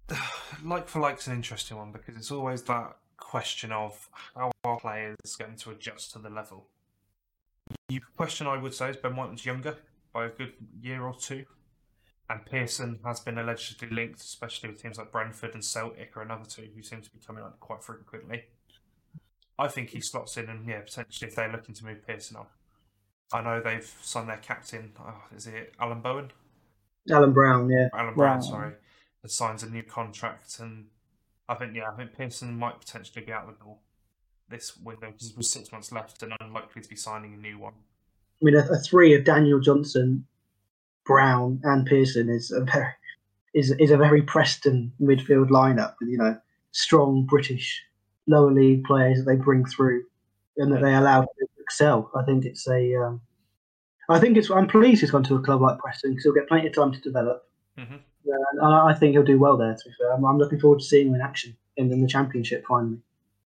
like 0.65 0.89
for 0.89 1.01
like's 1.01 1.27
an 1.27 1.35
interesting 1.35 1.77
one 1.77 1.93
because 1.93 2.17
it's 2.17 2.31
always 2.31 2.63
that 2.65 2.97
question 3.17 3.73
of 3.73 4.09
how 4.35 4.51
are 4.65 4.79
players 4.79 5.17
going 5.39 5.57
to 5.57 5.71
adjust 5.71 6.13
to 6.13 6.19
the 6.19 6.31
level. 6.31 6.67
The 7.89 8.01
question 8.17 8.47
I 8.47 8.59
would 8.59 8.75
say 8.75 8.91
is 8.91 8.97
Ben 8.97 9.13
White 9.13 9.29
Whiteman's 9.29 9.47
younger 9.47 9.77
by 10.13 10.27
a 10.27 10.29
good 10.29 10.53
year 10.81 11.03
or 11.03 11.15
two, 11.15 11.45
and 12.33 12.47
Pearson 12.47 12.99
has 13.05 13.21
been 13.21 13.37
allegedly 13.37 13.89
linked, 13.91 14.21
especially 14.21 14.71
with 14.71 14.81
teams 14.81 14.97
like 14.97 15.13
Brentford 15.13 15.53
and 15.53 15.63
Celtic 15.63 16.17
are 16.17 16.23
another 16.23 16.47
two 16.49 16.67
who 16.75 16.83
seem 16.83 17.03
to 17.03 17.11
be 17.11 17.19
coming 17.25 17.45
up 17.45 17.61
quite 17.61 17.85
frequently. 17.85 18.45
I 19.59 19.69
think 19.69 19.91
he 19.91 20.01
slots 20.01 20.39
in, 20.39 20.49
and 20.49 20.67
yeah, 20.67 20.81
potentially 20.81 21.29
if 21.29 21.37
they're 21.37 21.53
looking 21.53 21.75
to 21.75 21.85
move 21.85 22.07
Pearson 22.07 22.39
on. 22.39 22.47
I 23.35 23.43
know 23.43 23.61
they've 23.61 23.91
signed 24.03 24.31
their 24.31 24.39
captain. 24.39 24.93
Oh, 24.99 25.23
is 25.37 25.47
it 25.47 25.75
Alan 25.79 26.01
Bowen? 26.01 26.31
Alan 27.11 27.33
Brown, 27.35 27.69
yeah. 27.69 27.89
Alan 27.93 28.15
Brown, 28.15 28.39
Brown. 28.39 28.43
sorry, 28.43 28.73
that 29.21 29.31
signs 29.31 29.63
a 29.63 29.69
new 29.69 29.83
contract, 29.83 30.59
and 30.59 30.87
I 31.51 31.55
think 31.55 31.77
yeah, 31.77 31.91
I 31.91 31.97
think 31.97 32.15
Pearson 32.15 32.59
might 32.59 32.81
potentially 32.81 33.27
be 33.27 33.33
out 33.33 33.47
the 33.47 33.63
door 33.63 33.77
this 34.49 34.75
window 34.79 35.11
because 35.11 35.35
there's 35.35 35.51
six 35.51 35.71
months 35.71 35.93
left 35.93 36.23
and 36.23 36.33
unlikely 36.41 36.81
to 36.81 36.89
be 36.89 36.97
signing 36.97 37.35
a 37.35 37.37
new 37.37 37.59
one. 37.59 37.75
I 37.75 38.45
mean, 38.45 38.55
a, 38.55 38.61
a 38.61 38.79
three 38.79 39.15
of 39.15 39.25
Daniel 39.25 39.61
Johnson, 39.61 40.27
Brown, 41.05 41.61
and 41.65 41.87
Pearson 41.87 42.29
is 42.29 42.51
a 42.51 42.65
very 42.65 42.95
is 43.55 43.71
is 43.79 43.91
a 43.91 43.97
very 43.97 44.23
Preston 44.23 44.93
midfield 45.01 45.49
lineup 45.49 45.95
with 46.01 46.09
you 46.09 46.19
know 46.19 46.37
strong 46.73 47.27
British 47.27 47.83
lower 48.27 48.53
league 48.53 48.85
players 48.85 49.19
that 49.19 49.25
they 49.25 49.37
bring 49.37 49.65
through 49.65 50.05
and 50.57 50.73
that 50.73 50.83
they 50.83 50.95
allow 50.95 51.23
to 51.23 51.29
excel. 51.59 52.11
I 52.15 52.23
think 52.25 52.45
it's 52.45 52.67
a. 52.69 52.95
Um, 52.97 53.21
I 54.09 54.19
think 54.19 54.37
it's. 54.37 54.51
I'm 54.51 54.69
pleased 54.69 55.01
he's 55.01 55.11
gone 55.11 55.25
to 55.25 55.37
a 55.37 55.43
club 55.43 55.61
like 55.63 55.79
Preston 55.79 56.11
because 56.11 56.25
he'll 56.25 56.35
get 56.35 56.49
plenty 56.49 56.67
of 56.67 56.75
time 56.75 56.93
to 56.93 57.01
develop. 57.01 57.49
Mhm. 57.79 57.95
Uh, 57.95 58.37
and 58.53 58.75
I 58.75 58.91
I 58.91 58.95
think 58.95 59.13
he'll 59.13 59.23
do 59.23 59.39
well 59.39 59.57
there. 59.57 59.75
To 59.75 59.89
be 59.89 59.95
fair, 59.99 60.13
I'm, 60.13 60.25
I'm 60.25 60.39
looking 60.39 60.61
forward 60.61 60.81
to 60.81 60.85
seeing 60.85 61.09
him 61.09 61.15
in 61.15 61.21
action 61.21 61.57
in, 61.77 61.91
in 61.91 62.03
the 62.03 62.09
championship 62.09 62.65
finally. 62.69 62.99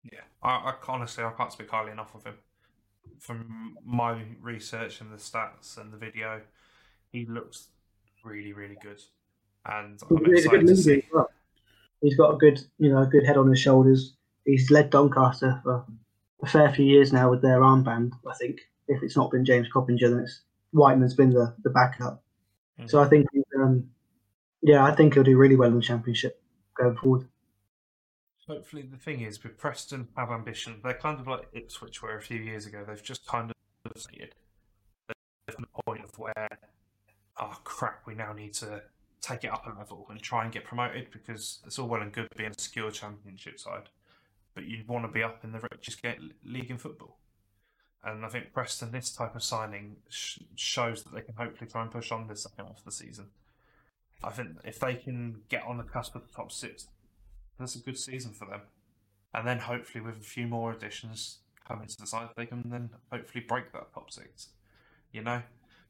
Yeah, 0.03 0.21
I, 0.41 0.49
I 0.49 0.73
honestly 0.87 1.23
I 1.23 1.31
can't 1.31 1.51
speak 1.51 1.69
highly 1.69 1.91
enough 1.91 2.15
of 2.15 2.23
him. 2.23 2.35
From 3.19 3.77
my 3.83 4.21
research 4.41 5.01
and 5.01 5.11
the 5.11 5.17
stats 5.17 5.77
and 5.77 5.91
the 5.91 5.97
video, 5.97 6.41
he 7.15 7.25
looks 7.25 7.69
really 8.23 8.53
really 8.53 8.77
good, 8.81 9.01
and 9.65 9.99
I'm 10.09 10.17
good 10.17 10.37
excited 10.37 10.67
to 10.67 10.77
see. 10.77 11.03
well. 11.13 11.29
He's 12.01 12.17
got 12.17 12.35
a 12.35 12.37
good, 12.37 12.59
you 12.77 12.91
know, 12.91 13.01
a 13.01 13.07
good 13.07 13.25
head 13.25 13.37
on 13.37 13.49
his 13.49 13.59
shoulders. 13.59 14.13
He's 14.45 14.69
led 14.69 14.89
Doncaster 14.91 15.59
for 15.63 15.85
a 16.43 16.47
fair 16.47 16.71
few 16.71 16.85
years 16.85 17.11
now 17.11 17.31
with 17.31 17.41
their 17.41 17.61
armband. 17.61 18.11
I 18.29 18.35
think 18.35 18.59
if 18.87 19.01
it's 19.01 19.15
not 19.15 19.31
been 19.31 19.45
James 19.45 19.67
Coppinger, 19.71 20.09
then 20.09 20.19
it's 20.19 20.41
Whiteman's 20.71 21.15
been 21.15 21.31
the, 21.31 21.55
the 21.63 21.69
backup. 21.69 22.21
So 22.87 23.01
I 23.01 23.07
think, 23.07 23.25
he's, 23.31 23.43
um, 23.57 23.89
yeah, 24.61 24.83
I 24.83 24.93
think 24.93 25.13
he'll 25.13 25.23
do 25.23 25.37
really 25.37 25.55
well 25.55 25.69
in 25.69 25.75
the 25.75 25.81
championship 25.81 26.41
going 26.77 26.97
forward. 26.97 27.27
Hopefully, 28.47 28.83
the 28.83 28.97
thing 28.97 29.21
is, 29.21 29.41
with 29.41 29.57
Preston 29.57 30.09
have 30.17 30.29
ambition. 30.29 30.81
They're 30.83 30.93
kind 30.93 31.19
of 31.19 31.27
like 31.27 31.47
Ipswich 31.53 32.03
were 32.03 32.17
a 32.17 32.21
few 32.21 32.39
years 32.39 32.65
ago. 32.67 32.83
They've 32.85 33.01
just 33.01 33.25
kind 33.25 33.49
of 33.49 34.01
stated 34.01 34.35
the 35.47 35.65
point 35.85 36.03
of 36.03 36.19
where, 36.19 36.47
oh 37.39 37.57
crap, 37.63 38.01
we 38.05 38.15
now 38.15 38.33
need 38.33 38.53
to 38.55 38.83
take 39.21 39.43
it 39.43 39.51
up 39.51 39.65
a 39.65 39.77
level 39.77 40.05
and 40.09 40.21
try 40.21 40.43
and 40.43 40.53
get 40.53 40.63
promoted 40.63 41.09
because 41.11 41.59
it's 41.65 41.79
all 41.79 41.87
well 41.87 42.01
and 42.01 42.13
good 42.13 42.27
being 42.37 42.51
a 42.51 42.61
secure 42.61 42.91
championship 42.91 43.59
side, 43.59 43.89
but 44.53 44.65
you 44.65 44.83
want 44.87 45.03
to 45.05 45.11
be 45.11 45.23
up 45.23 45.43
in 45.43 45.51
the 45.51 45.67
richest 45.71 46.01
league 46.43 46.69
in 46.69 46.77
football. 46.77 47.17
And 48.03 48.23
I 48.23 48.29
think 48.29 48.53
Preston, 48.53 48.91
this 48.91 49.09
type 49.09 49.35
of 49.35 49.43
signing 49.43 49.95
sh- 50.09 50.37
shows 50.55 51.03
that 51.03 51.13
they 51.13 51.21
can 51.21 51.33
hopefully 51.35 51.69
try 51.69 51.81
and 51.81 51.89
push 51.89 52.11
on 52.11 52.27
this 52.27 52.43
second 52.43 52.67
half 52.67 52.77
of 52.77 52.85
the 52.85 52.91
season. 52.91 53.29
I 54.23 54.29
think 54.29 54.49
if 54.63 54.79
they 54.79 54.93
can 54.93 55.41
get 55.49 55.63
on 55.67 55.77
the 55.77 55.83
cusp 55.83 56.15
of 56.15 56.27
the 56.27 56.33
top 56.33 56.51
six, 56.51 56.87
that's 57.59 57.75
a 57.75 57.79
good 57.79 57.97
season 57.97 58.31
for 58.31 58.45
them. 58.45 58.61
And 59.33 59.47
then 59.47 59.57
hopefully 59.59 60.03
with 60.03 60.17
a 60.17 60.23
few 60.23 60.47
more 60.47 60.71
additions 60.71 61.39
coming 61.67 61.87
to 61.87 61.97
the 61.97 62.05
side, 62.05 62.29
they 62.37 62.45
can 62.45 62.69
then 62.69 62.91
hopefully 63.11 63.43
break 63.45 63.73
that 63.73 63.91
top 63.93 64.11
six. 64.11 64.49
You 65.11 65.23
know, 65.23 65.41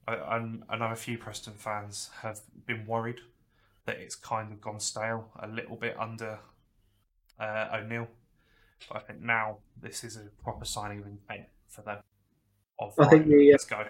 I, 0.08 0.16
I'm- 0.16 0.64
I 0.70 0.78
know 0.78 0.92
a 0.92 0.96
few 0.96 1.18
Preston 1.18 1.54
fans 1.54 2.10
have 2.22 2.40
been 2.66 2.86
worried 2.86 3.22
that 3.86 3.98
it's 3.98 4.16
kind 4.16 4.52
of 4.52 4.62
gone 4.62 4.80
stale 4.80 5.30
a 5.40 5.48
little 5.48 5.76
bit 5.76 5.96
under 6.00 6.40
uh, 7.40 7.68
O'Neill. 7.74 8.08
But 8.90 8.98
I 8.98 9.00
think 9.02 9.22
now 9.22 9.58
this 9.82 10.04
is 10.04 10.18
a 10.18 10.26
proper 10.44 10.66
signing 10.66 11.00
of 11.00 11.06
intent 11.08 11.48
for 11.70 11.82
them. 11.82 12.00
Of 12.80 12.94
I 13.00 13.08
think 13.08 13.28
the, 13.28 13.50
uh, 13.50 13.52
let's 13.54 13.66
go. 13.66 13.86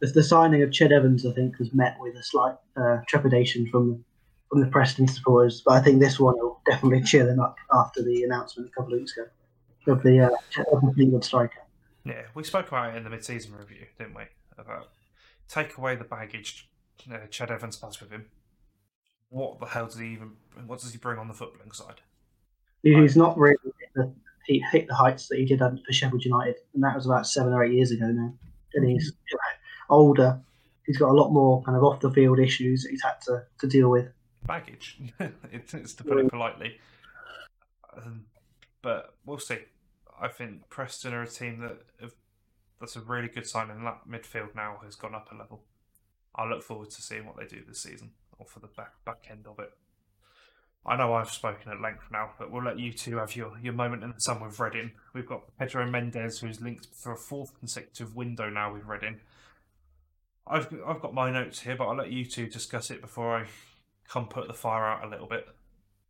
the, 0.00 0.06
the 0.06 0.22
signing 0.22 0.62
of 0.62 0.70
Ched 0.70 0.92
Evans, 0.92 1.26
I 1.26 1.32
think, 1.32 1.58
was 1.58 1.72
met 1.74 1.96
with 1.98 2.14
a 2.16 2.22
slight 2.22 2.54
uh, 2.76 2.98
trepidation 3.08 3.66
from 3.70 4.04
from 4.48 4.60
the 4.60 4.66
Preston 4.68 5.06
supporters. 5.08 5.62
But 5.66 5.74
I 5.74 5.80
think 5.80 6.00
this 6.00 6.18
one 6.20 6.34
will 6.38 6.60
definitely 6.64 7.02
cheer 7.02 7.26
them 7.26 7.40
up 7.40 7.56
after 7.72 8.02
the 8.02 8.22
announcement 8.22 8.70
a 8.70 8.72
couple 8.72 8.94
of 8.94 9.00
weeks 9.00 9.16
ago 9.16 9.26
of 9.92 10.02
the 10.02 10.20
uh, 10.20 10.30
the 10.56 10.92
Fleetwood 10.94 11.24
striker. 11.24 11.58
Yeah, 12.04 12.22
we 12.34 12.44
spoke 12.44 12.68
about 12.68 12.94
it 12.94 12.96
in 12.96 13.04
the 13.04 13.10
mid-season 13.10 13.54
review, 13.54 13.86
didn't 13.98 14.14
we? 14.14 14.22
About 14.56 14.88
take 15.48 15.76
away 15.76 15.96
the 15.96 16.04
baggage 16.04 16.68
uh, 17.10 17.26
Ched 17.30 17.50
Evans 17.50 17.80
has 17.80 18.00
with 18.00 18.10
him. 18.10 18.26
What 19.30 19.60
the 19.60 19.66
hell 19.66 19.86
does 19.86 19.98
he 19.98 20.12
even? 20.12 20.32
What 20.66 20.80
does 20.80 20.92
he 20.92 20.98
bring 20.98 21.18
on 21.18 21.28
the 21.28 21.34
footballing 21.34 21.74
side? 21.74 22.00
He's 22.82 23.16
not 23.16 23.36
really 23.36 23.56
hit 23.64 23.90
the, 23.94 24.12
he 24.46 24.64
hit 24.72 24.86
the 24.86 24.94
heights 24.94 25.28
that 25.28 25.38
he 25.38 25.44
did 25.44 25.58
for 25.58 25.92
Sheffield 25.92 26.24
United, 26.24 26.56
and 26.74 26.82
that 26.82 26.94
was 26.94 27.06
about 27.06 27.26
seven 27.26 27.52
or 27.52 27.64
eight 27.64 27.74
years 27.74 27.90
ago 27.90 28.06
now. 28.06 28.32
And 28.74 28.88
he's 28.88 29.12
older. 29.90 30.40
He's 30.86 30.96
got 30.96 31.10
a 31.10 31.12
lot 31.12 31.30
more 31.30 31.62
kind 31.62 31.76
of 31.76 31.84
off 31.84 32.00
the 32.00 32.10
field 32.10 32.38
issues 32.38 32.82
that 32.82 32.90
he's 32.90 33.02
had 33.02 33.20
to, 33.22 33.44
to 33.60 33.66
deal 33.66 33.90
with. 33.90 34.08
Baggage, 34.46 34.98
it's, 35.52 35.74
it's 35.74 35.94
to 35.94 36.04
put 36.04 36.18
it 36.18 36.30
politely. 36.30 36.78
Um, 37.94 38.24
but 38.80 39.14
we'll 39.26 39.38
see. 39.38 39.58
I 40.20 40.28
think 40.28 40.68
Preston 40.70 41.12
are 41.12 41.22
a 41.22 41.28
team 41.28 41.60
that 41.60 41.78
have, 42.00 42.14
that's 42.80 42.96
a 42.96 43.00
really 43.00 43.28
good 43.28 43.46
sign, 43.46 43.70
and 43.70 43.86
that 43.86 44.08
midfield 44.08 44.54
now 44.54 44.80
has 44.84 44.94
gone 44.96 45.14
up 45.14 45.30
a 45.32 45.36
level. 45.36 45.62
I 46.34 46.46
look 46.46 46.62
forward 46.62 46.90
to 46.90 47.02
seeing 47.02 47.26
what 47.26 47.36
they 47.36 47.46
do 47.46 47.62
this 47.66 47.82
season, 47.82 48.12
or 48.38 48.46
for 48.46 48.60
the 48.60 48.68
back 48.68 48.92
back 49.04 49.26
end 49.30 49.46
of 49.46 49.58
it. 49.58 49.72
I 50.86 50.96
know 50.96 51.12
I've 51.12 51.30
spoken 51.30 51.70
at 51.70 51.80
length 51.80 52.04
now, 52.10 52.30
but 52.38 52.50
we'll 52.50 52.62
let 52.62 52.78
you 52.78 52.92
two 52.92 53.18
have 53.18 53.36
your, 53.36 53.58
your 53.62 53.74
moment 53.74 54.04
in 54.04 54.10
the 54.10 54.20
sun 54.20 54.40
with 54.40 54.58
Reading. 54.58 54.92
We've 55.12 55.26
got 55.26 55.42
Pedro 55.58 55.90
Mendes, 55.90 56.38
who's 56.38 56.62
linked 56.62 56.88
for 56.94 57.12
a 57.12 57.16
fourth 57.16 57.58
consecutive 57.58 58.16
window 58.16 58.48
now 58.48 58.72
with 58.72 58.86
Reading. 58.86 59.20
I've 60.46 60.72
I've 60.86 61.00
got 61.00 61.12
my 61.12 61.30
notes 61.30 61.60
here, 61.60 61.76
but 61.76 61.88
I'll 61.88 61.96
let 61.96 62.10
you 62.10 62.24
two 62.24 62.46
discuss 62.46 62.90
it 62.90 63.02
before 63.02 63.36
I 63.36 63.44
come 64.08 64.28
put 64.28 64.46
the 64.46 64.54
fire 64.54 64.84
out 64.84 65.04
a 65.04 65.08
little 65.08 65.26
bit. 65.26 65.46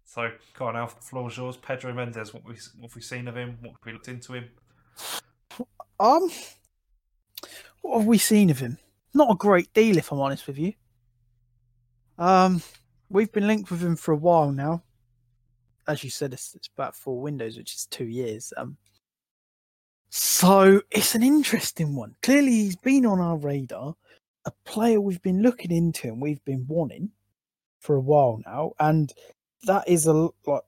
So, 0.04 0.30
go 0.54 0.66
on, 0.66 0.76
Alf, 0.76 0.96
the 0.96 1.04
floor's 1.04 1.36
yours. 1.36 1.56
Pedro 1.56 1.92
Mendes, 1.92 2.32
what, 2.32 2.44
we, 2.44 2.54
what 2.78 2.88
have 2.88 2.96
we 2.96 3.02
seen 3.02 3.28
of 3.28 3.36
him? 3.36 3.58
What 3.60 3.72
have 3.72 3.84
we 3.84 3.92
looked 3.92 4.08
into 4.08 4.34
him? 4.34 4.48
Um, 6.00 6.30
what 7.82 7.98
have 7.98 8.06
we 8.06 8.18
seen 8.18 8.50
of 8.50 8.58
him? 8.58 8.78
Not 9.14 9.30
a 9.30 9.36
great 9.36 9.72
deal, 9.72 9.96
if 9.96 10.12
I'm 10.12 10.20
honest 10.20 10.46
with 10.46 10.58
you. 10.58 10.72
Um, 12.18 12.62
we've 13.08 13.32
been 13.32 13.46
linked 13.46 13.70
with 13.70 13.82
him 13.82 13.96
for 13.96 14.12
a 14.12 14.16
while 14.16 14.52
now. 14.52 14.82
As 15.86 16.04
you 16.04 16.10
said, 16.10 16.32
it's, 16.32 16.54
it's 16.54 16.68
about 16.76 16.94
four 16.94 17.20
windows, 17.20 17.56
which 17.56 17.74
is 17.74 17.86
two 17.86 18.06
years. 18.06 18.52
Um, 18.56 18.76
so 20.10 20.82
it's 20.90 21.14
an 21.14 21.22
interesting 21.22 21.94
one. 21.94 22.14
Clearly, 22.22 22.50
he's 22.50 22.76
been 22.76 23.06
on 23.06 23.20
our 23.20 23.36
radar. 23.36 23.94
A 24.44 24.52
player 24.64 25.00
we've 25.00 25.22
been 25.22 25.42
looking 25.42 25.70
into 25.70 26.08
and 26.08 26.20
we've 26.20 26.44
been 26.44 26.66
wanting 26.66 27.10
for 27.80 27.96
a 27.96 28.00
while 28.00 28.40
now, 28.46 28.72
and 28.80 29.12
that 29.64 29.88
is 29.88 30.06
a 30.06 30.12
like 30.46 30.62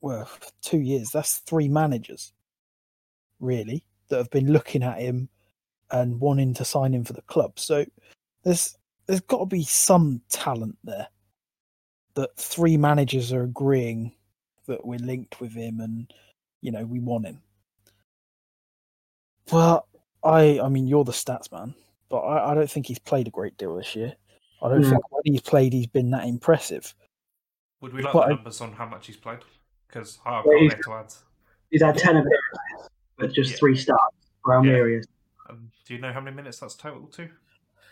well 0.00 0.28
two 0.62 0.80
years 0.80 1.10
that's 1.10 1.38
three 1.38 1.68
managers 1.68 2.32
really 3.40 3.84
that 4.08 4.16
have 4.16 4.30
been 4.30 4.52
looking 4.52 4.82
at 4.82 5.00
him 5.00 5.28
and 5.92 6.18
wanting 6.20 6.52
to 6.54 6.64
sign 6.64 6.92
him 6.94 7.04
for 7.04 7.12
the 7.12 7.22
club 7.22 7.58
so 7.58 7.84
there's 8.44 8.76
there's 9.06 9.20
got 9.20 9.38
to 9.38 9.46
be 9.46 9.62
some 9.62 10.20
talent 10.30 10.76
there 10.84 11.06
that 12.14 12.34
three 12.36 12.76
managers 12.76 13.32
are 13.32 13.42
agreeing 13.44 14.12
that 14.66 14.84
we're 14.84 14.98
linked 14.98 15.40
with 15.40 15.52
him 15.52 15.80
and 15.80 16.12
you 16.60 16.70
know 16.72 16.84
we 16.84 16.98
want 17.00 17.26
him 17.26 17.40
but 19.50 19.84
i 20.24 20.60
i 20.60 20.68
mean 20.68 20.86
you're 20.86 21.04
the 21.04 21.12
stats 21.12 21.50
man 21.52 21.74
but 22.08 22.20
i, 22.20 22.50
I 22.52 22.54
don't 22.54 22.70
think 22.70 22.86
he's 22.86 22.98
played 22.98 23.26
a 23.28 23.30
great 23.30 23.56
deal 23.58 23.76
this 23.76 23.94
year 23.96 24.14
i 24.62 24.68
don't 24.68 24.82
No. 24.82 24.90
think 24.90 25.10
when 25.12 25.22
he's 25.24 25.40
played 25.40 25.72
he's 25.72 25.86
been 25.86 26.10
that 26.10 26.26
impressive 26.26 26.94
Would 27.80 27.92
we 27.92 28.02
like 28.02 28.12
But 28.12 28.20
the 28.28 28.32
I- 28.32 28.34
numbers 28.36 28.60
on 28.60 28.72
how 28.72 28.86
much 28.86 29.06
he's 29.08 29.16
played? 29.16 29.40
Because 29.88 30.18
I've 30.24 30.44
got 30.44 30.54
he's- 30.60 30.72
there 30.72 30.82
to 30.84 30.92
add. 30.94 31.12
He's 31.70 31.82
had 31.82 31.98
10 31.98 32.16
of 32.16 32.24
appearances, 32.24 32.90
but 33.18 33.32
just 33.32 33.50
Yeah. 33.50 33.56
three 33.58 33.76
starts 33.76 34.16
for 34.44 34.54
Almeria. 34.54 35.02
Do 35.86 35.94
you 35.94 36.00
know 36.00 36.12
how 36.12 36.20
many 36.20 36.36
minutes 36.36 36.60
that's 36.60 36.74
total 36.74 37.06
to? 37.08 37.28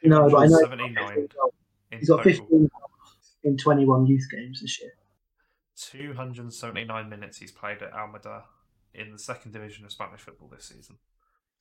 No, 0.02 0.28
but 0.30 0.36
I 0.38 0.46
know 0.46 0.58
79 0.58 1.28
in 1.92 1.98
he's 1.98 2.08
got 2.08 2.22
15 2.22 2.70
in 3.44 3.56
21 3.56 4.06
youth 4.06 4.26
games 4.30 4.60
this 4.60 4.80
year. 4.80 4.92
279 5.76 7.08
minutes 7.08 7.38
he's 7.38 7.52
played 7.52 7.82
at 7.82 7.92
Almeria 7.92 8.44
in 8.94 9.12
the 9.12 9.18
second 9.18 9.52
division 9.52 9.84
of 9.84 9.92
Spanish 9.92 10.20
football 10.20 10.48
this 10.48 10.66
season. 10.66 10.96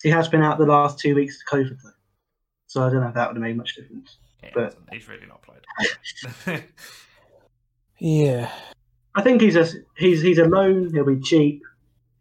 He 0.03 0.09
has 0.09 0.27
been 0.27 0.41
out 0.41 0.57
the 0.57 0.65
last 0.65 0.99
two 0.99 1.15
weeks 1.15 1.41
of 1.41 1.59
COVID, 1.59 1.77
though. 1.84 1.89
So 2.67 2.84
I 2.84 2.89
don't 2.89 3.01
know 3.01 3.07
if 3.07 3.15
that 3.15 3.27
would 3.27 3.38
have 3.38 3.43
made 3.43 3.57
much 3.57 3.75
difference. 3.75 4.17
Yeah, 4.43 4.51
But- 4.53 4.77
he's 4.91 5.07
really 5.07 5.25
not 5.25 5.41
played. 5.41 6.63
yeah 7.99 8.49
I 9.15 9.21
think 9.21 9.41
he's 9.41 9.55
a 9.55 9.67
he's 9.97 10.21
he's 10.21 10.38
a 10.38 10.45
loan. 10.45 10.93
He'll 10.93 11.05
be 11.05 11.19
cheap. 11.19 11.61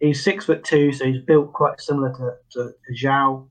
He's 0.01 0.23
six 0.23 0.47
foot 0.47 0.65
two, 0.65 0.93
so 0.93 1.05
he's 1.05 1.21
built 1.23 1.53
quite 1.53 1.81
similar 1.81 2.13
to, 2.13 2.33
to, 2.53 2.73
to 2.73 3.07
João. 3.07 3.49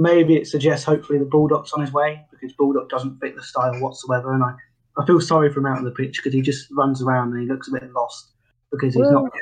Maybe 0.00 0.36
it 0.36 0.46
suggests 0.46 0.84
hopefully 0.84 1.18
the 1.18 1.24
Bulldog's 1.24 1.72
on 1.72 1.80
his 1.80 1.92
way 1.92 2.24
because 2.30 2.52
Bulldog 2.52 2.88
doesn't 2.88 3.18
fit 3.18 3.34
the 3.34 3.42
style 3.42 3.74
whatsoever, 3.80 4.32
and 4.32 4.44
I, 4.44 4.54
I 4.96 5.04
feel 5.04 5.20
sorry 5.20 5.52
for 5.52 5.58
him 5.60 5.66
out 5.66 5.78
on 5.78 5.84
the 5.84 5.90
pitch 5.90 6.18
because 6.18 6.32
he 6.32 6.40
just 6.40 6.68
runs 6.70 7.02
around 7.02 7.32
and 7.32 7.42
he 7.42 7.48
looks 7.48 7.66
a 7.68 7.72
bit 7.72 7.92
lost 7.92 8.30
because 8.70 8.94
he's 8.94 9.00
Well, 9.02 9.24
not. 9.24 9.32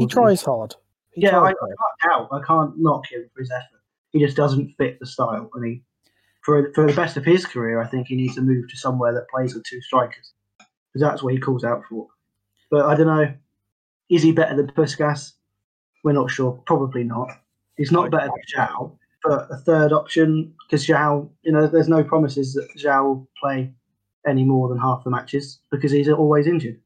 he 0.00 0.06
tries 0.06 0.42
hard 0.42 0.74
He 1.12 1.20
Yeah, 1.22 1.38
I, 1.38 1.48
I 1.48 1.52
can't 1.52 1.58
hard. 1.78 2.28
doubt. 2.28 2.28
I 2.32 2.42
can't 2.46 2.78
knock 2.78 3.10
him 3.12 3.28
for 3.34 3.40
his 3.40 3.50
effort. 3.50 3.82
He 4.12 4.18
just 4.20 4.36
doesn't 4.38 4.72
fit 4.78 4.98
the 5.00 5.06
style, 5.06 5.50
and 5.54 5.64
he, 5.66 5.82
for 6.42 6.72
for 6.74 6.86
the 6.86 6.94
best 6.94 7.18
of 7.18 7.24
his 7.26 7.44
career, 7.44 7.80
I 7.82 7.86
think 7.86 8.06
he 8.06 8.16
needs 8.16 8.36
to 8.36 8.40
move 8.40 8.68
to 8.70 8.76
somewhere 8.78 9.12
that 9.12 9.28
plays 9.28 9.54
with 9.54 9.64
two 9.64 9.82
strikers 9.82 10.32
because 10.58 11.02
that's 11.06 11.22
what 11.22 11.34
he 11.34 11.38
calls 11.38 11.62
out 11.62 11.82
for. 11.90 12.06
But 12.70 12.86
I 12.86 12.94
don't 12.94 13.06
know. 13.06 13.34
Is 14.08 14.22
he 14.22 14.32
better 14.32 14.56
than 14.56 14.68
Puscas? 14.68 15.32
We're 16.04 16.12
not 16.12 16.30
sure. 16.30 16.52
Probably 16.66 17.04
not. 17.04 17.28
He's 17.76 17.92
not 17.92 18.10
better 18.10 18.28
than 18.28 18.66
João. 18.66 18.96
But 19.26 19.48
a 19.50 19.56
third 19.56 19.92
option, 19.92 20.54
because 20.62 20.86
João, 20.86 21.28
you 21.42 21.50
know, 21.50 21.66
there's 21.66 21.88
no 21.88 22.04
promises 22.04 22.54
that 22.54 22.68
João 22.76 23.04
will 23.04 23.28
play 23.40 23.72
any 24.26 24.44
more 24.44 24.68
than 24.68 24.78
half 24.78 25.04
the 25.04 25.10
matches 25.10 25.58
because 25.70 25.90
he's 25.90 26.08
always 26.08 26.46
injured. 26.46 26.78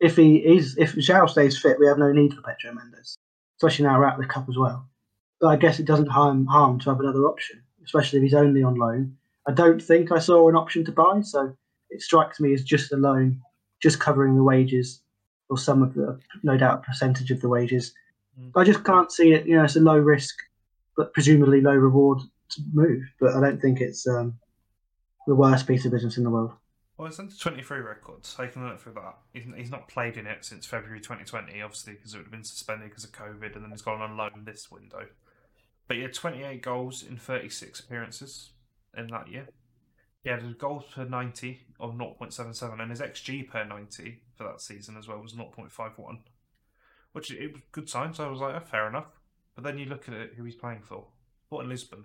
If 0.00 0.16
he 0.16 0.36
is, 0.36 0.76
if 0.76 0.94
João 0.94 1.28
stays 1.28 1.58
fit, 1.58 1.78
we 1.78 1.86
have 1.86 1.98
no 1.98 2.12
need 2.12 2.34
for 2.34 2.42
Pedro 2.42 2.74
Mendes, 2.74 3.16
especially 3.58 3.84
now 3.84 3.98
we're 3.98 4.06
out 4.06 4.14
of 4.14 4.20
the 4.20 4.26
cup 4.26 4.48
as 4.48 4.56
well. 4.56 4.88
But 5.40 5.48
I 5.48 5.56
guess 5.56 5.78
it 5.78 5.86
doesn't 5.86 6.08
harm 6.08 6.46
harm 6.46 6.80
to 6.80 6.90
have 6.90 7.00
another 7.00 7.26
option, 7.26 7.62
especially 7.84 8.18
if 8.18 8.24
he's 8.24 8.34
only 8.34 8.62
on 8.62 8.74
loan. 8.74 9.16
I 9.46 9.52
don't 9.52 9.82
think 9.82 10.10
I 10.10 10.18
saw 10.18 10.48
an 10.48 10.56
option 10.56 10.84
to 10.86 10.92
buy, 10.92 11.20
so 11.20 11.56
it 11.90 12.02
strikes 12.02 12.40
me 12.40 12.54
as 12.54 12.64
just 12.64 12.92
a 12.92 12.96
loan, 12.96 13.40
just 13.80 14.00
covering 14.00 14.34
the 14.34 14.42
wages 14.42 15.00
or 15.48 15.58
some 15.58 15.82
of 15.82 15.94
the, 15.94 16.18
no 16.42 16.56
doubt, 16.56 16.82
percentage 16.82 17.30
of 17.30 17.40
the 17.40 17.48
wages. 17.48 17.94
Mm. 18.40 18.50
I 18.56 18.64
just 18.64 18.84
can't 18.84 19.12
see 19.12 19.32
it. 19.32 19.46
You 19.46 19.56
know, 19.56 19.64
it's 19.64 19.76
a 19.76 19.80
low 19.80 19.98
risk, 19.98 20.34
but 20.96 21.12
presumably 21.12 21.60
low 21.60 21.74
reward 21.74 22.20
to 22.50 22.62
move. 22.72 23.02
But 23.20 23.34
I 23.34 23.40
don't 23.40 23.60
think 23.60 23.80
it's 23.80 24.06
um, 24.06 24.38
the 25.26 25.34
worst 25.34 25.66
piece 25.66 25.84
of 25.84 25.92
business 25.92 26.16
in 26.16 26.24
the 26.24 26.30
world. 26.30 26.52
Well, 26.96 27.08
it's 27.08 27.18
under 27.18 27.34
23 27.34 27.78
records. 27.80 28.34
Taking 28.34 28.62
a 28.62 28.68
look 28.68 28.80
through 28.80 28.94
that, 28.94 29.16
he's, 29.32 29.70
not 29.70 29.88
played 29.88 30.16
in 30.16 30.28
it 30.28 30.44
since 30.44 30.64
February 30.64 31.00
2020, 31.00 31.60
obviously, 31.60 31.94
because 31.94 32.14
it 32.14 32.18
would 32.18 32.26
have 32.26 32.32
been 32.32 32.44
suspended 32.44 32.88
because 32.88 33.04
of 33.04 33.10
COVID, 33.10 33.56
and 33.56 33.64
then 33.64 33.70
he's 33.72 33.82
gone 33.82 34.00
on 34.00 34.16
loan 34.16 34.44
this 34.44 34.70
window. 34.70 35.06
But 35.88 35.96
he 35.96 36.02
had 36.02 36.14
28 36.14 36.62
goals 36.62 37.02
in 37.02 37.16
36 37.16 37.80
appearances 37.80 38.50
in 38.96 39.08
that 39.08 39.28
year. 39.28 39.48
He 40.22 40.30
had 40.30 40.42
a 40.42 40.52
goals 40.52 40.84
per 40.94 41.04
90 41.04 41.60
of 41.80 41.94
0.77, 41.94 42.80
and 42.80 42.90
his 42.90 43.00
XG 43.00 43.48
per 43.48 43.64
90 43.64 44.20
for 44.36 44.44
that 44.44 44.60
season 44.60 44.96
as 44.96 45.08
well 45.08 45.18
was 45.18 45.34
0.51, 45.34 46.18
which 47.12 47.32
it 47.32 47.52
was 47.52 47.62
good 47.72 47.90
sign. 47.90 48.14
So 48.14 48.24
I 48.24 48.30
was 48.30 48.40
like, 48.40 48.54
oh, 48.54 48.64
fair 48.64 48.88
enough. 48.88 49.06
But 49.54 49.64
then 49.64 49.78
you 49.78 49.86
look 49.86 50.08
at 50.08 50.14
it, 50.14 50.34
who 50.36 50.44
he's 50.44 50.54
playing 50.54 50.82
for. 50.82 51.06
Sporting 51.46 51.70
Lisbon, 51.70 52.04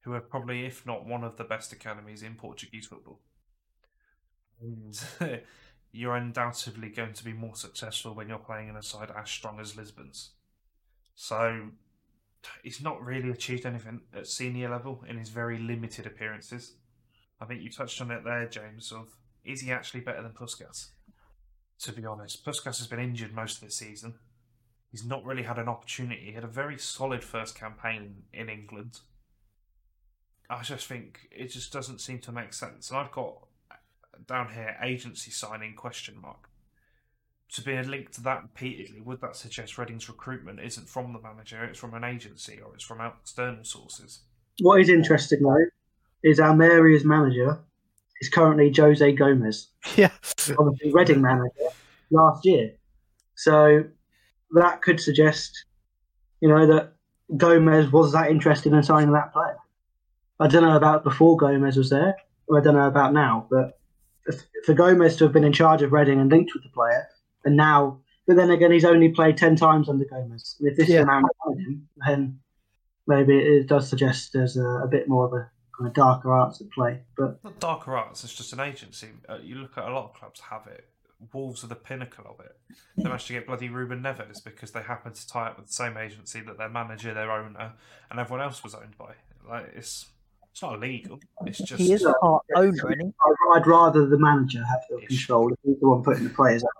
who 0.00 0.12
are 0.12 0.20
probably, 0.20 0.64
if 0.64 0.86
not 0.86 1.06
one 1.06 1.24
of 1.24 1.36
the 1.36 1.44
best 1.44 1.72
academies 1.72 2.22
in 2.22 2.34
Portuguese 2.34 2.86
football 2.86 3.20
hmm. 4.60 4.90
and 5.20 5.40
you're 5.92 6.16
undoubtedly 6.16 6.90
going 6.90 7.14
to 7.14 7.24
be 7.24 7.32
more 7.32 7.54
successful 7.54 8.14
when 8.14 8.28
you're 8.28 8.38
playing 8.38 8.68
in 8.68 8.76
a 8.76 8.82
side 8.82 9.10
as 9.16 9.30
strong 9.30 9.58
as 9.58 9.76
Lisbon's. 9.76 10.30
So 11.14 11.70
he's 12.62 12.80
not 12.80 13.04
really 13.04 13.30
achieved 13.30 13.66
anything 13.66 14.02
at 14.14 14.26
senior 14.26 14.70
level 14.70 15.04
in 15.08 15.18
his 15.18 15.30
very 15.30 15.58
limited 15.58 16.06
appearances. 16.06 16.74
I 17.40 17.44
think 17.44 17.62
you 17.62 17.70
touched 17.70 18.00
on 18.00 18.10
it 18.10 18.24
there, 18.24 18.46
James. 18.46 18.92
Of 18.92 19.16
is 19.44 19.62
he 19.62 19.72
actually 19.72 20.00
better 20.00 20.22
than 20.22 20.32
Puscas? 20.32 20.90
To 21.80 21.92
be 21.92 22.04
honest, 22.04 22.44
Puscas 22.44 22.78
has 22.78 22.86
been 22.86 22.98
injured 22.98 23.32
most 23.32 23.62
of 23.62 23.68
the 23.68 23.72
season. 23.72 24.14
He's 24.90 25.04
not 25.04 25.24
really 25.24 25.42
had 25.42 25.58
an 25.58 25.68
opportunity. 25.68 26.26
He 26.26 26.32
had 26.32 26.44
a 26.44 26.48
very 26.48 26.78
solid 26.78 27.22
first 27.22 27.54
campaign 27.54 28.22
in 28.32 28.48
England. 28.48 29.00
I 30.48 30.62
just 30.62 30.86
think 30.86 31.28
it 31.30 31.48
just 31.48 31.72
doesn't 31.72 32.00
seem 32.00 32.20
to 32.20 32.32
make 32.32 32.54
sense. 32.54 32.90
And 32.90 32.98
I've 32.98 33.12
got 33.12 33.34
down 34.26 34.52
here 34.52 34.76
agency 34.82 35.30
signing 35.30 35.74
question 35.74 36.20
mark. 36.20 36.48
To 37.52 37.62
be 37.62 37.80
linked 37.82 38.14
to 38.14 38.22
that 38.22 38.42
repeatedly, 38.42 39.00
would 39.00 39.20
that 39.22 39.36
suggest 39.36 39.78
Reading's 39.78 40.08
recruitment 40.08 40.60
isn't 40.60 40.88
from 40.88 41.12
the 41.14 41.20
manager, 41.20 41.64
it's 41.64 41.78
from 41.78 41.94
an 41.94 42.04
agency 42.04 42.60
or 42.64 42.74
it's 42.74 42.84
from 42.84 43.00
external 43.00 43.64
sources? 43.64 44.20
What 44.60 44.80
is 44.80 44.88
interesting 44.88 45.42
though 45.42 45.64
is 46.22 46.40
our 46.40 46.48
Almeria's 46.50 47.04
manager 47.04 47.58
is 48.20 48.28
currently 48.28 48.72
Jose 48.76 49.12
Gomes, 49.12 49.68
Yeah. 49.96 50.10
obviously 50.58 50.92
Reading 50.92 51.22
manager 51.22 51.70
last 52.10 52.44
year. 52.44 52.72
So 53.34 53.84
that 54.52 54.82
could 54.82 55.00
suggest, 55.00 55.64
you 56.40 56.48
know, 56.48 56.66
that 56.66 56.92
Gomes 57.36 57.92
was 57.92 58.12
that 58.12 58.30
interested 58.30 58.72
in 58.72 58.82
signing 58.82 59.12
that 59.12 59.32
player. 59.32 59.56
I 60.40 60.46
don't 60.46 60.62
know 60.62 60.76
about 60.76 61.04
before 61.04 61.36
Gomes 61.36 61.76
was 61.76 61.90
there, 61.90 62.16
or 62.46 62.58
I 62.58 62.62
don't 62.62 62.74
know 62.74 62.86
about 62.86 63.12
now, 63.12 63.46
but 63.50 63.78
for 64.64 64.74
Gomes 64.74 65.16
to 65.16 65.24
have 65.24 65.32
been 65.32 65.44
in 65.44 65.52
charge 65.52 65.82
of 65.82 65.92
Reading 65.92 66.20
and 66.20 66.30
linked 66.30 66.52
with 66.54 66.62
the 66.62 66.68
player, 66.70 67.06
and 67.44 67.56
now, 67.56 68.00
but 68.26 68.36
then 68.36 68.50
again, 68.50 68.70
he's 68.72 68.84
only 68.84 69.08
played 69.10 69.36
10 69.36 69.56
times 69.56 69.88
under 69.88 70.04
Gomes. 70.04 70.56
And 70.60 70.68
if 70.70 70.76
this 70.76 70.88
Yeah. 70.88 71.00
is 71.00 71.02
a 71.04 71.06
behind 71.06 71.60
him, 71.66 71.88
then 72.06 72.40
maybe 73.06 73.36
it 73.38 73.66
does 73.66 73.88
suggest 73.88 74.32
there's 74.32 74.56
a, 74.56 74.66
a 74.84 74.86
bit 74.86 75.08
more 75.08 75.26
of 75.26 75.32
a 75.32 75.50
kind 75.76 75.88
of 75.88 75.94
darker 75.94 76.32
arts 76.32 76.60
at 76.60 76.70
play. 76.70 77.02
But 77.16 77.42
Not 77.44 77.58
darker 77.60 77.96
arts, 77.96 78.24
it's 78.24 78.34
just 78.34 78.52
an 78.52 78.60
agency. 78.60 79.08
Uh, 79.28 79.38
you 79.42 79.56
look 79.56 79.76
at 79.78 79.84
a 79.88 79.92
lot 79.92 80.04
of 80.04 80.14
clubs 80.14 80.40
have 80.40 80.66
it. 80.66 80.88
Wolves 81.32 81.64
are 81.64 81.68
the 81.68 81.74
pinnacle 81.74 82.24
of 82.28 82.44
it. 82.44 82.56
They 82.96 83.04
managed 83.04 83.26
to 83.28 83.32
get 83.32 83.46
bloody 83.46 83.68
Ruben 83.68 84.02
Neves 84.02 84.42
because 84.42 84.70
they 84.72 84.82
happened 84.82 85.14
to 85.16 85.28
tie 85.28 85.48
up 85.48 85.56
with 85.58 85.66
the 85.66 85.72
same 85.72 85.96
agency 85.96 86.40
that 86.42 86.58
their 86.58 86.68
manager, 86.68 87.12
their 87.12 87.30
owner, 87.30 87.72
and 88.10 88.20
everyone 88.20 88.44
else 88.44 88.62
was 88.62 88.74
owned 88.74 88.96
by. 88.96 89.14
Like 89.48 89.72
it's 89.74 90.06
it's 90.52 90.62
not 90.62 90.74
illegal. 90.74 91.18
It's 91.46 91.58
just 91.58 91.80
He 91.80 91.92
is 91.92 92.04
a 92.04 92.12
part 92.14 92.44
owner, 92.56 92.70
isn't 92.92 93.00
he? 93.00 93.06
I'd, 93.06 93.56
I'd 93.60 93.66
rather 93.66 94.06
the 94.06 94.18
manager 94.18 94.64
have 94.64 94.80
the 94.90 94.98
Ish. 95.02 95.08
control 95.08 95.52
if 95.52 95.58
he's 95.64 95.80
the 95.80 95.88
one 95.88 96.02
putting 96.02 96.24
the 96.24 96.30
players 96.30 96.64
out. 96.64 96.70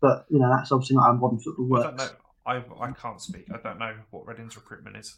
But, 0.00 0.24
you 0.30 0.38
know, 0.38 0.48
that's 0.50 0.72
obviously 0.72 0.96
not 0.96 1.06
how 1.06 1.12
modern 1.12 1.38
football 1.38 1.76
I 1.76 1.82
don't 1.82 1.96
works. 1.98 2.12
know. 2.12 2.16
I 2.46 2.86
I 2.88 2.90
can't 2.92 3.20
speak. 3.20 3.46
I 3.52 3.58
don't 3.58 3.78
know 3.78 3.94
what 4.10 4.26
Reading's 4.26 4.56
recruitment 4.56 4.96
is. 4.96 5.16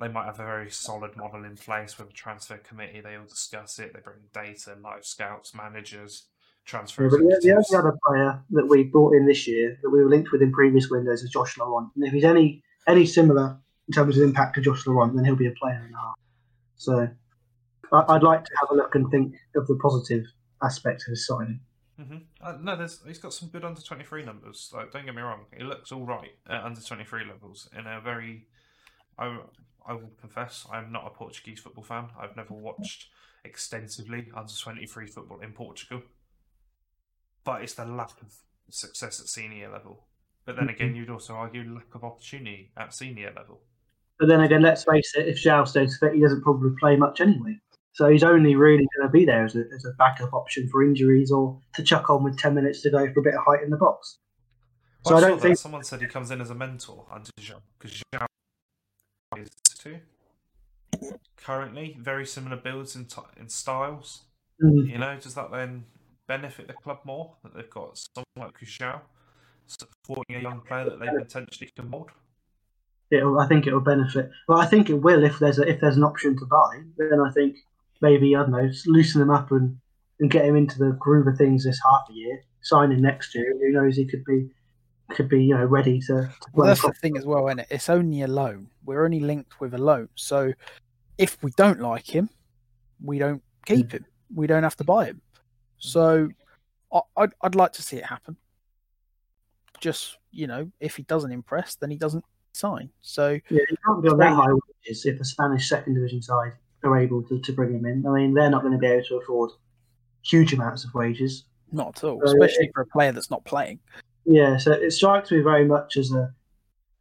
They 0.00 0.08
might 0.08 0.24
have 0.24 0.40
a 0.40 0.44
very 0.44 0.70
solid 0.70 1.16
model 1.16 1.44
in 1.44 1.56
place 1.56 1.98
with 1.98 2.08
a 2.10 2.12
transfer 2.12 2.56
committee. 2.56 3.00
They 3.00 3.14
all 3.16 3.26
discuss 3.26 3.78
it. 3.78 3.92
They 3.92 4.00
bring 4.00 4.16
data, 4.32 4.76
live 4.82 5.04
scouts, 5.04 5.54
managers, 5.54 6.24
transfer 6.64 7.04
Yeah, 7.04 7.10
the, 7.10 7.40
the 7.42 7.52
only 7.52 7.76
other 7.76 7.98
player 8.06 8.42
that 8.50 8.66
we 8.66 8.84
brought 8.84 9.14
in 9.14 9.26
this 9.26 9.46
year 9.46 9.78
that 9.82 9.90
we 9.90 10.02
were 10.02 10.08
linked 10.08 10.32
with 10.32 10.42
in 10.42 10.52
previous 10.52 10.88
windows 10.90 11.22
is 11.22 11.30
Josh 11.30 11.56
Laurent. 11.58 11.90
And 11.94 12.04
if 12.04 12.12
he's 12.12 12.24
any 12.24 12.62
any 12.86 13.06
similar 13.06 13.58
in 13.88 13.92
terms 13.92 14.16
of 14.16 14.22
impact 14.22 14.54
to 14.56 14.60
Josh 14.60 14.86
Laurent, 14.86 15.14
then 15.14 15.24
he'll 15.24 15.36
be 15.36 15.46
a 15.46 15.52
player 15.52 15.82
and 15.84 15.94
a 15.94 15.98
half. 15.98 16.14
So 16.76 17.08
I, 17.92 18.14
I'd 18.14 18.22
like 18.22 18.44
to 18.44 18.50
have 18.60 18.70
a 18.70 18.74
look 18.74 18.94
and 18.94 19.10
think 19.10 19.34
of 19.56 19.66
the 19.66 19.76
positive 19.76 20.24
aspects 20.62 21.06
of 21.06 21.12
his 21.12 21.26
signing. 21.26 21.60
hmm 21.98 22.16
Uh, 22.40 22.56
no, 22.60 22.76
there's 22.76 23.00
he's 23.06 23.18
got 23.18 23.34
some 23.34 23.48
good 23.50 23.64
under 23.64 23.80
twenty 23.80 24.04
three 24.04 24.24
numbers. 24.24 24.70
Like, 24.74 24.92
don't 24.92 25.04
get 25.04 25.14
me 25.14 25.22
wrong, 25.22 25.44
he 25.56 25.64
looks 25.64 25.92
all 25.92 26.04
right 26.04 26.32
at 26.48 26.64
under 26.64 26.80
twenty 26.80 27.04
three 27.04 27.24
levels 27.24 27.68
in 27.76 27.86
a 27.86 28.00
very. 28.00 28.46
I 29.18 29.38
I 29.86 29.92
will 29.92 30.10
confess, 30.18 30.66
I'm 30.72 30.90
not 30.90 31.06
a 31.06 31.10
Portuguese 31.10 31.60
football 31.60 31.84
fan. 31.84 32.06
I've 32.18 32.36
never 32.36 32.54
watched 32.54 33.08
extensively 33.44 34.28
under 34.34 34.52
twenty 34.52 34.86
three 34.86 35.06
football 35.06 35.40
in 35.40 35.52
Portugal. 35.52 36.02
But 37.44 37.62
it's 37.62 37.74
the 37.74 37.84
lack 37.84 38.20
of 38.22 38.32
success 38.70 39.20
at 39.20 39.26
senior 39.26 39.70
level. 39.70 40.06
But 40.44 40.56
then 40.56 40.68
again, 40.68 40.94
you'd 40.94 41.10
also 41.10 41.34
argue 41.34 41.62
lack 41.74 41.94
of 41.94 42.04
opportunity 42.04 42.70
at 42.76 42.94
senior 42.94 43.32
level. 43.34 43.60
But 44.18 44.28
then 44.28 44.40
again, 44.40 44.62
let's 44.62 44.84
face 44.84 45.12
it, 45.16 45.26
if 45.28 45.42
João 45.42 45.66
stays 45.66 45.96
fit, 45.98 46.14
he 46.14 46.20
doesn't 46.20 46.42
probably 46.42 46.70
play 46.78 46.96
much 46.96 47.20
anyway. 47.20 47.58
So 47.92 48.08
he's 48.08 48.24
only 48.24 48.56
really 48.56 48.86
going 48.96 49.08
to 49.08 49.12
be 49.12 49.24
there 49.24 49.44
as 49.44 49.54
a, 49.54 49.64
as 49.74 49.84
a 49.84 49.92
backup 49.98 50.32
option 50.32 50.68
for 50.68 50.82
injuries 50.82 51.30
or 51.30 51.60
to 51.74 51.82
chuck 51.82 52.10
on 52.10 52.24
with 52.24 52.36
10 52.38 52.54
minutes 52.54 52.82
to 52.82 52.90
go 52.90 53.10
for 53.12 53.20
a 53.20 53.22
bit 53.22 53.34
of 53.34 53.44
height 53.44 53.62
in 53.62 53.70
the 53.70 53.76
box. 53.76 54.18
So 55.06 55.14
Well, 55.14 55.24
I 55.24 55.28
don't 55.28 55.40
think 55.40 55.58
someone 55.58 55.84
said 55.84 56.00
he 56.00 56.06
comes 56.06 56.30
in 56.30 56.40
as 56.40 56.50
a 56.50 56.54
mentor 56.54 57.06
under 57.10 57.30
Jean 57.38 57.58
because 57.78 58.02
Jean 58.12 58.26
is 59.36 59.48
too. 59.78 59.98
Currently, 61.36 61.96
very 62.00 62.26
similar 62.26 62.56
builds 62.56 62.96
in, 62.96 63.04
t- 63.04 63.20
in 63.38 63.48
styles. 63.48 64.22
Mm, 64.62 64.88
You 64.88 64.98
know, 64.98 65.16
does 65.20 65.34
that 65.34 65.50
then 65.50 65.84
benefit 66.26 66.66
the 66.66 66.74
club 66.74 66.98
more 67.04 67.36
that 67.42 67.54
they've 67.54 67.70
got 67.70 67.98
someone 67.98 68.48
like 68.48 68.58
Kushao 68.58 69.00
supporting 69.66 70.36
a 70.36 70.40
young 70.40 70.60
player 70.60 70.84
that 70.84 71.00
they 71.00 71.06
potentially 71.06 71.70
can 71.74 71.88
mould? 71.88 72.10
it'll, 73.10 73.38
I 73.38 73.46
think 73.46 73.66
it'll 73.66 73.80
benefit. 73.80 74.30
Well, 74.48 74.58
I 74.58 74.66
think 74.66 74.90
it 74.90 74.94
will 74.94 75.24
if 75.24 75.38
there's 75.38 75.58
a, 75.58 75.68
if 75.68 75.80
there's 75.80 75.96
an 75.96 76.04
option 76.04 76.36
to 76.38 76.46
buy. 76.46 76.82
Then 76.96 77.20
I 77.20 77.30
think 77.30 77.56
maybe 78.00 78.34
I 78.36 78.42
don't 78.42 78.52
know, 78.52 78.70
loosen 78.86 79.22
him 79.22 79.30
up 79.30 79.50
and, 79.50 79.78
and 80.20 80.30
get 80.30 80.44
him 80.44 80.56
into 80.56 80.78
the 80.78 80.96
groove 80.98 81.26
of 81.26 81.36
things 81.36 81.64
this 81.64 81.80
half 81.84 82.06
a 82.10 82.12
year. 82.12 82.42
Sign 82.62 82.92
him 82.92 83.02
next 83.02 83.34
year. 83.34 83.52
Who 83.60 83.72
knows? 83.72 83.96
He 83.96 84.06
could 84.06 84.24
be 84.24 84.48
could 85.10 85.28
be 85.28 85.44
you 85.44 85.54
know 85.54 85.64
ready 85.64 86.00
to, 86.00 86.06
to 86.06 86.30
Well, 86.52 86.64
play. 86.64 86.68
that's 86.68 86.82
the 86.82 86.92
thing 86.92 87.16
as 87.16 87.26
well, 87.26 87.46
isn't 87.48 87.60
it? 87.60 87.66
It's 87.70 87.88
only 87.88 88.22
a 88.22 88.28
loan. 88.28 88.68
We're 88.84 89.04
only 89.04 89.20
linked 89.20 89.60
with 89.60 89.74
a 89.74 89.78
loan. 89.78 90.08
So 90.14 90.52
if 91.18 91.36
we 91.42 91.50
don't 91.56 91.80
like 91.80 92.14
him, 92.14 92.30
we 93.02 93.18
don't 93.18 93.42
keep 93.66 93.90
hmm. 93.90 93.98
him. 93.98 94.06
We 94.34 94.46
don't 94.46 94.62
have 94.62 94.76
to 94.76 94.84
buy 94.84 95.06
him. 95.06 95.20
So 95.88 96.28
I, 96.92 97.00
I'd, 97.16 97.32
I'd 97.42 97.54
like 97.54 97.72
to 97.72 97.82
see 97.82 97.96
it 97.96 98.04
happen. 98.06 98.36
Just, 99.80 100.18
you 100.30 100.46
know, 100.46 100.70
if 100.80 100.96
he 100.96 101.02
doesn't 101.02 101.32
impress, 101.32 101.74
then 101.76 101.90
he 101.90 101.96
doesn't 101.98 102.24
sign. 102.52 102.90
So 103.02 103.38
Yeah, 103.50 103.60
he 103.68 103.76
can't 103.84 104.02
be 104.02 104.08
on 104.08 104.18
that 104.18 104.32
high 104.32 104.52
wages 104.52 105.04
if 105.04 105.20
a 105.20 105.24
Spanish 105.24 105.68
second 105.68 105.94
division 105.94 106.22
side 106.22 106.52
are 106.82 106.96
able 106.98 107.22
to, 107.24 107.38
to 107.40 107.52
bring 107.52 107.74
him 107.74 107.84
in. 107.86 108.06
I 108.06 108.10
mean, 108.10 108.34
they're 108.34 108.50
not 108.50 108.62
going 108.62 108.72
to 108.72 108.78
be 108.78 108.86
able 108.86 109.04
to 109.06 109.16
afford 109.16 109.50
huge 110.22 110.52
amounts 110.52 110.84
of 110.84 110.94
wages. 110.94 111.44
not 111.72 111.96
at 111.96 112.04
all, 112.04 112.20
Uh, 112.22 112.30
especially 112.32 112.70
for 112.74 112.82
a 112.82 112.86
player 112.86 113.12
that's 113.12 113.30
not 113.30 113.44
playing. 113.44 113.80
Yeah, 114.24 114.56
so 114.56 114.72
it 114.72 114.90
strikes 114.92 115.30
me 115.30 115.40
very 115.40 115.66
much 115.66 115.96
as 115.96 116.12
a 116.12 116.32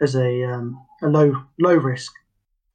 as 0.01 0.15
a 0.15 0.43
um, 0.43 0.85
a 1.01 1.07
low 1.07 1.45
low 1.59 1.75
risk 1.75 2.11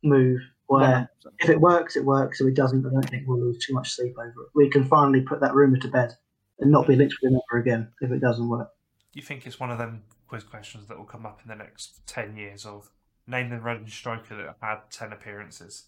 move 0.02 0.40
where 0.68 1.10
if 1.40 1.48
it 1.48 1.60
works, 1.60 1.96
it 1.96 2.04
works. 2.04 2.40
If 2.40 2.46
it 2.46 2.54
doesn't, 2.54 2.86
I 2.86 2.90
don't 2.90 3.08
think 3.08 3.24
we'll 3.26 3.40
lose 3.40 3.64
too 3.64 3.72
much 3.72 3.90
sleep 3.90 4.14
over 4.18 4.28
it. 4.28 4.48
We 4.54 4.70
can 4.70 4.84
finally 4.84 5.22
put 5.22 5.40
that 5.40 5.54
rumor 5.54 5.78
to 5.78 5.88
bed 5.88 6.14
and 6.60 6.70
not 6.70 6.86
be 6.86 6.94
mm. 6.94 6.98
linked 6.98 7.16
with 7.20 7.32
him 7.32 7.40
ever 7.50 7.60
again 7.60 7.88
if 8.00 8.10
it 8.10 8.20
doesn't 8.20 8.48
work. 8.48 8.70
You 9.14 9.22
think 9.22 9.46
it's 9.46 9.58
one 9.58 9.70
of 9.70 9.78
them 9.78 10.04
quiz 10.28 10.44
questions 10.44 10.86
that 10.88 10.98
will 10.98 11.06
come 11.06 11.24
up 11.24 11.40
in 11.42 11.48
the 11.48 11.56
next 11.56 12.06
10 12.06 12.36
years 12.36 12.66
of 12.66 12.90
name 13.26 13.48
the 13.48 13.58
Reading 13.58 13.88
striker 13.88 14.36
that 14.36 14.56
had 14.60 14.90
10 14.90 15.12
appearances 15.12 15.86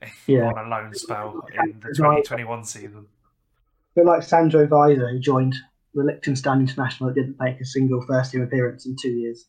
Yeah. 0.26 0.48
on 0.48 0.66
a 0.66 0.68
loan 0.68 0.92
spell 0.94 1.46
in 1.62 1.80
the 1.80 1.94
2021 1.94 2.64
season? 2.64 3.06
But 3.94 4.06
like 4.06 4.22
Sandro 4.22 4.66
Wieser, 4.66 5.10
who 5.10 5.18
joined 5.20 5.54
the 5.94 6.02
Liechtenstein 6.02 6.60
International, 6.60 7.10
that 7.10 7.14
didn't 7.14 7.36
make 7.38 7.60
a 7.60 7.64
single 7.64 8.02
first 8.02 8.32
team 8.32 8.42
appearance 8.42 8.86
in 8.86 8.96
two 9.00 9.10
years. 9.10 9.46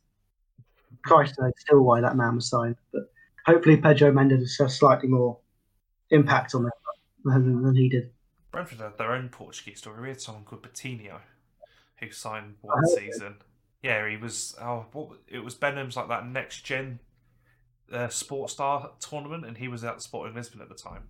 Mm. 0.93 1.01
Christ 1.03 1.35
knows 1.39 1.53
still 1.57 1.81
why 1.81 2.01
that 2.01 2.15
man 2.15 2.35
was 2.35 2.49
signed. 2.49 2.75
But 2.91 3.10
hopefully 3.45 3.77
Pedro 3.77 4.11
Mendes 4.11 4.57
has 4.57 4.77
slightly 4.77 5.09
more 5.09 5.37
impact 6.09 6.55
on 6.55 6.65
it 6.65 6.73
than, 7.23 7.63
than 7.63 7.75
he 7.75 7.89
did. 7.89 8.11
Brentford 8.51 8.79
had 8.79 8.97
their 8.97 9.13
own 9.13 9.29
Portuguese 9.29 9.79
story. 9.79 10.01
We 10.01 10.09
had 10.09 10.21
someone 10.21 10.43
called 10.43 10.63
Betinho 10.63 11.19
who 12.01 12.11
signed 12.11 12.55
one 12.61 12.85
season. 12.87 13.35
Yeah, 13.81 14.07
he 14.09 14.17
was. 14.17 14.55
Oh, 14.61 14.85
what? 14.91 15.09
It 15.27 15.39
was 15.39 15.55
Benham's 15.55 15.95
like 15.95 16.09
that 16.09 16.27
next 16.27 16.63
gen 16.63 16.99
uh, 17.91 18.09
Sports 18.09 18.53
Star 18.53 18.91
tournament, 18.99 19.45
and 19.45 19.57
he 19.57 19.67
was 19.67 19.83
at 19.83 20.01
Sporting 20.01 20.35
Lisbon 20.35 20.61
at 20.61 20.69
the 20.69 20.75
time. 20.75 21.03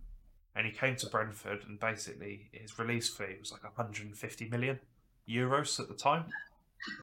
And 0.56 0.66
he 0.66 0.72
came 0.72 0.96
to 0.98 1.08
Brentford, 1.08 1.64
and 1.68 1.80
basically 1.80 2.50
his 2.52 2.78
release 2.78 3.10
fee 3.10 3.38
was 3.40 3.52
like 3.52 3.64
150 3.64 4.50
million 4.50 4.80
euros 5.28 5.80
at 5.80 5.88
the 5.88 5.94
time. 5.94 6.26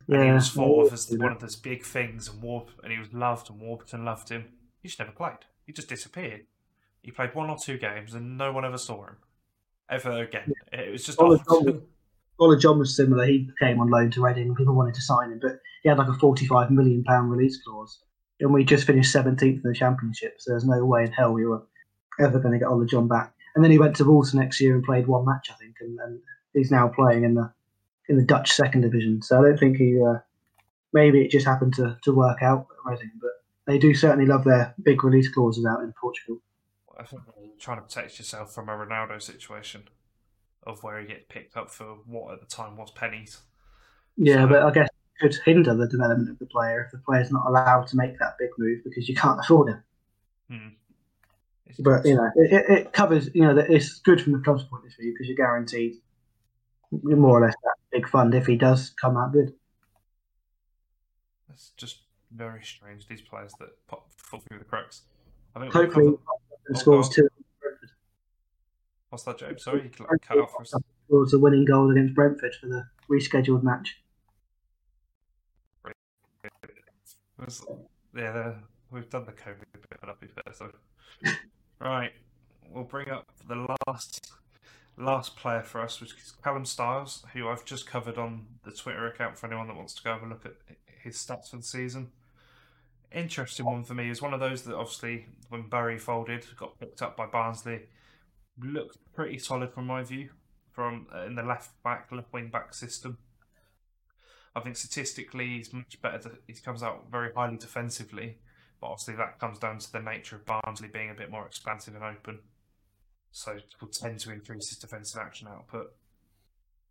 Yeah, 0.06 0.16
And 0.16 0.26
he 0.26 0.32
was 0.32 0.50
thought 0.50 0.86
of 0.86 0.92
as 0.92 1.10
one 1.10 1.32
of 1.32 1.40
those 1.40 1.56
big 1.56 1.84
things, 1.84 2.28
and 2.28 2.42
Warp, 2.42 2.70
and 2.82 2.92
he 2.92 2.98
was 2.98 3.12
loved, 3.12 3.48
and 3.48 3.60
Warburton 3.60 4.04
loved 4.04 4.28
him. 4.28 4.44
He 4.82 4.88
just 4.88 4.98
never 4.98 5.12
played. 5.12 5.46
He 5.66 5.72
just 5.72 5.88
disappeared. 5.88 6.46
He 7.02 7.10
played 7.10 7.34
one 7.34 7.50
or 7.50 7.56
two 7.56 7.78
games, 7.78 8.14
and 8.14 8.36
no 8.36 8.52
one 8.52 8.64
ever 8.64 8.78
saw 8.78 9.06
him 9.06 9.16
ever 9.90 10.22
again. 10.22 10.52
It 10.72 10.92
was 10.92 11.04
just 11.04 11.18
Oliver. 11.18 11.42
John, 11.48 11.82
Oliver 12.40 12.60
John 12.60 12.78
was 12.78 12.94
similar. 12.94 13.26
He 13.26 13.50
came 13.58 13.80
on 13.80 13.90
loan 13.90 14.10
to 14.12 14.22
Reading 14.22 14.48
and 14.48 14.56
people 14.56 14.74
wanted 14.74 14.94
to 14.94 15.00
sign 15.00 15.32
him, 15.32 15.40
but 15.40 15.60
he 15.82 15.88
had 15.88 15.98
like 15.98 16.08
a 16.08 16.12
£45 16.12 16.70
million 16.70 17.04
release 17.06 17.60
clause. 17.62 18.00
And 18.40 18.52
we 18.52 18.64
just 18.64 18.86
finished 18.86 19.14
17th 19.14 19.42
in 19.42 19.62
the 19.64 19.74
championship, 19.74 20.36
so 20.38 20.52
there's 20.52 20.64
no 20.64 20.84
way 20.84 21.04
in 21.04 21.10
hell 21.10 21.32
we 21.32 21.44
were 21.44 21.62
ever 22.20 22.38
going 22.38 22.52
to 22.52 22.58
get 22.58 22.68
Oliver 22.68 22.86
John 22.86 23.08
back. 23.08 23.34
And 23.54 23.64
then 23.64 23.72
he 23.72 23.78
went 23.78 23.96
to 23.96 24.04
Walter 24.04 24.36
next 24.36 24.60
year 24.60 24.74
and 24.74 24.84
played 24.84 25.08
one 25.08 25.24
match, 25.24 25.48
I 25.50 25.54
think, 25.54 25.76
and, 25.80 25.98
and 26.00 26.20
he's 26.54 26.70
now 26.70 26.88
playing 26.88 27.24
in 27.24 27.34
the 27.34 27.52
in 28.08 28.16
the 28.16 28.24
Dutch 28.24 28.52
second 28.52 28.82
division. 28.82 29.20
So 29.22 29.38
I 29.38 29.42
don't 29.42 29.58
think 29.58 29.76
he. 29.76 30.00
Uh, 30.00 30.18
maybe 30.92 31.20
it 31.20 31.30
just 31.30 31.46
happened 31.46 31.74
to, 31.74 31.98
to 32.04 32.14
work 32.14 32.42
out 32.42 32.66
at 32.70 32.90
Reading, 32.90 33.10
but 33.20 33.30
they 33.68 33.78
do 33.78 33.94
certainly 33.94 34.24
love 34.26 34.44
their 34.44 34.74
big 34.82 35.04
release 35.04 35.28
clauses 35.28 35.66
out 35.66 35.80
in 35.82 35.92
Portugal. 36.00 36.40
I 36.98 37.04
think 37.04 37.22
you're 37.40 37.50
trying 37.60 37.76
to 37.76 37.82
protect 37.82 38.18
yourself 38.18 38.52
from 38.54 38.68
a 38.68 38.72
Ronaldo 38.72 39.20
situation 39.22 39.82
of 40.66 40.82
where 40.82 40.98
he 41.00 41.06
gets 41.06 41.24
picked 41.28 41.56
up 41.56 41.70
for 41.70 41.98
what 42.06 42.32
at 42.32 42.40
the 42.40 42.46
time 42.46 42.76
was 42.76 42.90
pennies. 42.90 43.42
Yeah, 44.16 44.42
So- 44.42 44.48
but 44.48 44.62
I 44.64 44.70
guess 44.72 44.88
it 44.88 45.20
could 45.20 45.36
hinder 45.44 45.74
the 45.74 45.86
development 45.86 46.30
of 46.30 46.38
the 46.38 46.46
player 46.46 46.82
if 46.84 46.90
the 46.92 46.98
player's 46.98 47.30
not 47.30 47.46
allowed 47.46 47.86
to 47.88 47.96
make 47.96 48.18
that 48.18 48.36
big 48.38 48.48
move 48.58 48.82
because 48.84 49.08
you 49.08 49.14
can't 49.14 49.38
afford 49.38 49.68
him. 49.68 49.82
Hmm. 50.50 50.68
But 51.80 52.06
you 52.06 52.14
know, 52.16 52.30
it, 52.36 52.70
it- 52.70 52.92
covers. 52.94 53.28
You 53.34 53.42
know, 53.42 53.54
that 53.54 53.68
it's 53.70 53.98
good 54.00 54.20
from 54.22 54.32
the 54.32 54.38
club's 54.40 54.64
point 54.64 54.86
of 54.86 54.92
view 54.98 55.12
because 55.12 55.28
you're 55.28 55.36
guaranteed 55.36 55.96
more 56.90 57.38
or 57.38 57.46
less 57.46 57.54
that 57.62 57.74
big 57.92 58.08
fund 58.08 58.34
if 58.34 58.46
he 58.46 58.56
does 58.56 58.90
come 59.00 59.18
out 59.18 59.32
good. 59.32 59.52
it's 61.52 61.70
just 61.76 61.98
very 62.34 62.62
strange. 62.62 63.06
These 63.06 63.22
players 63.22 63.52
that 63.58 63.70
pop 63.86 64.08
fall 64.16 64.40
through 64.40 64.58
the 64.58 64.64
cracks. 64.64 65.02
I 65.56 65.60
think 65.60 65.72
Hopefully, 65.72 66.06
we'll 66.68 66.78
scores 66.78 67.08
two. 67.08 67.28
What's 69.10 69.24
that, 69.24 69.38
James? 69.38 69.64
Sorry, 69.64 69.82
you 69.84 70.06
like, 70.10 70.20
cut 70.20 70.38
off 70.38 70.52
for 70.52 70.62
a 70.62 70.66
second. 70.66 70.84
was 71.08 71.32
a 71.32 71.38
winning 71.38 71.64
goal 71.64 71.90
against 71.90 72.14
Brentford 72.14 72.54
for 72.60 72.66
the 72.66 72.84
rescheduled 73.10 73.62
match. 73.62 74.02
Was- 77.38 77.64
yeah, 78.14 78.32
the- 78.32 78.56
we've 78.90 79.08
done 79.08 79.24
the 79.24 79.32
COVID 79.32 79.64
bit, 79.72 80.00
but 80.00 80.08
I'll 80.08 80.16
be 80.20 80.26
fair. 80.26 80.52
So, 80.52 80.70
right, 81.80 82.12
we'll 82.68 82.84
bring 82.84 83.08
up 83.10 83.26
the 83.48 83.66
last 83.86 84.32
last 84.96 85.36
player 85.36 85.62
for 85.62 85.80
us, 85.80 86.00
which 86.00 86.12
is 86.14 86.34
Callum 86.42 86.64
Styles, 86.64 87.24
who 87.32 87.48
I've 87.48 87.64
just 87.64 87.86
covered 87.86 88.18
on 88.18 88.46
the 88.64 88.72
Twitter 88.72 89.06
account 89.06 89.38
for 89.38 89.46
anyone 89.46 89.68
that 89.68 89.76
wants 89.76 89.94
to 89.94 90.02
go 90.02 90.12
have 90.12 90.22
a 90.22 90.26
look 90.26 90.44
at 90.44 90.54
his 91.02 91.16
stats 91.16 91.50
for 91.50 91.56
the 91.58 91.62
season. 91.62 92.10
Interesting 93.12 93.64
one 93.64 93.84
for 93.84 93.94
me 93.94 94.10
is 94.10 94.20
one 94.20 94.34
of 94.34 94.40
those 94.40 94.62
that 94.62 94.76
obviously 94.76 95.26
when 95.48 95.68
Bury 95.68 95.98
folded 95.98 96.44
got 96.56 96.78
picked 96.78 97.00
up 97.00 97.16
by 97.16 97.26
Barnsley. 97.26 97.82
Looked 98.62 98.98
pretty 99.14 99.38
solid 99.38 99.72
from 99.72 99.86
my 99.86 100.02
view, 100.02 100.30
from 100.72 101.06
uh, 101.14 101.24
in 101.24 101.36
the 101.36 101.42
left 101.42 101.70
back, 101.82 102.10
left 102.12 102.32
wing 102.32 102.50
back 102.50 102.74
system. 102.74 103.18
I 104.54 104.60
think 104.60 104.76
statistically 104.76 105.46
he's 105.46 105.72
much 105.72 106.00
better. 106.02 106.18
To, 106.18 106.30
he 106.46 106.54
comes 106.54 106.82
out 106.82 107.06
very 107.10 107.32
highly 107.32 107.56
defensively, 107.56 108.38
but 108.80 108.88
obviously 108.88 109.14
that 109.14 109.38
comes 109.38 109.58
down 109.58 109.78
to 109.78 109.92
the 109.92 110.00
nature 110.00 110.36
of 110.36 110.44
Barnsley 110.44 110.88
being 110.88 111.10
a 111.10 111.14
bit 111.14 111.30
more 111.30 111.46
expansive 111.46 111.94
and 111.94 112.04
open. 112.04 112.40
So 113.30 113.52
it 113.52 113.74
will 113.80 113.88
tend 113.88 114.18
to 114.20 114.32
increase 114.32 114.70
his 114.70 114.78
defensive 114.78 115.20
action 115.20 115.48
output. 115.48 115.92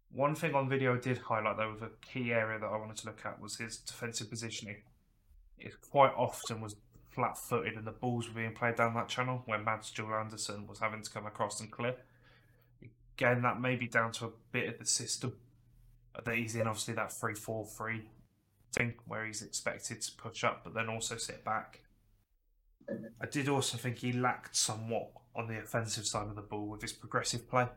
One 0.09 0.35
thing 0.35 0.55
on 0.55 0.69
video 0.69 0.95
did 0.95 1.17
highlight 1.17 1.57
though, 1.57 1.73
with 1.73 1.83
a 1.83 1.91
key 2.01 2.31
area 2.31 2.59
that 2.59 2.65
I 2.65 2.77
wanted 2.77 2.97
to 2.97 3.07
look 3.07 3.25
at 3.25 3.41
was 3.41 3.57
his 3.57 3.77
defensive 3.77 4.29
positioning. 4.29 4.77
It 5.57 5.73
quite 5.81 6.13
often 6.15 6.61
was 6.61 6.75
flat-footed, 7.09 7.75
and 7.75 7.87
the 7.87 7.91
balls 7.91 8.27
were 8.27 8.41
being 8.41 8.53
played 8.53 8.75
down 8.75 8.93
that 8.95 9.09
channel 9.09 9.41
where 9.45 9.57
Mads 9.57 9.91
Juel 9.91 10.19
Andersen 10.19 10.67
was 10.67 10.79
having 10.79 11.01
to 11.01 11.09
come 11.09 11.25
across 11.25 11.59
and 11.59 11.71
clear. 11.71 11.95
Again, 13.17 13.41
that 13.41 13.59
may 13.59 13.75
be 13.75 13.87
down 13.87 14.11
to 14.13 14.25
a 14.25 14.31
bit 14.51 14.69
of 14.69 14.77
the 14.77 14.85
system 14.85 15.33
that 16.25 16.35
he's 16.35 16.55
in 16.55 16.67
obviously 16.67 16.93
that 16.95 17.11
3 17.11 17.35
4 17.35 17.65
3 17.65 18.01
thing 18.73 18.93
where 19.05 19.25
he's 19.25 19.41
expected 19.41 20.01
to 20.01 20.11
push 20.17 20.43
up 20.43 20.63
but 20.63 20.73
then 20.73 20.89
also 20.89 21.17
sit 21.17 21.43
back. 21.43 21.81
I 23.21 23.25
did 23.25 23.49
also 23.49 23.77
think 23.77 23.97
he 23.97 24.13
lacked 24.13 24.55
somewhat 24.55 25.11
on 25.35 25.47
the 25.47 25.59
offensive 25.59 26.05
side 26.05 26.27
of 26.27 26.35
the 26.35 26.41
ball 26.41 26.67
with 26.67 26.81
his 26.81 26.93
progressive 26.93 27.49
play. 27.49 27.67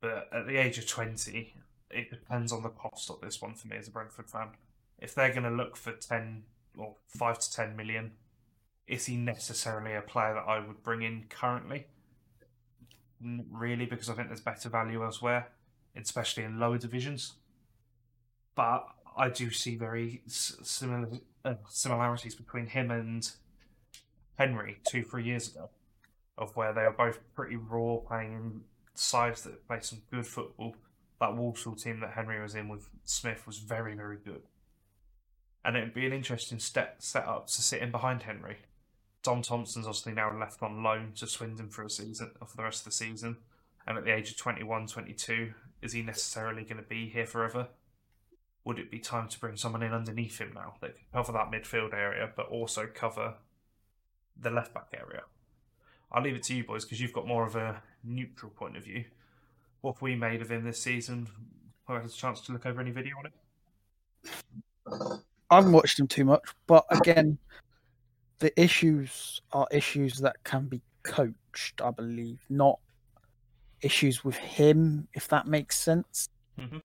But 0.00 0.28
at 0.32 0.46
the 0.46 0.56
age 0.56 0.78
of 0.78 0.86
20, 0.86 1.54
it 1.90 2.10
depends 2.10 2.52
on 2.52 2.62
the 2.62 2.68
cost 2.68 3.10
of 3.10 3.20
this 3.20 3.42
one 3.42 3.54
for 3.54 3.68
me 3.68 3.76
as 3.76 3.88
a 3.88 3.90
Brentford 3.90 4.30
fan. 4.30 4.50
If 4.98 5.14
they're 5.14 5.32
going 5.32 5.42
to 5.42 5.50
look 5.50 5.76
for 5.76 5.92
10 5.92 6.44
or 6.76 6.96
5 7.06 7.38
to 7.38 7.52
10 7.52 7.76
million, 7.76 8.12
is 8.86 9.06
he 9.06 9.16
necessarily 9.16 9.94
a 9.94 10.02
player 10.02 10.34
that 10.34 10.48
I 10.48 10.58
would 10.58 10.82
bring 10.82 11.02
in 11.02 11.24
currently? 11.28 11.86
Really, 13.50 13.86
because 13.86 14.10
I 14.10 14.14
think 14.14 14.28
there's 14.28 14.40
better 14.40 14.68
value 14.68 15.04
elsewhere, 15.04 15.48
especially 15.96 16.44
in 16.44 16.58
lower 16.58 16.78
divisions 16.78 17.34
but 18.54 18.86
I 19.16 19.28
do 19.28 19.50
see 19.50 19.76
very 19.76 20.22
similar 20.26 21.08
uh, 21.44 21.54
similarities 21.68 22.34
between 22.34 22.66
him 22.66 22.90
and 22.90 23.28
Henry 24.36 24.78
two, 24.86 25.02
three 25.02 25.24
years 25.24 25.48
ago, 25.48 25.70
of 26.38 26.54
where 26.56 26.72
they 26.72 26.82
are 26.82 26.92
both 26.92 27.18
pretty 27.34 27.56
raw, 27.56 27.96
playing 27.96 28.32
in 28.32 28.60
sides 28.94 29.42
that 29.42 29.66
play 29.66 29.80
some 29.80 30.02
good 30.10 30.26
football. 30.26 30.76
That 31.20 31.36
Walsall 31.36 31.76
team 31.76 32.00
that 32.00 32.12
Henry 32.12 32.40
was 32.42 32.54
in 32.54 32.68
with 32.68 32.88
Smith 33.04 33.46
was 33.46 33.58
very, 33.58 33.94
very 33.94 34.16
good, 34.16 34.42
and 35.64 35.76
it'd 35.76 35.94
be 35.94 36.06
an 36.06 36.12
interesting 36.12 36.58
step 36.58 36.96
set 36.98 37.26
up 37.26 37.46
to 37.48 37.62
sit 37.62 37.82
in 37.82 37.90
behind 37.90 38.22
Henry. 38.22 38.58
Dom 39.22 39.42
Thompson's 39.42 39.86
obviously 39.86 40.12
now 40.12 40.36
left 40.36 40.62
on 40.62 40.82
loan 40.82 41.12
to 41.16 41.26
Swindon 41.26 41.68
for 41.68 41.84
a 41.84 41.90
season, 41.90 42.32
uh, 42.40 42.44
for 42.44 42.56
the 42.56 42.64
rest 42.64 42.80
of 42.80 42.86
the 42.86 42.92
season, 42.92 43.36
and 43.86 43.96
at 43.96 44.04
the 44.04 44.14
age 44.14 44.30
of 44.30 44.36
21, 44.36 44.86
22, 44.88 45.54
is 45.80 45.92
he 45.92 46.02
necessarily 46.02 46.64
going 46.64 46.76
to 46.76 46.82
be 46.82 47.08
here 47.08 47.26
forever? 47.26 47.68
would 48.64 48.78
it 48.78 48.90
be 48.90 48.98
time 48.98 49.28
to 49.28 49.40
bring 49.40 49.56
someone 49.56 49.82
in 49.82 49.92
underneath 49.92 50.38
him 50.40 50.52
now 50.54 50.74
that 50.80 50.94
can 50.94 51.04
cover 51.12 51.32
that 51.32 51.50
midfield 51.50 51.92
area 51.92 52.30
but 52.34 52.46
also 52.48 52.86
cover 52.86 53.34
the 54.40 54.50
left 54.50 54.72
back 54.72 54.88
area? 54.94 55.22
I'll 56.10 56.22
leave 56.22 56.36
it 56.36 56.42
to 56.44 56.54
you 56.54 56.64
boys 56.64 56.84
because 56.84 57.00
you've 57.00 57.12
got 57.12 57.26
more 57.26 57.46
of 57.46 57.56
a 57.56 57.82
neutral 58.04 58.52
point 58.52 58.76
of 58.76 58.84
view. 58.84 59.04
What 59.80 59.94
have 59.94 60.02
we 60.02 60.14
made 60.14 60.42
of 60.42 60.50
him 60.50 60.64
this 60.64 60.80
season? 60.80 61.28
Have 61.88 61.96
I 61.96 62.00
had 62.00 62.10
a 62.10 62.12
chance 62.12 62.40
to 62.42 62.52
look 62.52 62.66
over 62.66 62.80
any 62.80 62.90
video 62.90 63.14
on 63.18 63.26
it? 63.26 63.32
I 65.52 65.56
haven't 65.56 65.72
watched 65.72 66.00
him 66.00 66.08
too 66.08 66.24
much, 66.24 66.42
but 66.66 66.86
again, 66.90 67.36
the 68.38 68.58
issues 68.60 69.40
are 69.52 69.66
issues 69.70 70.16
that 70.18 70.42
can 70.44 70.66
be 70.66 70.80
coached, 71.02 71.82
I 71.82 71.90
believe, 71.90 72.40
not 72.48 72.78
issues 73.82 74.24
with 74.24 74.36
him, 74.36 75.08
if 75.12 75.28
that 75.28 75.46
makes 75.46 75.76
sense. 75.76 76.28
Mhm. 76.58 76.82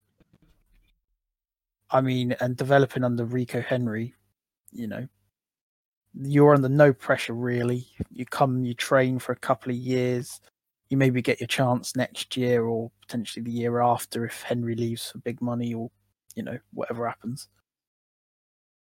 I 1.89 2.01
mean, 2.01 2.33
and 2.41 2.57
developing 2.57 3.05
under 3.05 3.23
Rico 3.23 3.61
Henry, 3.61 4.13
you 4.71 4.87
know, 4.87 5.07
you're 6.13 6.53
under 6.53 6.67
no 6.67 6.91
pressure 6.91 7.33
really. 7.33 7.87
You 8.11 8.25
come, 8.25 8.65
you 8.65 8.73
train 8.73 9.17
for 9.19 9.31
a 9.31 9.37
couple 9.37 9.71
of 9.71 9.77
years, 9.77 10.41
you 10.89 10.97
maybe 10.97 11.21
get 11.21 11.39
your 11.39 11.47
chance 11.47 11.95
next 11.95 12.35
year 12.35 12.65
or 12.65 12.91
potentially 12.99 13.43
the 13.43 13.51
year 13.51 13.79
after 13.79 14.25
if 14.25 14.41
Henry 14.41 14.75
leaves 14.75 15.11
for 15.11 15.19
big 15.19 15.41
money 15.41 15.73
or, 15.73 15.89
you 16.35 16.43
know, 16.43 16.59
whatever 16.73 17.07
happens. 17.07 17.47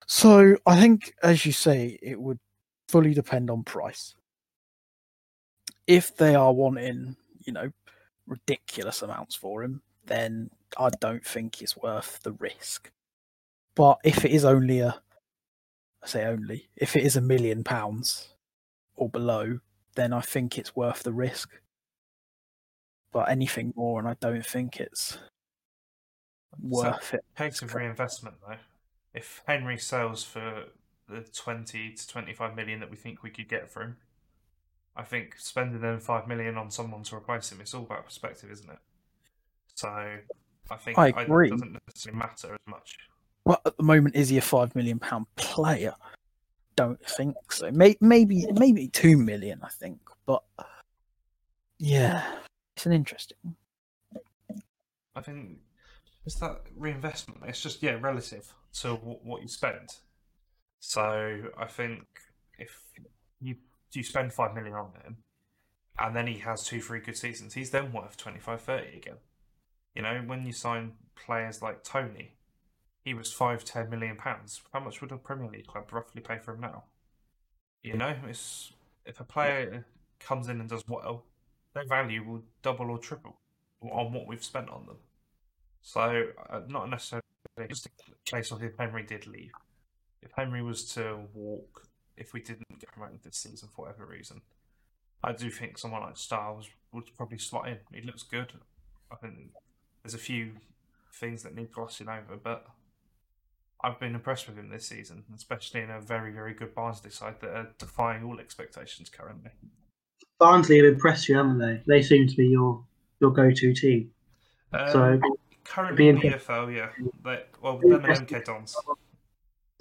So 0.07 0.57
I 0.67 0.81
think, 0.81 1.15
as 1.23 1.47
you 1.47 1.53
say, 1.53 1.99
it 2.03 2.21
would 2.21 2.39
fully 2.89 3.15
depend 3.15 3.51
on 3.51 3.65
price. 3.65 4.15
If 5.87 6.17
they 6.17 6.35
are 6.35 6.53
wanting, 6.53 7.17
you 7.45 7.53
know, 7.53 7.71
ridiculous 8.27 9.03
amounts 9.03 9.35
for 9.35 9.63
him, 9.63 9.83
then 10.07 10.51
I 10.79 10.91
don't 11.01 11.25
think 11.25 11.61
it's 11.61 11.77
worth 11.77 12.21
the 12.23 12.33
risk. 12.33 12.91
But 13.75 13.99
if 14.05 14.25
it 14.25 14.31
is 14.31 14.45
only 14.45 14.81
a, 14.81 15.01
I 16.03 16.07
say 16.07 16.25
only, 16.25 16.69
if 16.77 16.97
it 16.97 17.05
is 17.05 17.17
a 17.17 17.21
million 17.21 17.65
pounds 17.65 18.35
or 18.95 19.09
below, 19.09 19.61
then 19.95 20.13
I 20.13 20.21
think 20.21 20.59
it's 20.59 20.77
worth 20.77 21.03
the 21.03 21.13
risk. 21.13 21.51
But 23.13 23.29
anything 23.29 23.73
more, 23.77 23.99
and 24.01 24.09
I 24.09 24.17
don't 24.21 24.45
think 24.45 24.81
it's 24.81 25.19
worth 26.61 27.15
it. 27.15 27.25
Case 27.37 27.63
of 27.63 27.75
reinvestment 27.75 28.37
though. 28.47 28.57
If 29.15 29.43
Henry 29.47 29.79
sells 29.79 30.25
for 30.25 30.65
the 31.09 31.21
20 31.21 31.93
to 31.93 32.09
25 32.09 32.57
million 32.57 32.81
that 32.81 32.91
we 32.91 32.97
think 32.97 33.23
we 33.23 33.31
could 33.31 33.49
get 33.49 33.71
for 33.71 33.83
him, 33.83 33.97
I 34.97 35.03
think 35.03 35.37
spending 35.39 35.81
them 35.81 36.01
5 36.01 36.29
million 36.29 36.57
on 36.57 36.71
someone 36.71 37.03
to 37.05 37.17
replace 37.17 37.51
him, 37.53 37.61
it's 37.61 37.75
all 37.75 37.83
about 37.83 38.05
perspective, 38.05 38.51
isn't 38.51 38.71
it? 38.71 38.79
So 39.75 39.89
I 39.89 40.77
think 40.77 40.99
I 40.99 41.09
it 41.09 41.51
doesn't 41.51 41.79
necessarily 41.87 42.19
matter 42.19 42.55
as 42.55 42.61
much. 42.67 42.97
Well, 43.45 43.61
at 43.67 43.77
the 43.77 43.83
moment, 43.83 44.15
is 44.15 44.31
he 44.31 44.39
a 44.39 44.41
five 44.41 44.75
million 44.75 44.99
pound 44.99 45.27
player? 45.37 45.95
Don't 46.77 47.05
think 47.05 47.37
so. 47.53 47.71
Maybe, 47.71 47.99
maybe 48.01 48.89
two 48.89 49.19
million. 49.19 49.61
I 49.63 49.69
think, 49.69 49.99
but 50.27 50.43
yeah, 51.79 52.25
it's 52.77 52.87
an 52.87 52.93
interesting. 52.93 53.37
I 55.15 55.21
think 55.21 55.59
it's 56.27 56.37
that 56.37 56.63
reinvestment. 56.77 57.41
It's 57.47 57.61
just 57.61 57.83
yeah, 57.83 57.99
relative 58.01 58.53
to 58.81 58.95
what, 58.95 59.25
what 59.25 59.43
you 59.43 59.49
spend. 59.49 59.91
So 60.81 61.51
I 61.59 61.67
think 61.67 62.05
if 62.59 62.83
you 63.41 63.57
you 63.93 64.03
spend 64.03 64.33
five 64.33 64.55
million 64.55 64.75
on 64.75 64.93
him, 65.05 65.19
and 65.99 66.17
then 66.17 66.27
he 66.27 66.39
has 66.39 66.65
two, 66.65 66.81
three 66.81 67.01
good 67.01 67.17
seasons, 67.17 67.55
he's 67.55 67.71
then 67.71 67.93
worth 67.93 68.17
25, 68.17 68.61
30 68.61 68.97
again. 68.97 69.15
You 69.95 70.03
know, 70.03 70.23
when 70.27 70.45
you 70.45 70.53
sign 70.53 70.95
players 71.15 71.63
like 71.63 71.85
Tony, 71.85 72.33
he 73.05 73.15
was 73.15 73.33
five, 73.33 73.65
ten 73.65 73.91
million 73.91 74.17
pounds. 74.17 74.63
How 74.73 74.81
much 74.81 75.01
would 75.01 75.13
a 75.13 75.17
Premier 75.17 75.49
League 75.49 75.67
club 75.67 75.93
roughly 75.93 76.21
pay 76.21 76.39
for 76.39 76.55
him 76.55 76.61
now? 76.61 76.85
You 77.83 77.97
know, 77.97 78.15
it's 78.29 78.73
if 79.05 79.21
a 79.21 79.25
player 79.25 79.87
comes 80.19 80.49
in 80.49 80.61
and 80.61 80.69
does 80.69 80.85
well, 80.89 81.25
their 81.75 81.87
value 81.87 82.25
will 82.25 82.43
double 82.63 82.91
or 82.91 82.99
triple 82.99 83.37
on 83.83 84.13
what 84.13 84.27
we've 84.27 84.43
spent 84.43 84.71
on 84.71 84.87
them. 84.87 84.97
So, 85.85 86.29
uh, 86.49 86.61
not 86.67 86.89
necessarily 86.89 87.23
just 87.69 87.87
a 87.87 87.91
case 88.25 88.51
of 88.51 88.63
if 88.63 88.73
Henry 88.79 89.03
did 89.03 89.27
leave. 89.27 89.53
If 90.23 90.33
Henry 90.35 90.63
was 90.63 90.87
to 90.95 91.19
walk, 91.35 91.87
if 92.17 92.33
we 92.33 92.41
didn't 92.41 92.81
get 92.81 92.91
promoted 92.91 93.23
this 93.23 93.37
season 93.37 93.69
for 93.69 93.83
whatever 93.83 94.07
reason, 94.07 94.41
I 95.23 95.33
do 95.33 95.51
think 95.51 95.77
someone 95.77 96.01
like 96.01 96.17
Styles 96.17 96.71
would 96.93 97.15
probably 97.17 97.37
slot 97.37 97.69
in. 97.69 97.79
He 97.93 98.01
looks 98.01 98.23
good. 98.23 98.55
I 99.13 99.17
think 99.17 99.51
there's 100.03 100.15
a 100.15 100.19
few 100.19 100.53
things 101.13 101.43
that 101.43 101.55
need 101.55 101.71
glossing 101.71 102.09
over, 102.09 102.39
but 102.43 102.67
I've 103.83 104.01
been 104.01 104.15
impressed 104.15 104.49
with 104.49 104.57
him 104.57 104.71
this 104.71 104.87
season, 104.87 105.25
especially 105.37 105.83
in 105.83 105.91
a 105.91 106.01
very, 106.01 106.33
very 106.33 106.55
good 106.55 106.75
Barnsley 106.75 107.11
side 107.11 107.35
that 107.43 107.51
are 107.51 107.69
defying 107.79 108.25
all 108.25 108.41
expectations 108.41 109.11
currently. 109.11 109.51
Barnsley 110.39 110.79
have 110.79 110.87
impressed 110.87 111.29
you, 111.29 111.37
haven't 111.37 111.59
they? 111.59 111.83
They 111.87 112.03
seem 112.03 112.27
to 112.27 112.37
be 112.37 112.47
your 112.47 112.83
your 113.21 113.33
go-to 113.33 113.75
team. 113.75 114.11
Um, 114.73 114.91
So 114.91 115.21
currently 115.65 115.97
be 115.97 116.09
in 116.09 116.17
the 116.17 116.37
EFL, 116.37 116.75
yeah. 116.75 116.91
They, 117.25 117.43
well, 117.63 117.79
them 117.79 118.05
and 118.05 118.05
MK 118.05 118.45
Dons. 118.45 118.77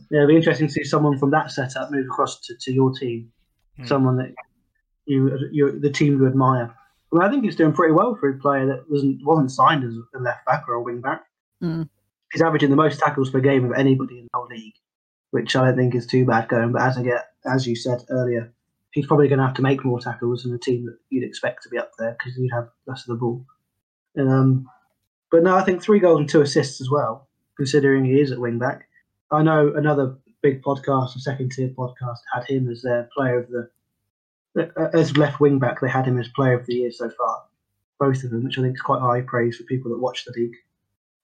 yeah, 0.09 0.19
it'll 0.19 0.27
be 0.27 0.35
interesting 0.35 0.67
to 0.67 0.73
see 0.73 0.83
someone 0.83 1.17
from 1.17 1.31
that 1.31 1.51
setup 1.51 1.91
move 1.91 2.05
across 2.05 2.39
to, 2.41 2.55
to 2.61 2.73
your 2.73 2.91
team. 2.93 3.31
Hmm. 3.77 3.85
Someone 3.85 4.17
that 4.17 4.33
you 5.05 5.37
you 5.51 5.79
the 5.79 5.89
team 5.89 6.17
you 6.19 6.27
admire 6.27 6.73
I, 7.13 7.15
mean, 7.15 7.27
I 7.27 7.29
think 7.29 7.43
he's 7.43 7.55
doing 7.55 7.73
pretty 7.73 7.93
well 7.93 8.15
for 8.15 8.29
a 8.29 8.39
player 8.39 8.65
that 8.67 8.89
wasn't 8.89 9.19
wasn't 9.23 9.51
signed 9.51 9.83
as 9.83 9.93
a 10.15 10.19
left 10.19 10.45
back 10.45 10.67
or 10.67 10.73
a 10.73 10.81
wing 10.81 11.01
back. 11.01 11.23
Mm. 11.61 11.87
He's 12.31 12.41
averaging 12.41 12.71
the 12.71 12.75
most 12.75 12.99
tackles 12.99 13.29
per 13.29 13.39
game 13.39 13.65
of 13.65 13.77
anybody 13.77 14.19
in 14.19 14.23
the 14.23 14.29
whole 14.33 14.47
league, 14.47 14.73
which 15.31 15.55
I 15.55 15.65
don't 15.65 15.77
think 15.77 15.93
is 15.93 16.07
too 16.07 16.25
bad 16.25 16.47
going. 16.47 16.71
But 16.71 16.81
as 16.81 16.97
I 16.97 17.03
get, 17.03 17.25
as 17.45 17.67
you 17.67 17.75
said 17.75 18.03
earlier, 18.09 18.51
he's 18.91 19.05
probably 19.05 19.27
going 19.27 19.37
to 19.37 19.45
have 19.45 19.55
to 19.55 19.61
make 19.61 19.85
more 19.85 19.99
tackles 19.99 20.41
than 20.41 20.51
the 20.51 20.57
team 20.57 20.85
that 20.85 20.97
you'd 21.11 21.23
expect 21.23 21.61
to 21.63 21.69
be 21.69 21.77
up 21.77 21.91
there 21.99 22.15
because 22.17 22.35
you'd 22.37 22.51
have 22.51 22.69
less 22.87 23.01
of 23.01 23.09
the 23.09 23.19
ball. 23.19 23.45
And, 24.15 24.29
um, 24.29 24.67
but 25.33 25.41
no, 25.41 25.55
I 25.55 25.63
think 25.63 25.81
three 25.81 25.97
goals 25.97 26.19
and 26.19 26.29
two 26.29 26.41
assists 26.41 26.79
as 26.79 26.91
well, 26.91 27.27
considering 27.57 28.05
he 28.05 28.21
is 28.21 28.31
at 28.31 28.37
wing 28.37 28.59
back. 28.59 28.87
I 29.31 29.41
know 29.41 29.73
another 29.75 30.15
big 30.43 30.61
podcast, 30.61 31.15
a 31.15 31.19
second 31.19 31.51
tier 31.51 31.69
podcast, 31.69 32.19
had 32.31 32.43
him 32.43 32.69
as 32.69 32.83
their 32.83 33.09
player 33.17 33.39
of 33.39 33.49
the 33.49 34.71
uh, 34.77 34.89
as 34.93 35.17
left 35.17 35.39
wing 35.39 35.57
back. 35.57 35.81
They 35.81 35.89
had 35.89 36.05
him 36.05 36.19
as 36.19 36.27
player 36.27 36.53
of 36.53 36.67
the 36.67 36.75
year 36.75 36.91
so 36.91 37.09
far, 37.09 37.45
both 37.99 38.23
of 38.23 38.29
them, 38.29 38.43
which 38.43 38.59
I 38.59 38.61
think 38.61 38.75
is 38.75 38.81
quite 38.81 39.01
high 39.01 39.21
praise 39.21 39.57
for 39.57 39.63
people 39.63 39.89
that 39.89 39.97
watch 39.97 40.23
the 40.23 40.39
league 40.39 40.55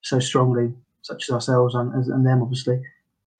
so 0.02 0.18
strongly, 0.18 0.74
such 1.02 1.28
as 1.28 1.34
ourselves 1.34 1.76
and, 1.76 1.94
and 1.94 2.26
them, 2.26 2.42
obviously. 2.42 2.82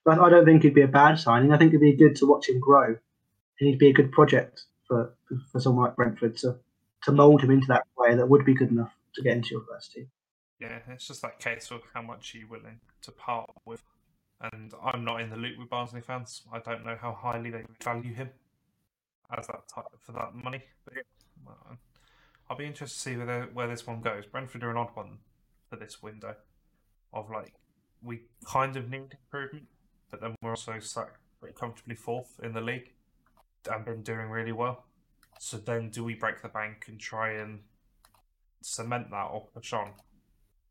But 0.04 0.20
I 0.20 0.30
don't 0.30 0.44
think 0.44 0.64
it'd 0.64 0.72
be 0.72 0.82
a 0.82 0.86
bad 0.86 1.18
signing. 1.18 1.52
I 1.52 1.58
think 1.58 1.70
it'd 1.70 1.80
be 1.80 1.96
good 1.96 2.14
to 2.16 2.26
watch 2.26 2.48
him 2.48 2.60
grow, 2.60 2.86
and 2.86 3.68
he'd 3.68 3.80
be 3.80 3.90
a 3.90 3.92
good 3.92 4.12
project 4.12 4.62
for 4.86 5.12
for 5.50 5.58
someone 5.58 5.86
like 5.86 5.96
Brentford 5.96 6.36
to 6.36 6.60
to 7.02 7.10
mould 7.10 7.42
him 7.42 7.50
into 7.50 7.66
that 7.66 7.88
player 7.96 8.14
that 8.14 8.28
would 8.28 8.44
be 8.44 8.54
good 8.54 8.70
enough 8.70 8.92
to 9.16 9.22
get 9.22 9.36
into 9.36 9.48
your 9.50 9.64
first 9.68 9.94
team. 9.94 10.08
Yeah, 10.60 10.80
it's 10.88 11.06
just 11.06 11.22
that 11.22 11.38
case 11.38 11.70
of 11.70 11.80
how 11.94 12.02
much 12.02 12.34
are 12.34 12.38
you 12.38 12.46
willing 12.46 12.80
to 13.02 13.12
part 13.12 13.50
with. 13.64 13.82
And 14.52 14.72
I'm 14.82 15.04
not 15.04 15.20
in 15.20 15.30
the 15.30 15.36
loop 15.36 15.58
with 15.58 15.70
Barnsley 15.70 16.02
fans. 16.02 16.42
I 16.52 16.58
don't 16.58 16.84
know 16.84 16.96
how 17.00 17.12
highly 17.12 17.50
they 17.50 17.64
value 17.82 18.14
him 18.14 18.30
as 19.36 19.46
that 19.46 19.68
type 19.68 19.86
for 19.98 20.12
that 20.12 20.34
money. 20.34 20.62
But 20.84 20.94
well, 21.44 21.56
um, 21.68 21.78
I'll 22.48 22.56
be 22.56 22.66
interested 22.66 22.94
to 22.94 23.00
see 23.00 23.16
where 23.16 23.48
where 23.52 23.68
this 23.68 23.86
one 23.86 24.00
goes. 24.00 24.26
Brentford 24.26 24.62
are 24.62 24.70
an 24.70 24.76
odd 24.76 24.90
one 24.94 25.18
for 25.68 25.76
this 25.76 26.02
window. 26.02 26.36
Of 27.12 27.30
like, 27.30 27.54
we 28.02 28.22
kind 28.44 28.76
of 28.76 28.88
need 28.88 29.16
improvement, 29.24 29.66
but 30.10 30.20
then 30.20 30.34
we're 30.42 30.50
also 30.50 30.78
sat 30.78 31.08
pretty 31.40 31.56
comfortably 31.58 31.96
fourth 31.96 32.38
in 32.42 32.52
the 32.52 32.60
league 32.60 32.92
and 33.70 33.84
been 33.84 34.02
doing 34.02 34.28
really 34.28 34.52
well. 34.52 34.84
So 35.38 35.56
then, 35.56 35.90
do 35.90 36.04
we 36.04 36.14
break 36.14 36.42
the 36.42 36.48
bank 36.48 36.84
and 36.86 37.00
try 37.00 37.32
and 37.32 37.60
cement 38.62 39.10
that 39.10 39.24
or 39.24 39.48
push 39.54 39.72
on? 39.72 39.92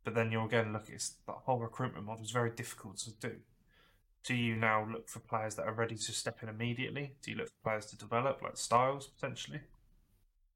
But 0.04 0.16
then 0.16 0.32
you're 0.32 0.46
again 0.46 0.74
look, 0.74 0.90
it's 0.90 1.16
that 1.28 1.38
whole 1.46 1.60
recruitment 1.60 2.06
model 2.06 2.24
is 2.24 2.32
very 2.32 2.52
difficult 2.52 2.98
to 3.00 3.12
do. 3.12 3.36
Do 4.24 4.36
you 4.36 4.56
now 4.56 4.88
look 4.90 5.08
for 5.08 5.20
players 5.20 5.56
that 5.56 5.66
are 5.66 5.74
ready 5.74 5.96
to 5.96 6.12
step 6.12 6.44
in 6.44 6.50
immediately? 6.50 7.14
Do 7.22 7.32
you 7.32 7.38
look 7.38 7.48
for 7.48 7.70
players 7.70 7.86
to 7.88 7.98
develop, 7.98 8.42
like 8.42 8.58
Styles 8.58 9.08
potentially? 9.08 9.62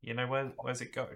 You 0.01 0.13
know 0.13 0.27
where 0.27 0.51
where's 0.57 0.81
it 0.81 0.93
go? 0.93 1.07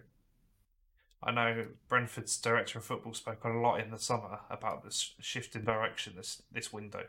I 1.21 1.32
know 1.32 1.65
Brentford's 1.89 2.38
director 2.38 2.80
of 2.80 2.86
football 2.86 3.13
spoke 3.13 3.43
a 3.43 3.49
lot 3.49 3.80
in 3.80 3.91
the 3.91 3.97
summer 3.97 4.39
about 4.49 4.84
this 4.84 5.15
shift 5.19 5.55
in 5.55 5.65
direction 5.65 6.13
this 6.15 6.41
this 6.51 6.71
window. 6.71 7.05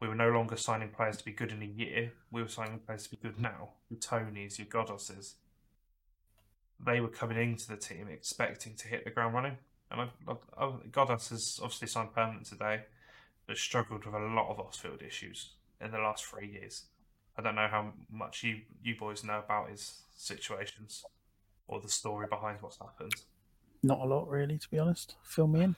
We 0.00 0.08
were 0.08 0.14
no 0.14 0.30
longer 0.30 0.56
signing 0.56 0.90
players 0.90 1.18
to 1.18 1.24
be 1.24 1.32
good 1.32 1.52
in 1.52 1.62
a 1.62 1.66
year. 1.66 2.12
We 2.30 2.42
were 2.42 2.48
signing 2.48 2.78
players 2.78 3.04
to 3.04 3.10
be 3.10 3.16
good 3.16 3.38
now. 3.38 3.70
Your 3.90 4.00
Tonys, 4.00 4.58
your 4.58 4.66
Ghoddoses. 4.66 5.34
They 6.78 7.00
were 7.00 7.08
coming 7.08 7.36
into 7.36 7.68
the 7.68 7.76
team 7.76 8.08
expecting 8.08 8.76
to 8.76 8.88
hit 8.88 9.04
the 9.04 9.10
ground 9.10 9.34
running. 9.34 9.58
And 9.90 10.02
I, 10.02 10.08
I, 10.28 10.64
I, 10.64 10.72
Ghoddos 10.90 11.30
has 11.30 11.58
obviously 11.62 11.88
signed 11.88 12.14
permanent 12.14 12.46
today, 12.46 12.82
but 13.46 13.56
struggled 13.56 14.04
with 14.04 14.14
a 14.14 14.18
lot 14.18 14.50
of 14.50 14.60
off-field 14.60 15.02
issues 15.02 15.54
in 15.80 15.90
the 15.90 15.98
last 15.98 16.24
three 16.24 16.48
years. 16.48 16.84
I 17.36 17.42
don't 17.42 17.54
know 17.54 17.68
how 17.70 17.92
much 18.10 18.42
you 18.42 18.60
you 18.82 18.96
boys 18.96 19.24
know 19.24 19.38
about 19.38 19.70
his 19.70 20.02
situations 20.14 21.04
or 21.66 21.80
the 21.80 21.88
story 21.88 22.26
behind 22.28 22.58
what's 22.60 22.78
happened. 22.78 23.14
Not 23.82 24.00
a 24.00 24.04
lot, 24.04 24.28
really, 24.28 24.58
to 24.58 24.70
be 24.70 24.78
honest. 24.78 25.16
Fill 25.22 25.46
me 25.46 25.62
in. 25.62 25.76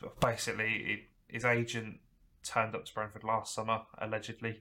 But 0.00 0.20
basically, 0.20 1.08
his 1.28 1.44
agent 1.44 2.00
turned 2.42 2.74
up 2.74 2.84
to 2.84 2.92
Brentford 2.92 3.24
last 3.24 3.54
summer, 3.54 3.82
allegedly, 3.98 4.60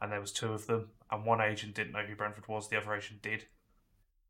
and 0.00 0.10
there 0.10 0.20
was 0.20 0.32
two 0.32 0.52
of 0.52 0.66
them, 0.66 0.88
and 1.10 1.24
one 1.24 1.40
agent 1.40 1.74
didn't 1.74 1.92
know 1.92 2.02
who 2.02 2.16
Brentford 2.16 2.48
was, 2.48 2.68
the 2.68 2.78
other 2.78 2.94
agent 2.94 3.22
did. 3.22 3.44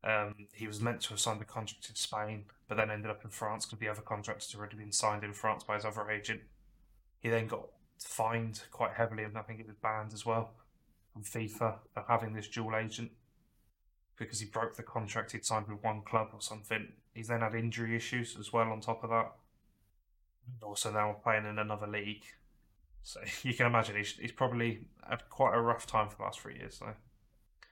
Um, 0.03 0.35
he 0.53 0.67
was 0.67 0.79
meant 0.79 1.01
to 1.01 1.09
have 1.09 1.19
signed 1.19 1.41
a 1.41 1.45
contract 1.45 1.89
in 1.89 1.95
Spain, 1.95 2.45
but 2.71 2.77
then 2.77 2.89
ended 2.89 3.11
up 3.11 3.25
in 3.25 3.29
France 3.29 3.65
because 3.65 3.79
the 3.79 3.89
other 3.89 3.99
contract 3.99 4.49
had 4.49 4.57
already 4.57 4.77
been 4.77 4.93
signed 4.93 5.25
in 5.25 5.33
France 5.33 5.61
by 5.61 5.75
his 5.75 5.83
other 5.83 6.09
agent. 6.09 6.39
He 7.19 7.27
then 7.27 7.45
got 7.45 7.67
fined 7.99 8.61
quite 8.71 8.93
heavily, 8.93 9.25
and 9.25 9.37
I 9.37 9.41
think 9.41 9.59
he 9.59 9.65
was 9.65 9.75
banned 9.75 10.13
as 10.13 10.25
well 10.25 10.51
from 11.11 11.23
FIFA 11.23 11.79
for 11.93 12.05
having 12.07 12.33
this 12.33 12.47
dual 12.47 12.77
agent 12.77 13.11
because 14.15 14.39
he 14.39 14.45
broke 14.45 14.77
the 14.77 14.83
contract 14.83 15.33
he'd 15.33 15.43
signed 15.43 15.67
with 15.67 15.83
one 15.83 16.01
club 16.03 16.29
or 16.31 16.39
something. 16.39 16.93
He's 17.13 17.27
then 17.27 17.41
had 17.41 17.55
injury 17.55 17.93
issues 17.93 18.37
as 18.39 18.53
well 18.53 18.71
on 18.71 18.79
top 18.79 19.03
of 19.03 19.09
that. 19.09 19.33
Also 20.61 20.93
now 20.93 21.17
playing 21.21 21.45
in 21.45 21.59
another 21.59 21.87
league. 21.87 22.23
So 23.03 23.19
you 23.43 23.53
can 23.53 23.65
imagine 23.65 23.97
he's, 23.97 24.13
he's 24.13 24.31
probably 24.31 24.85
had 25.09 25.27
quite 25.29 25.53
a 25.53 25.59
rough 25.59 25.85
time 25.85 26.07
for 26.07 26.15
the 26.15 26.23
last 26.23 26.39
three 26.39 26.55
years. 26.55 26.77
So 26.77 26.93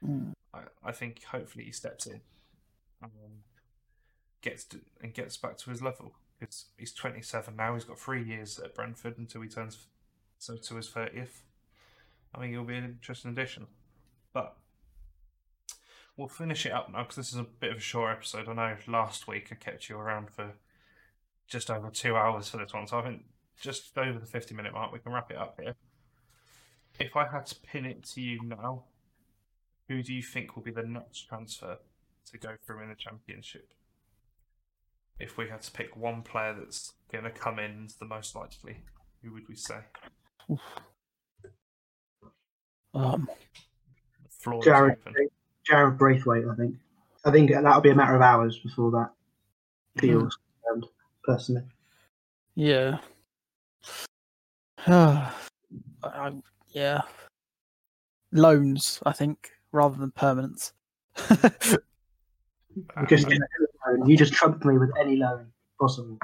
Mm. 0.06 0.32
I, 0.54 0.62
I 0.82 0.92
think 0.94 1.24
hopefully 1.26 1.66
he 1.66 1.74
steps 1.74 2.06
in 2.06 2.22
and 3.02 3.12
gets 4.42 4.64
to, 4.66 4.80
and 5.02 5.14
gets 5.14 5.38
back 5.38 5.58
to 5.58 5.70
his 5.70 5.82
level. 5.82 6.14
Because 6.40 6.66
he's 6.78 6.94
27 6.94 7.56
now. 7.56 7.74
He's 7.74 7.84
got 7.84 8.00
three 8.00 8.24
years 8.24 8.60
at 8.60 8.74
Brentford 8.74 9.18
until 9.18 9.42
he 9.42 9.50
turns 9.50 9.88
so 10.38 10.56
to 10.56 10.76
his 10.76 10.90
30th. 10.90 11.42
I 12.34 12.40
think 12.40 12.54
he'll 12.54 12.64
be 12.64 12.78
an 12.78 12.86
interesting 12.86 13.32
addition. 13.32 13.68
But 14.34 14.56
we'll 16.16 16.28
finish 16.28 16.66
it 16.66 16.72
up 16.72 16.92
now 16.92 17.04
because 17.04 17.18
this 17.18 17.34
is 17.34 17.40
a 17.40 17.44
bit 17.44 17.72
of 17.72 17.78
a 17.78 17.82
short 17.82 18.12
episode. 18.12 18.48
I 18.48 18.54
know 18.54 18.76
last 18.88 19.28
week 19.28 19.50
I 19.52 19.56
kept 19.56 19.90
you 19.90 19.98
around 19.98 20.30
for 20.30 20.54
just 21.48 21.70
over 21.70 21.90
two 21.90 22.16
hours 22.16 22.50
for 22.50 22.58
this 22.58 22.74
one, 22.74 22.88
so 22.88 23.00
I 23.00 23.04
think 23.04 23.24
just 23.60 23.98
over 23.98 24.20
the 24.20 24.26
50 24.26 24.54
minute 24.54 24.74
mark, 24.74 24.94
we 24.94 25.00
can 25.00 25.12
wrap 25.12 25.32
it 25.32 25.38
up 25.38 25.60
here. 25.62 25.76
If 27.00 27.16
I 27.16 27.28
had 27.28 27.46
to 27.48 27.56
pin 27.56 27.86
it 27.86 28.04
to 28.14 28.22
you 28.22 28.40
now, 28.44 28.84
who 29.88 30.04
do 30.04 30.14
you 30.14 30.22
think 30.22 30.56
will 30.56 30.64
be 30.64 30.72
the 30.72 30.84
next 30.84 31.28
transfer 31.28 31.80
to 32.32 32.38
go 32.38 32.56
through 32.66 32.84
in 32.84 32.90
the 32.90 32.96
championship? 32.96 33.74
If 35.20 35.38
we 35.38 35.50
had 35.50 35.62
to 35.64 35.72
pick 35.72 35.96
one 35.96 36.22
player 36.22 36.56
that's 36.58 36.94
going 37.12 37.26
to 37.26 37.30
come 37.30 37.60
in 37.60 37.88
the 38.00 38.06
most 38.06 38.36
likely, 38.36 38.78
who 39.22 39.34
would 39.34 39.48
we 39.50 39.56
say? 39.56 39.80
Um, 42.94 43.30
floor 44.30 44.62
Jarrad. 44.62 44.98
Jarrad 45.70 45.98
Branthwaite, 45.98 46.52
I 46.52 46.56
think. 46.56 46.76
I 47.26 47.32
think 47.32 47.52
that'll 47.52 47.82
be 47.82 47.90
a 47.90 47.96
matter 47.96 48.16
of 48.16 48.22
hours 48.22 48.58
before 48.60 48.92
that 48.92 49.10
deal's 49.98 50.38
confirmed, 50.64 50.86
personally. 51.24 51.64
yeah. 52.56 53.00
I, 54.88 55.32
I, 56.04 56.32
yeah. 56.70 57.02
Loans, 58.32 59.02
I 59.06 59.12
think, 59.12 59.52
rather 59.72 59.98
than 59.98 60.12
permanents. 60.12 60.72
Um, 62.96 63.08
Just 63.08 63.28
you 64.06 64.18
just 64.18 64.34
trumped 64.34 64.64
me 64.66 64.78
with 64.78 64.92
any 65.00 65.16
loan 65.18 65.48
possible. 65.80 66.18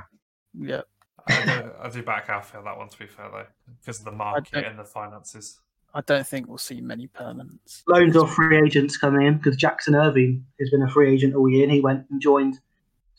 yeah. 0.57 0.81
I, 1.27 1.43
do, 1.45 1.71
I 1.81 1.89
do 1.89 2.03
back 2.03 2.29
Alfie 2.29 2.57
on 2.57 2.65
that 2.65 2.77
one, 2.77 2.87
to 2.87 2.99
be 2.99 3.07
fair, 3.07 3.27
though, 3.31 3.45
because 3.81 3.97
of 3.99 4.05
the 4.05 4.11
market 4.11 4.63
and 4.63 4.77
the 4.77 4.83
finances. 4.83 5.59
I 5.93 6.01
don't 6.01 6.27
think 6.27 6.47
we'll 6.47 6.57
see 6.59 6.81
many 6.81 7.07
permanents. 7.07 7.81
Loans 7.87 8.15
or 8.15 8.27
free 8.27 8.57
agents 8.63 8.95
coming 8.97 9.25
in 9.25 9.37
because 9.37 9.55
Jackson 9.55 9.95
Irvine 9.95 10.45
has 10.59 10.69
been 10.69 10.83
a 10.83 10.89
free 10.89 11.11
agent 11.11 11.33
all 11.33 11.49
year 11.49 11.63
and 11.63 11.71
he 11.71 11.79
went 11.79 12.05
and 12.11 12.21
joined. 12.21 12.55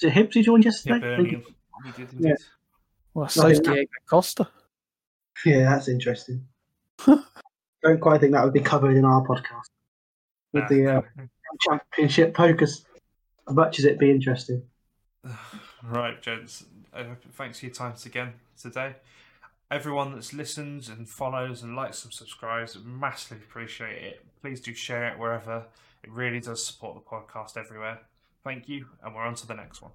Is 0.00 0.04
it 0.04 0.12
Hibs 0.12 0.34
who 0.34 0.42
joined 0.42 0.64
Yeah, 0.64 0.68
yesterday? 0.70 0.94
I 0.94 1.00
Birmingham. 1.16 1.42
think- 1.42 1.96
did 1.96 2.08
Yeah. 2.12 2.28
indeed. 2.30 2.36
Well, 3.14 3.28
so's 3.28 3.58
Diego 3.60 3.90
Costa. 4.08 4.48
Yeah, 5.44 5.64
that's 5.70 5.88
interesting. 5.88 6.46
Don't 7.06 8.00
quite 8.00 8.20
think 8.20 8.32
that 8.34 8.44
would 8.44 8.52
be 8.54 8.60
covered 8.60 8.96
in 8.96 9.04
our 9.04 9.22
podcast 9.26 9.70
with 10.52 10.62
Nah, 10.64 10.68
the 10.68 10.96
uh, 10.96 11.02
championship 11.60 12.36
focus. 12.36 12.84
Much 13.48 13.78
as 13.78 13.84
it'd 13.84 13.98
be 13.98 14.10
interesting. 14.10 14.62
Right, 15.88 16.20
gents. 16.20 16.64
Uh, 16.92 17.04
thanks 17.34 17.60
for 17.60 17.66
your 17.66 17.74
time 17.74 17.94
again 18.04 18.32
today. 18.60 18.96
Everyone 19.70 20.14
that's 20.14 20.32
listened 20.32 20.88
and 20.88 21.08
follows 21.08 21.62
and 21.62 21.76
likes 21.76 22.04
and 22.04 22.12
subscribes, 22.12 22.76
massively 22.84 23.38
appreciate 23.38 24.02
it. 24.02 24.24
Please 24.40 24.60
do 24.60 24.74
share 24.74 25.06
it 25.06 25.18
wherever. 25.18 25.66
It 26.02 26.10
really 26.10 26.40
does 26.40 26.64
support 26.64 26.94
the 26.94 27.08
podcast 27.08 27.56
everywhere. 27.56 28.00
Thank 28.42 28.68
you, 28.68 28.86
and 29.04 29.14
we're 29.14 29.22
on 29.22 29.36
to 29.36 29.46
the 29.46 29.54
next 29.54 29.80
one. 29.80 29.92